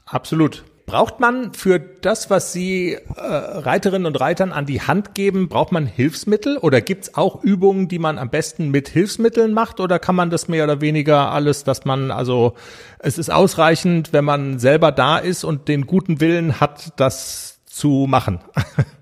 Absolut. 0.05 0.63
Braucht 0.85 1.19
man 1.19 1.51
für 1.53 1.79
das, 1.79 2.29
was 2.29 2.53
Sie 2.53 2.93
äh, 2.93 2.99
Reiterinnen 3.17 4.05
und 4.05 4.19
Reitern 4.21 4.51
an 4.51 4.67
die 4.67 4.81
Hand 4.81 5.15
geben, 5.15 5.49
braucht 5.49 5.71
man 5.71 5.87
Hilfsmittel 5.87 6.57
oder 6.57 6.79
gibt's 6.79 7.15
auch 7.15 7.43
Übungen, 7.43 7.87
die 7.87 7.97
man 7.97 8.19
am 8.19 8.29
besten 8.29 8.69
mit 8.69 8.87
Hilfsmitteln 8.89 9.51
macht 9.51 9.79
oder 9.79 9.97
kann 9.97 10.15
man 10.15 10.29
das 10.29 10.47
mehr 10.47 10.63
oder 10.63 10.81
weniger 10.81 11.31
alles, 11.31 11.63
dass 11.63 11.85
man 11.85 12.11
also 12.11 12.53
es 12.99 13.17
ist 13.17 13.31
ausreichend, 13.31 14.13
wenn 14.13 14.25
man 14.25 14.59
selber 14.59 14.91
da 14.91 15.17
ist 15.17 15.43
und 15.43 15.67
den 15.67 15.87
guten 15.87 16.21
Willen 16.21 16.59
hat, 16.59 16.93
das 16.97 17.59
zu 17.65 18.05
machen? 18.07 18.39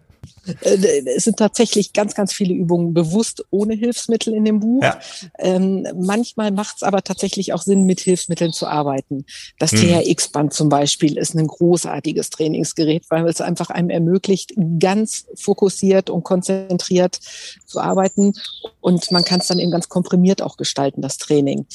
Äh, 0.61 1.03
es 1.15 1.23
sind 1.23 1.37
tatsächlich 1.37 1.93
ganz, 1.93 2.15
ganz 2.15 2.33
viele 2.33 2.53
Übungen 2.53 2.93
bewusst 2.93 3.45
ohne 3.49 3.75
Hilfsmittel 3.75 4.33
in 4.33 4.45
dem 4.45 4.59
Buch. 4.59 4.83
Ja. 4.83 4.99
Ähm, 5.39 5.87
manchmal 5.95 6.51
macht 6.51 6.77
es 6.77 6.83
aber 6.83 7.03
tatsächlich 7.03 7.53
auch 7.53 7.61
Sinn, 7.61 7.85
mit 7.85 7.99
Hilfsmitteln 8.01 8.51
zu 8.51 8.67
arbeiten. 8.67 9.25
Das 9.59 9.71
mhm. 9.71 9.77
TRX-Band 9.77 10.53
zum 10.53 10.69
Beispiel 10.69 11.17
ist 11.17 11.35
ein 11.35 11.47
großartiges 11.47 12.29
Trainingsgerät, 12.29 13.05
weil 13.09 13.25
es 13.27 13.41
einfach 13.41 13.69
einem 13.69 13.89
ermöglicht, 13.89 14.53
ganz 14.79 15.25
fokussiert 15.35 16.09
und 16.09 16.23
konzentriert 16.23 17.19
zu 17.65 17.79
arbeiten. 17.79 18.33
Und 18.81 19.11
man 19.11 19.23
kann 19.23 19.39
es 19.39 19.47
dann 19.47 19.59
eben 19.59 19.71
ganz 19.71 19.89
komprimiert 19.89 20.41
auch 20.41 20.57
gestalten, 20.57 21.01
das 21.01 21.17
Training. 21.17 21.65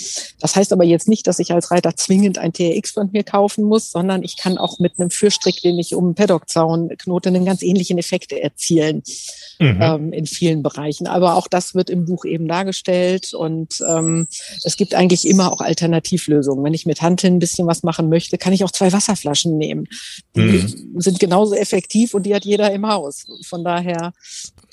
Das 0.40 0.56
heißt 0.56 0.72
aber 0.72 0.84
jetzt 0.84 1.08
nicht, 1.08 1.26
dass 1.26 1.38
ich 1.38 1.52
als 1.52 1.70
Reiter 1.70 1.96
zwingend 1.96 2.38
ein 2.38 2.52
TRX-Band 2.52 3.12
mir 3.12 3.24
kaufen 3.24 3.64
muss, 3.64 3.90
sondern 3.90 4.22
ich 4.22 4.36
kann 4.36 4.58
auch 4.58 4.78
mit 4.78 4.98
einem 4.98 5.10
Fürstrick, 5.10 5.62
den 5.62 5.78
ich 5.78 5.94
um 5.94 6.14
Paddock-Zaun 6.14 6.90
knote, 6.98 7.30
einen 7.30 7.44
ganz 7.44 7.62
ähnlichen 7.62 7.98
Effekt 7.98 8.32
erzielen 8.32 8.57
erzielen 8.58 9.02
mhm. 9.60 9.78
ähm, 9.80 10.12
in 10.12 10.26
vielen 10.26 10.62
Bereichen. 10.62 11.06
Aber 11.06 11.36
auch 11.36 11.46
das 11.46 11.74
wird 11.74 11.90
im 11.90 12.04
Buch 12.04 12.24
eben 12.24 12.48
dargestellt 12.48 13.32
und 13.32 13.82
ähm, 13.88 14.26
es 14.64 14.76
gibt 14.76 14.94
eigentlich 14.94 15.26
immer 15.26 15.52
auch 15.52 15.60
Alternativlösungen. 15.60 16.64
Wenn 16.64 16.74
ich 16.74 16.86
mit 16.86 17.00
Hanteln 17.00 17.36
ein 17.36 17.38
bisschen 17.38 17.66
was 17.66 17.82
machen 17.82 18.08
möchte, 18.08 18.36
kann 18.36 18.52
ich 18.52 18.64
auch 18.64 18.72
zwei 18.72 18.92
Wasserflaschen 18.92 19.56
nehmen. 19.56 19.86
Die 20.34 20.40
mhm. 20.40 21.00
sind 21.00 21.20
genauso 21.20 21.54
effektiv 21.54 22.14
und 22.14 22.24
die 22.24 22.34
hat 22.34 22.44
jeder 22.44 22.72
im 22.72 22.86
Haus. 22.88 23.26
Von 23.46 23.64
daher 23.64 24.12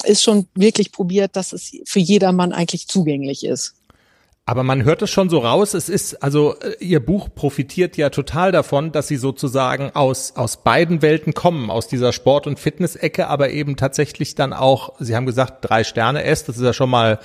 ist 0.03 0.23
schon 0.23 0.47
wirklich 0.55 0.91
probiert, 0.91 1.36
dass 1.36 1.53
es 1.53 1.71
für 1.86 1.99
jedermann 1.99 2.51
eigentlich 2.51 2.88
zugänglich 2.88 3.45
ist. 3.45 3.75
Aber 4.48 4.62
man 4.62 4.84
hört 4.84 5.02
es 5.02 5.10
schon 5.10 5.28
so 5.28 5.39
raus, 5.39 5.74
es 5.74 5.89
ist, 5.89 6.22
also 6.22 6.56
äh, 6.60 6.76
Ihr 6.80 7.04
Buch 7.04 7.30
profitiert 7.34 7.98
ja 7.98 8.12
total 8.12 8.52
davon, 8.52 8.91
dass 8.91 9.08
Sie 9.08 9.18
sozusagen 9.18 9.89
aus, 9.96 10.36
aus 10.36 10.58
beiden 10.58 11.02
Welten 11.02 11.34
kommen, 11.34 11.72
aus 11.72 11.88
dieser 11.88 12.14
Sport- 12.14 12.46
und 12.46 12.60
Fitness-Ecke, 12.60 13.28
aber 13.28 13.50
eben 13.50 13.76
tatsächlich 13.76 14.36
dann 14.36 14.54
auch, 14.54 14.93
Sie 15.00 15.16
haben 15.16 15.26
gesagt, 15.26 15.68
drei 15.68 15.84
Sterne 15.84 16.24
S, 16.24 16.43
das 16.46 16.58
ist 16.58 16.64
ja 16.64 16.74
schon 16.74 16.91
mal 16.91 17.20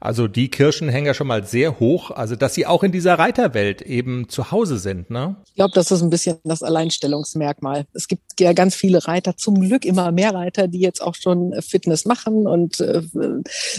Also 0.00 0.28
die 0.28 0.48
Kirschen 0.48 0.88
hängen 0.88 1.06
ja 1.06 1.14
schon 1.14 1.26
mal 1.26 1.44
sehr 1.44 1.80
hoch, 1.80 2.10
also 2.10 2.36
dass 2.36 2.54
sie 2.54 2.66
auch 2.66 2.82
in 2.84 2.92
dieser 2.92 3.14
Reiterwelt 3.18 3.82
eben 3.82 4.28
zu 4.28 4.52
Hause 4.52 4.78
sind, 4.78 5.10
ne? 5.10 5.36
Ich 5.46 5.54
glaube, 5.54 5.72
das 5.74 5.90
ist 5.90 6.02
ein 6.02 6.10
bisschen 6.10 6.38
das 6.44 6.62
Alleinstellungsmerkmal. 6.62 7.86
Es 7.92 8.06
gibt 8.06 8.22
ja 8.40 8.52
ganz 8.52 8.74
viele 8.74 9.06
Reiter, 9.06 9.36
zum 9.36 9.60
Glück 9.60 9.84
immer 9.84 10.12
mehr 10.12 10.34
Reiter, 10.34 10.68
die 10.68 10.80
jetzt 10.80 11.02
auch 11.02 11.14
schon 11.14 11.52
Fitness 11.62 12.04
machen 12.04 12.46
und 12.46 12.80
äh, 12.80 13.02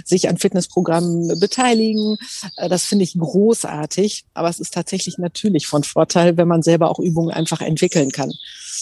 sich 0.03 0.27
an 0.27 0.37
Fitnessprogrammen 0.37 1.39
beteiligen. 1.39 2.17
Äh, 2.57 2.67
das 2.67 2.85
finde 2.85 3.03
ich 3.03 3.17
großartig, 3.17 4.25
aber 4.33 4.49
es 4.49 4.59
ist 4.59 4.73
tatsächlich 4.73 5.17
natürlich 5.17 5.67
von 5.67 5.83
Vorteil, 5.83 6.35
wenn 6.37 6.47
man 6.47 6.61
selber 6.61 6.89
auch 6.89 6.99
Übungen 6.99 7.31
einfach 7.31 7.61
entwickeln 7.61 8.11
kann. 8.11 8.31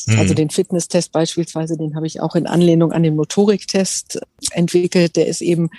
Mhm. 0.08 0.20
Also 0.20 0.34
den 0.34 0.49
Fitnesstest 0.49 1.12
beispielsweise, 1.12 1.78
den 1.78 1.95
habe 1.95 2.08
ich 2.08 2.22
auch 2.22 2.36
in 2.36 2.47
Anlehnung 2.47 2.93
an 2.93 3.03
den 3.03 3.16
Motoriktest 3.16 4.22
entwickelt. 4.51 5.18
Der 5.18 5.28
ist 5.28 5.41
eben 5.41 5.70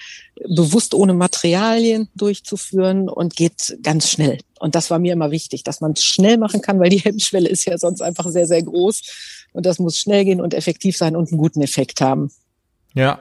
bewusst 0.49 0.95
ohne 0.95 1.15
Materialien 1.15 2.09
durchzuführen 2.15 3.09
und 3.09 3.37
geht 3.37 3.79
ganz 3.83 4.11
schnell. 4.11 4.39
Und 4.61 4.75
das 4.75 4.91
war 4.91 4.99
mir 4.99 5.15
immer 5.15 5.31
wichtig, 5.31 5.65
dass 5.65 5.81
man 5.81 5.93
es 5.93 6.05
schnell 6.05 6.37
machen 6.37 6.61
kann, 6.61 6.79
weil 6.79 6.91
die 6.91 6.99
Hemmschwelle 6.99 7.49
ist 7.49 7.65
ja 7.65 7.79
sonst 7.79 8.03
einfach 8.03 8.29
sehr, 8.29 8.47
sehr 8.47 8.63
groß. 8.63 9.47
Und 9.55 9.65
das 9.65 9.79
muss 9.79 9.97
schnell 9.97 10.25
gehen 10.27 10.43
und 10.43 10.53
effektiv 10.53 10.97
sein 10.97 11.17
und 11.17 11.31
einen 11.31 11.39
guten 11.39 11.63
Effekt 11.63 12.01
haben. 12.03 12.31
Ja, 12.95 13.21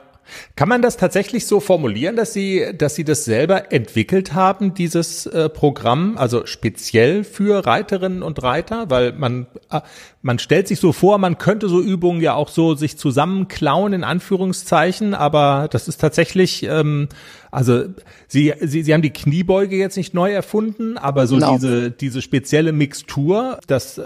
kann 0.56 0.68
man 0.68 0.82
das 0.82 0.96
tatsächlich 0.96 1.46
so 1.46 1.60
formulieren, 1.60 2.16
dass 2.16 2.32
Sie, 2.32 2.66
dass 2.76 2.94
Sie 2.94 3.04
das 3.04 3.24
selber 3.24 3.72
entwickelt 3.72 4.34
haben, 4.34 4.74
dieses 4.74 5.26
äh, 5.26 5.48
Programm, 5.48 6.16
also 6.18 6.46
speziell 6.46 7.24
für 7.24 7.66
Reiterinnen 7.66 8.22
und 8.22 8.42
Reiter? 8.42 8.90
Weil 8.90 9.12
man, 9.12 9.46
äh, 9.70 9.80
man 10.22 10.38
stellt 10.38 10.68
sich 10.68 10.80
so 10.80 10.92
vor, 10.92 11.18
man 11.18 11.38
könnte 11.38 11.68
so 11.68 11.80
Übungen 11.80 12.20
ja 12.20 12.34
auch 12.34 12.48
so 12.48 12.74
sich 12.74 12.98
zusammenklauen, 12.98 13.92
in 13.92 14.04
Anführungszeichen, 14.04 15.14
aber 15.14 15.68
das 15.70 15.88
ist 15.88 16.00
tatsächlich, 16.00 16.64
ähm, 16.64 17.08
also 17.50 17.84
Sie, 18.26 18.52
Sie, 18.60 18.82
Sie 18.82 18.92
haben 18.92 19.02
die 19.02 19.12
Kniebeuge 19.12 19.76
jetzt 19.76 19.96
nicht 19.96 20.14
neu 20.14 20.32
erfunden, 20.32 20.98
aber 20.98 21.26
so 21.26 21.36
genau. 21.36 21.54
diese, 21.54 21.90
diese 21.90 22.22
spezielle 22.22 22.72
Mixtur, 22.72 23.58
das 23.66 24.00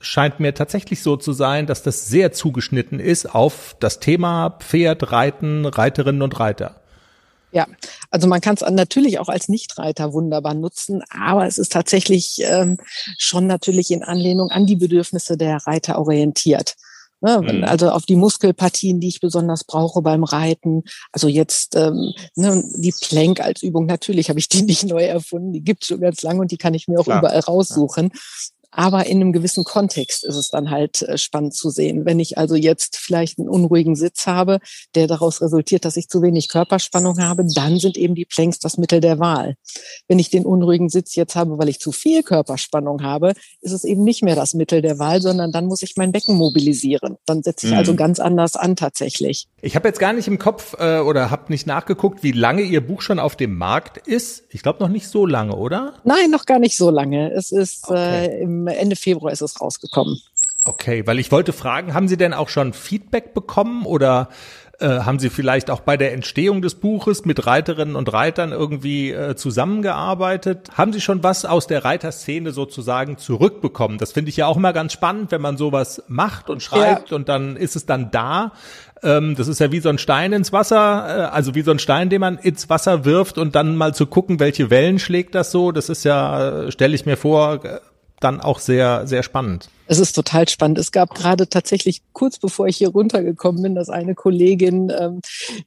scheint 0.00 0.40
mir 0.40 0.54
tatsächlich 0.54 1.02
so 1.02 1.16
zu 1.16 1.32
sein, 1.32 1.66
dass 1.66 1.82
das 1.82 2.08
sehr 2.08 2.32
zugeschnitten 2.32 3.00
ist 3.00 3.34
auf 3.34 3.76
das 3.80 4.00
Thema 4.00 4.50
Pferd, 4.60 5.12
Reiten, 5.12 5.66
Reiterinnen 5.66 6.22
und 6.22 6.38
Reiter. 6.38 6.76
Ja, 7.50 7.66
also 8.10 8.28
man 8.28 8.40
kann 8.40 8.54
es 8.54 8.60
natürlich 8.60 9.18
auch 9.18 9.28
als 9.28 9.48
Nichtreiter 9.48 10.12
wunderbar 10.12 10.54
nutzen, 10.54 11.02
aber 11.08 11.46
es 11.46 11.56
ist 11.56 11.72
tatsächlich 11.72 12.42
ähm, 12.42 12.76
schon 13.16 13.46
natürlich 13.46 13.90
in 13.90 14.02
Anlehnung 14.02 14.50
an 14.50 14.66
die 14.66 14.76
Bedürfnisse 14.76 15.36
der 15.38 15.56
Reiter 15.66 15.98
orientiert. 15.98 16.74
Ne, 17.20 17.40
mhm. 17.40 17.64
Also 17.64 17.90
auf 17.90 18.06
die 18.06 18.14
Muskelpartien, 18.14 19.00
die 19.00 19.08
ich 19.08 19.20
besonders 19.20 19.64
brauche 19.64 20.02
beim 20.02 20.22
Reiten. 20.22 20.84
Also 21.10 21.26
jetzt 21.26 21.74
ähm, 21.74 22.12
ne, 22.36 22.62
die 22.76 22.94
Plank 23.00 23.40
als 23.40 23.62
Übung, 23.62 23.86
natürlich 23.86 24.28
habe 24.28 24.38
ich 24.38 24.48
die 24.48 24.62
nicht 24.62 24.84
neu 24.84 25.02
erfunden, 25.02 25.52
die 25.52 25.62
gibt 25.62 25.82
es 25.82 25.88
schon 25.88 26.00
ganz 26.00 26.22
lange 26.22 26.40
und 26.40 26.52
die 26.52 26.58
kann 26.58 26.74
ich 26.74 26.86
mir 26.86 27.00
auch 27.00 27.04
Klar. 27.04 27.18
überall 27.18 27.40
raussuchen. 27.40 28.12
Aber 28.78 29.06
in 29.06 29.20
einem 29.20 29.32
gewissen 29.32 29.64
Kontext 29.64 30.24
ist 30.24 30.36
es 30.36 30.50
dann 30.50 30.70
halt 30.70 31.02
äh, 31.02 31.18
spannend 31.18 31.52
zu 31.52 31.68
sehen. 31.68 32.04
Wenn 32.04 32.20
ich 32.20 32.38
also 32.38 32.54
jetzt 32.54 32.96
vielleicht 32.96 33.40
einen 33.40 33.48
unruhigen 33.48 33.96
Sitz 33.96 34.28
habe, 34.28 34.60
der 34.94 35.08
daraus 35.08 35.42
resultiert, 35.42 35.84
dass 35.84 35.96
ich 35.96 36.08
zu 36.08 36.22
wenig 36.22 36.48
Körperspannung 36.48 37.18
habe, 37.18 37.44
dann 37.52 37.80
sind 37.80 37.96
eben 37.96 38.14
die 38.14 38.24
Planks 38.24 38.60
das 38.60 38.78
Mittel 38.78 39.00
der 39.00 39.18
Wahl. 39.18 39.56
Wenn 40.06 40.20
ich 40.20 40.30
den 40.30 40.46
unruhigen 40.46 40.90
Sitz 40.90 41.16
jetzt 41.16 41.34
habe, 41.34 41.58
weil 41.58 41.68
ich 41.68 41.80
zu 41.80 41.90
viel 41.90 42.22
Körperspannung 42.22 43.02
habe, 43.02 43.32
ist 43.62 43.72
es 43.72 43.82
eben 43.82 44.04
nicht 44.04 44.22
mehr 44.22 44.36
das 44.36 44.54
Mittel 44.54 44.80
der 44.80 45.00
Wahl, 45.00 45.20
sondern 45.20 45.50
dann 45.50 45.66
muss 45.66 45.82
ich 45.82 45.96
mein 45.96 46.12
Becken 46.12 46.36
mobilisieren. 46.36 47.16
Dann 47.26 47.42
setze 47.42 47.66
ich 47.66 47.72
also 47.72 47.90
mhm. 47.90 47.96
also 47.96 47.96
ganz 47.96 48.20
anders 48.20 48.54
an 48.54 48.76
tatsächlich. 48.76 49.48
Ich 49.60 49.74
habe 49.74 49.88
jetzt 49.88 49.98
gar 49.98 50.12
nicht 50.12 50.28
im 50.28 50.38
Kopf 50.38 50.76
äh, 50.78 51.00
oder 51.00 51.32
habe 51.32 51.50
nicht 51.50 51.66
nachgeguckt, 51.66 52.22
wie 52.22 52.30
lange 52.30 52.62
Ihr 52.62 52.86
Buch 52.86 53.02
schon 53.02 53.18
auf 53.18 53.34
dem 53.34 53.56
Markt 53.56 54.06
ist. 54.06 54.44
Ich 54.50 54.62
glaube 54.62 54.78
noch 54.78 54.88
nicht 54.88 55.08
so 55.08 55.26
lange, 55.26 55.56
oder? 55.56 55.94
Nein, 56.04 56.30
noch 56.30 56.46
gar 56.46 56.60
nicht 56.60 56.76
so 56.76 56.90
lange. 56.90 57.32
Es 57.32 57.50
ist 57.50 57.88
okay. 57.88 58.26
äh, 58.26 58.42
im 58.42 58.67
Ende 58.76 58.96
Februar 58.96 59.32
ist 59.32 59.42
es 59.42 59.60
rausgekommen. 59.60 60.20
Okay, 60.64 61.06
weil 61.06 61.18
ich 61.18 61.32
wollte 61.32 61.52
fragen, 61.52 61.94
haben 61.94 62.08
Sie 62.08 62.16
denn 62.16 62.34
auch 62.34 62.48
schon 62.48 62.72
Feedback 62.72 63.32
bekommen 63.32 63.86
oder 63.86 64.28
äh, 64.80 65.00
haben 65.00 65.18
Sie 65.18 65.28
vielleicht 65.28 65.70
auch 65.70 65.80
bei 65.80 65.96
der 65.96 66.12
Entstehung 66.12 66.62
des 66.62 66.76
Buches 66.76 67.24
mit 67.24 67.46
Reiterinnen 67.46 67.96
und 67.96 68.12
Reitern 68.12 68.52
irgendwie 68.52 69.10
äh, 69.10 69.34
zusammengearbeitet? 69.34 70.68
Haben 70.74 70.92
Sie 70.92 71.00
schon 71.00 71.22
was 71.24 71.44
aus 71.44 71.66
der 71.66 71.84
Reiterszene 71.84 72.52
sozusagen 72.52 73.18
zurückbekommen? 73.18 73.98
Das 73.98 74.12
finde 74.12 74.28
ich 74.28 74.36
ja 74.36 74.46
auch 74.46 74.56
immer 74.56 74.72
ganz 74.72 74.92
spannend, 74.92 75.32
wenn 75.32 75.40
man 75.40 75.56
sowas 75.56 76.02
macht 76.06 76.48
und 76.48 76.62
schreibt 76.62 77.10
ja. 77.10 77.16
und 77.16 77.28
dann 77.28 77.56
ist 77.56 77.74
es 77.74 77.86
dann 77.86 78.10
da. 78.10 78.52
Ähm, 79.02 79.34
das 79.36 79.48
ist 79.48 79.58
ja 79.58 79.72
wie 79.72 79.80
so 79.80 79.88
ein 79.88 79.98
Stein 79.98 80.32
ins 80.32 80.52
Wasser, 80.52 80.76
äh, 80.76 81.34
also 81.34 81.54
wie 81.54 81.62
so 81.62 81.70
ein 81.70 81.80
Stein, 81.80 82.08
den 82.08 82.20
man 82.20 82.38
ins 82.38 82.68
Wasser 82.68 83.04
wirft 83.04 83.38
und 83.38 83.56
dann 83.56 83.74
mal 83.74 83.94
zu 83.94 84.06
gucken, 84.06 84.38
welche 84.38 84.70
Wellen 84.70 84.98
schlägt 84.98 85.34
das 85.34 85.50
so. 85.50 85.72
Das 85.72 85.88
ist 85.88 86.04
ja, 86.04 86.66
äh, 86.66 86.72
stelle 86.72 86.94
ich 86.94 87.04
mir 87.04 87.16
vor, 87.16 87.60
dann 88.20 88.40
auch 88.40 88.58
sehr, 88.58 89.06
sehr 89.06 89.22
spannend. 89.22 89.68
Es 89.86 89.98
ist 89.98 90.12
total 90.12 90.46
spannend. 90.48 90.78
Es 90.78 90.92
gab 90.92 91.14
gerade 91.14 91.48
tatsächlich 91.48 92.02
kurz 92.12 92.38
bevor 92.38 92.66
ich 92.66 92.76
hier 92.76 92.90
runtergekommen 92.90 93.62
bin, 93.62 93.74
dass 93.74 93.88
eine 93.88 94.14
Kollegin, 94.14 94.92
ähm, 94.98 95.20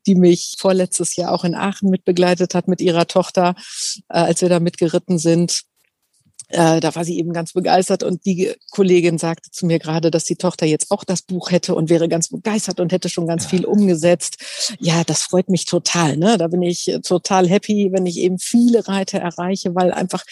die 0.05 0.15
mich 0.15 0.55
vorletztes 0.59 1.15
Jahr 1.15 1.31
auch 1.31 1.43
in 1.43 1.55
Aachen 1.55 1.89
mitbegleitet 1.89 2.53
hat 2.53 2.67
mit 2.67 2.81
ihrer 2.81 3.07
Tochter, 3.07 3.55
äh, 4.09 4.19
als 4.19 4.41
wir 4.41 4.49
da 4.49 4.59
mitgeritten 4.59 5.17
sind, 5.17 5.63
äh, 6.51 6.79
da 6.79 6.95
war 6.95 7.05
sie 7.05 7.17
eben 7.17 7.33
ganz 7.33 7.53
begeistert 7.53 8.03
und 8.03 8.25
die 8.25 8.51
Kollegin 8.71 9.17
sagte 9.17 9.51
zu 9.51 9.65
mir 9.65 9.79
gerade, 9.79 10.11
dass 10.11 10.25
die 10.25 10.35
Tochter 10.35 10.65
jetzt 10.65 10.91
auch 10.91 11.03
das 11.03 11.21
Buch 11.21 11.51
hätte 11.51 11.75
und 11.75 11.89
wäre 11.89 12.09
ganz 12.09 12.29
begeistert 12.29 12.79
und 12.79 12.91
hätte 12.91 13.09
schon 13.09 13.27
ganz 13.27 13.43
ja. 13.43 13.49
viel 13.49 13.65
umgesetzt. 13.65 14.37
Ja, 14.79 15.03
das 15.03 15.23
freut 15.23 15.49
mich 15.49 15.65
total. 15.65 16.17
Ne? 16.17 16.37
Da 16.37 16.47
bin 16.47 16.61
ich 16.61 16.91
total 17.03 17.47
happy, 17.47 17.89
wenn 17.91 18.05
ich 18.05 18.17
eben 18.17 18.39
viele 18.39 18.87
Reiter 18.87 19.19
erreiche, 19.19 19.75
weil 19.75 19.91
einfach 19.91 20.23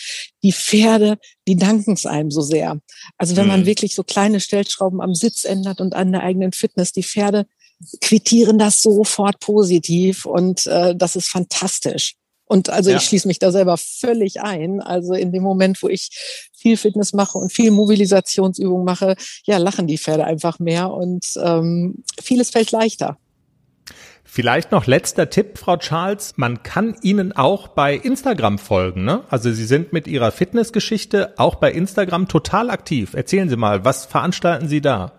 die 0.43 0.53
Pferde, 0.53 1.17
die 1.47 1.55
danken 1.55 1.93
es 1.93 2.05
einem 2.05 2.31
so 2.31 2.41
sehr. 2.41 2.79
Also 3.17 3.35
wenn 3.35 3.45
mhm. 3.45 3.51
man 3.51 3.65
wirklich 3.65 3.95
so 3.95 4.03
kleine 4.03 4.39
Stellschrauben 4.39 5.01
am 5.01 5.15
Sitz 5.15 5.45
ändert 5.45 5.81
und 5.81 5.93
an 5.93 6.11
der 6.11 6.23
eigenen 6.23 6.51
Fitness, 6.51 6.91
die 6.91 7.03
Pferde 7.03 7.45
quittieren 8.01 8.57
das 8.57 8.81
sofort 8.81 9.39
positiv 9.39 10.25
und 10.25 10.65
äh, 10.67 10.95
das 10.95 11.15
ist 11.15 11.29
fantastisch. 11.29 12.15
Und 12.49 12.69
also 12.69 12.89
ja. 12.89 12.97
ich 12.97 13.03
schließe 13.03 13.27
mich 13.27 13.37
da 13.37 13.51
selber 13.51 13.77
völlig 13.77 14.41
ein. 14.41 14.81
Also 14.81 15.13
in 15.13 15.31
dem 15.31 15.43
Moment, 15.43 15.81
wo 15.83 15.87
ich 15.87 16.09
viel 16.57 16.77
Fitness 16.77 17.13
mache 17.13 17.37
und 17.37 17.53
viel 17.53 17.69
Mobilisationsübung 17.69 18.83
mache, 18.83 19.15
ja, 19.45 19.59
lachen 19.59 19.85
die 19.85 19.99
Pferde 19.99 20.25
einfach 20.25 20.57
mehr 20.57 20.91
und 20.91 21.25
ähm, 21.43 22.03
vieles 22.19 22.49
fällt 22.49 22.71
leichter. 22.71 23.17
Vielleicht 24.23 24.71
noch 24.71 24.87
letzter 24.87 25.29
Tipp, 25.29 25.59
Frau 25.59 25.77
Charles. 25.77 26.33
Man 26.37 26.63
kann 26.63 26.95
Ihnen 27.03 27.33
auch 27.33 27.67
bei 27.67 27.95
Instagram 27.95 28.57
folgen. 28.57 29.03
Ne? 29.03 29.23
Also 29.29 29.51
Sie 29.51 29.65
sind 29.65 29.93
mit 29.93 30.07
Ihrer 30.07 30.31
Fitnessgeschichte 30.31 31.35
auch 31.37 31.55
bei 31.55 31.71
Instagram 31.71 32.27
total 32.27 32.71
aktiv. 32.71 33.13
Erzählen 33.13 33.49
Sie 33.49 33.57
mal, 33.57 33.85
was 33.85 34.05
veranstalten 34.05 34.67
Sie 34.67 34.81
da? 34.81 35.18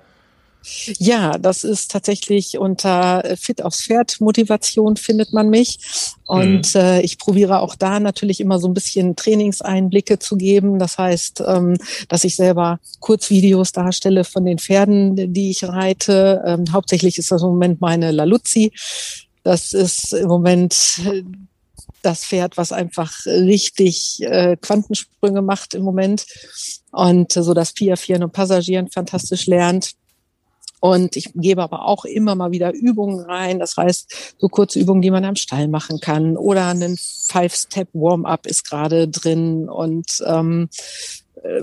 Ja, 0.99 1.39
das 1.39 1.65
ist 1.65 1.91
tatsächlich 1.91 2.59
unter 2.59 3.25
äh, 3.25 3.37
Fit 3.37 3.63
aufs 3.63 3.83
Pferd 3.83 4.21
Motivation 4.21 4.97
findet 4.97 5.33
man 5.33 5.49
mich. 5.49 5.79
Und 6.27 6.75
mhm. 6.75 6.81
äh, 6.81 7.01
ich 7.01 7.19
probiere 7.19 7.61
auch 7.61 7.75
da 7.75 7.99
natürlich 7.99 8.41
immer 8.41 8.59
so 8.59 8.69
ein 8.69 8.75
bisschen 8.75 9.17
Trainingseinblicke 9.17 10.19
zu 10.19 10.37
geben. 10.37 10.79
Das 10.79 10.99
heißt, 10.99 11.43
ähm, 11.47 11.77
dass 12.09 12.25
ich 12.25 12.37
selber 12.37 12.79
Kurzvideos 13.01 13.73
darstelle 13.73 14.25
von 14.25 14.45
den 14.45 14.59
Pferden, 14.59 15.33
die 15.33 15.51
ich 15.51 15.65
reite. 15.65 16.43
Ähm, 16.45 16.65
hauptsächlich 16.73 17.19
ist 17.19 17.33
das 17.33 17.43
im 17.43 17.49
Moment 17.49 17.81
meine 17.81 18.11
Laluzzi. 18.11 18.73
Das 19.43 19.73
ist 19.73 20.13
im 20.13 20.29
Moment 20.29 21.01
äh, 21.07 21.23
das 22.03 22.25
Pferd, 22.25 22.57
was 22.57 22.73
einfach 22.73 23.13
richtig 23.27 24.23
äh, 24.23 24.57
Quantensprünge 24.57 25.43
macht 25.43 25.75
im 25.75 25.83
Moment 25.83 26.27
und 26.93 27.37
äh, 27.37 27.43
so 27.43 27.55
das 27.55 27.73
Piafieren 27.73 28.23
und 28.23 28.33
Passagieren 28.33 28.89
fantastisch 28.91 29.47
lernt. 29.47 29.93
Und 30.81 31.15
ich 31.17 31.31
gebe 31.35 31.63
aber 31.63 31.85
auch 31.85 32.05
immer 32.05 32.35
mal 32.35 32.53
wieder 32.53 32.73
Übungen 32.73 33.21
rein. 33.21 33.59
Das 33.59 33.77
heißt, 33.77 34.35
so 34.39 34.49
kurze 34.49 34.79
Übungen, 34.81 35.03
die 35.03 35.11
man 35.11 35.25
am 35.25 35.37
Stall 35.37 35.69
machen 35.69 36.01
kann. 36.01 36.37
Oder 36.37 36.67
einen 36.69 36.97
Five-Step-Warm-up 36.97 38.47
ist 38.47 38.65
gerade 38.65 39.07
drin 39.07 39.69
und 39.69 40.23
ähm, 40.27 40.71
äh, 41.43 41.63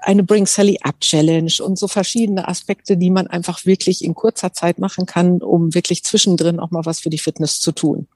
eine 0.00 0.22
Bring 0.22 0.46
Sally 0.46 0.78
Up 0.82 1.00
Challenge 1.00 1.52
und 1.60 1.78
so 1.78 1.86
verschiedene 1.86 2.48
Aspekte, 2.48 2.96
die 2.96 3.10
man 3.10 3.26
einfach 3.26 3.66
wirklich 3.66 4.02
in 4.02 4.14
kurzer 4.14 4.52
Zeit 4.52 4.78
machen 4.78 5.06
kann, 5.06 5.42
um 5.42 5.74
wirklich 5.74 6.02
zwischendrin 6.02 6.58
auch 6.58 6.70
mal 6.70 6.86
was 6.86 7.00
für 7.00 7.10
die 7.10 7.18
Fitness 7.18 7.60
zu 7.60 7.72
tun. 7.72 8.08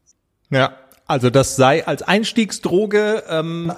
Ja, 0.51 0.75
also 1.11 1.29
das 1.29 1.57
sei 1.57 1.85
als 1.89 2.03
Einstiegsdroge 2.03 3.25
ähm, 3.29 3.73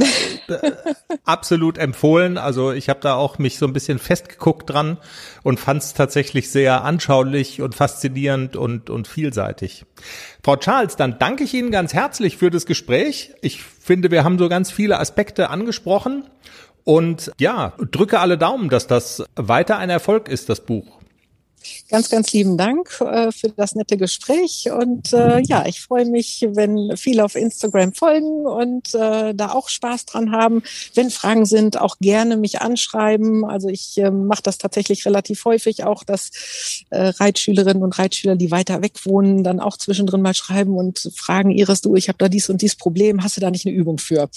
äh, 0.49 0.72
absolut 1.24 1.78
empfohlen. 1.78 2.37
Also 2.37 2.72
ich 2.72 2.91
habe 2.91 3.01
da 3.01 3.14
auch 3.14 3.39
mich 3.39 3.57
so 3.57 3.66
ein 3.66 3.72
bisschen 3.72 3.99
festgeguckt 3.99 4.68
dran 4.68 4.99
und 5.43 5.59
fand 5.59 5.83
es 5.83 5.95
tatsächlich 5.95 6.51
sehr 6.51 6.85
anschaulich 6.85 7.62
und 7.62 7.74
faszinierend 7.74 8.55
und, 8.55 8.91
und 8.91 9.09
vielseitig. 9.09 9.87
Frau 10.45 10.57
Charles, 10.57 10.97
dann 10.97 11.18
danke 11.18 11.45
ich 11.45 11.55
Ihnen 11.55 11.70
ganz 11.70 11.95
herzlich 11.95 12.37
für 12.37 12.51
das 12.51 12.66
Gespräch. 12.66 13.33
Ich 13.41 13.62
finde, 13.62 14.11
wir 14.11 14.24
haben 14.24 14.39
so 14.39 14.51
ganz 14.51 14.70
viele 14.70 15.01
Aspekte 15.01 15.49
angesprochen 15.49 16.28
und 16.85 17.33
ja, 17.41 17.72
drücke 17.91 18.20
alle 18.20 18.37
Daumen, 18.37 18.68
dass 18.68 18.87
das 18.87 19.24
weiter 19.37 19.78
ein 19.78 19.89
Erfolg 19.89 20.28
ist, 20.28 20.51
das 20.51 20.61
Buch. 20.61 21.01
Ganz, 21.88 22.08
ganz 22.08 22.32
lieben 22.32 22.56
Dank 22.56 23.00
äh, 23.00 23.32
für 23.32 23.48
das 23.50 23.74
nette 23.74 23.96
Gespräch. 23.96 24.70
Und 24.70 25.12
äh, 25.12 25.40
ja, 25.40 25.66
ich 25.66 25.80
freue 25.80 26.06
mich, 26.06 26.46
wenn 26.52 26.96
viele 26.96 27.24
auf 27.24 27.34
Instagram 27.34 27.92
folgen 27.92 28.46
und 28.46 28.94
äh, 28.94 29.34
da 29.34 29.52
auch 29.52 29.68
Spaß 29.68 30.06
dran 30.06 30.32
haben. 30.32 30.62
Wenn 30.94 31.10
Fragen 31.10 31.44
sind, 31.44 31.80
auch 31.80 31.98
gerne 32.00 32.36
mich 32.36 32.60
anschreiben. 32.60 33.44
Also 33.44 33.68
ich 33.68 33.98
äh, 33.98 34.10
mache 34.10 34.42
das 34.42 34.58
tatsächlich 34.58 35.04
relativ 35.06 35.44
häufig 35.44 35.84
auch, 35.84 36.04
dass 36.04 36.30
äh, 36.90 37.08
Reitschülerinnen 37.08 37.82
und 37.82 37.98
Reitschüler, 37.98 38.36
die 38.36 38.50
weiter 38.50 38.82
weg 38.82 38.92
wohnen, 39.04 39.44
dann 39.44 39.60
auch 39.60 39.76
zwischendrin 39.76 40.22
mal 40.22 40.34
schreiben 40.34 40.76
und 40.76 41.10
fragen, 41.16 41.50
Iris, 41.50 41.80
du, 41.80 41.96
ich 41.96 42.08
habe 42.08 42.18
da 42.18 42.28
dies 42.28 42.48
und 42.48 42.62
dies 42.62 42.76
Problem, 42.76 43.22
hast 43.22 43.36
du 43.36 43.40
da 43.40 43.50
nicht 43.50 43.66
eine 43.66 43.74
Übung 43.74 43.98
für? 43.98 44.28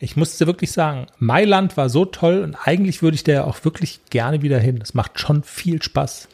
Ich 0.00 0.16
musste 0.16 0.46
wirklich 0.46 0.72
sagen, 0.72 1.06
Mailand 1.18 1.76
war 1.76 1.88
so 1.88 2.04
toll 2.04 2.42
und 2.42 2.56
eigentlich 2.56 3.02
würde 3.02 3.14
ich 3.14 3.24
da 3.24 3.44
auch 3.44 3.64
wirklich 3.64 4.00
gerne 4.10 4.42
wieder 4.42 4.58
hin. 4.58 4.80
Es 4.82 4.94
macht 4.94 5.20
schon 5.20 5.44
viel 5.44 5.80
Spaß. 5.80 6.28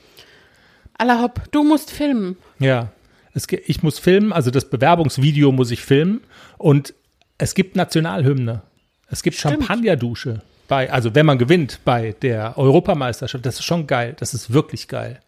Hopp, 0.99 1.43
du 1.51 1.65
musst 1.65 1.91
filmen. 1.91 2.37
Ja, 2.59 2.93
es, 3.35 3.47
ich 3.51 3.83
muss 3.83 3.99
filmen, 3.99 4.33
also 4.33 4.51
das 4.51 4.69
Bewerbungsvideo 4.71 5.53
muss 5.53 5.71
ich 5.71 5.83
filmen 5.83 6.23
und 6.59 6.95
es 7.41 7.55
gibt 7.55 7.77
Nationalhymne. 7.77 8.63
Es 9.09 9.23
gibt 9.23 9.37
Stimmt. 9.37 9.67
Champagnerdusche 9.67 10.43
bei, 10.71 10.91
also 10.91 11.15
wenn 11.17 11.27
man 11.27 11.37
gewinnt 11.37 11.81
bei 11.85 12.15
der 12.23 12.57
Europameisterschaft, 12.57 13.45
das 13.45 13.57
ist 13.57 13.65
schon 13.65 13.89
geil. 13.89 14.15
Das 14.19 14.33
ist 14.35 14.53
wirklich 14.53 14.87
geil. 14.87 15.19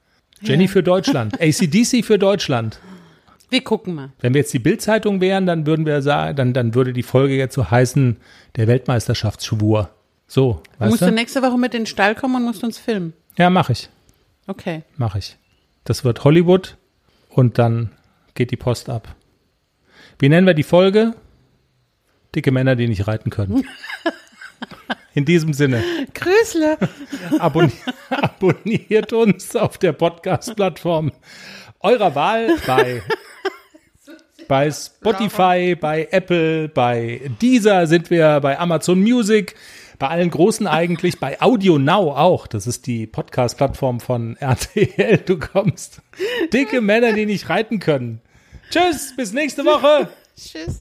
Jenny 0.41 0.65
ja. 0.65 0.71
für 0.71 0.83
Deutschland, 0.85 1.35
ACDC 1.41 2.05
für 2.05 2.19
Deutschland. 2.19 2.79
Wir 3.51 3.63
gucken 3.63 3.95
mal. 3.95 4.11
Wenn 4.21 4.35
wir 4.35 4.41
jetzt 4.41 4.55
die 4.55 4.61
Bildzeitung 4.61 5.21
wären, 5.21 5.45
dann 5.45 5.67
würden 5.67 5.85
wir 5.85 6.01
sagen, 6.01 6.37
dann, 6.37 6.55
dann 6.55 6.75
würde 6.75 6.93
die 6.93 7.03
Folge 7.03 7.35
jetzt 7.35 7.55
so 7.55 7.71
heißen, 7.71 8.19
der 8.55 8.69
Weltmeisterschaftsschwur. 8.69 9.91
So. 10.29 10.63
Du 10.79 10.87
musst 10.87 11.03
du 11.03 11.11
nächste 11.11 11.43
Woche 11.43 11.59
mit 11.59 11.75
in 11.75 11.83
den 11.83 11.87
Stall 11.87 12.15
kommen 12.15 12.37
und 12.37 12.45
musst 12.45 12.63
uns 12.63 12.79
filmen. 12.79 13.13
Ja, 13.37 13.51
mache 13.51 13.73
ich. 13.73 13.91
Okay. 14.47 14.83
Mache 14.97 15.19
ich. 15.19 15.37
Das 15.83 16.05
wird 16.05 16.23
Hollywood 16.23 16.77
und 17.29 17.59
dann 17.59 17.91
geht 18.35 18.53
die 18.53 18.57
Post 18.57 18.89
ab. 18.89 19.17
Wie 20.21 20.29
nennen 20.29 20.47
wir 20.47 20.55
die 20.55 20.63
Folge? 20.63 21.15
Dicke 22.35 22.51
Männer, 22.51 22.77
die 22.77 22.89
nicht 22.89 23.07
reiten 23.07 23.31
können. 23.31 23.67
In 25.15 25.25
diesem 25.27 25.53
Sinne. 25.53 25.83
Grüßle. 26.15 26.79
Abonniert, 27.39 27.75
abonniert 28.09 29.13
uns 29.13 29.55
auf 29.55 29.77
der 29.77 29.93
Podcast-Plattform 29.93 31.13
eurer 31.81 32.15
Wahl 32.15 32.57
bei, 32.67 33.03
bei 34.49 34.71
Spotify, 34.71 35.77
bei 35.79 36.09
Apple, 36.11 36.69
bei 36.69 37.21
Deezer 37.43 37.87
sind 37.87 38.09
wir, 38.11 38.41
bei 38.41 38.59
Amazon 38.59 39.01
Music, 39.01 39.55
bei 39.99 40.09
allen 40.09 40.31
großen 40.31 40.67
eigentlich, 40.67 41.21
bei 41.21 41.41
Audio 41.43 41.79
Now 41.79 42.13
auch. 42.13 42.47
Das 42.47 42.67
ist 42.67 42.87
die 42.87 43.07
Podcast-Plattform 43.07 44.01
von 44.01 44.37
RTL. 44.39 45.19
Du 45.19 45.39
kommst. 45.39 46.01
Dicke 46.53 46.81
Männer, 46.81 47.13
die 47.13 47.27
nicht 47.27 47.51
reiten 47.51 47.81
können. 47.81 48.23
Tschüss, 48.71 49.15
bis 49.15 49.33
nächste 49.33 49.65
Woche. 49.65 50.09
Tschüss. 50.37 50.81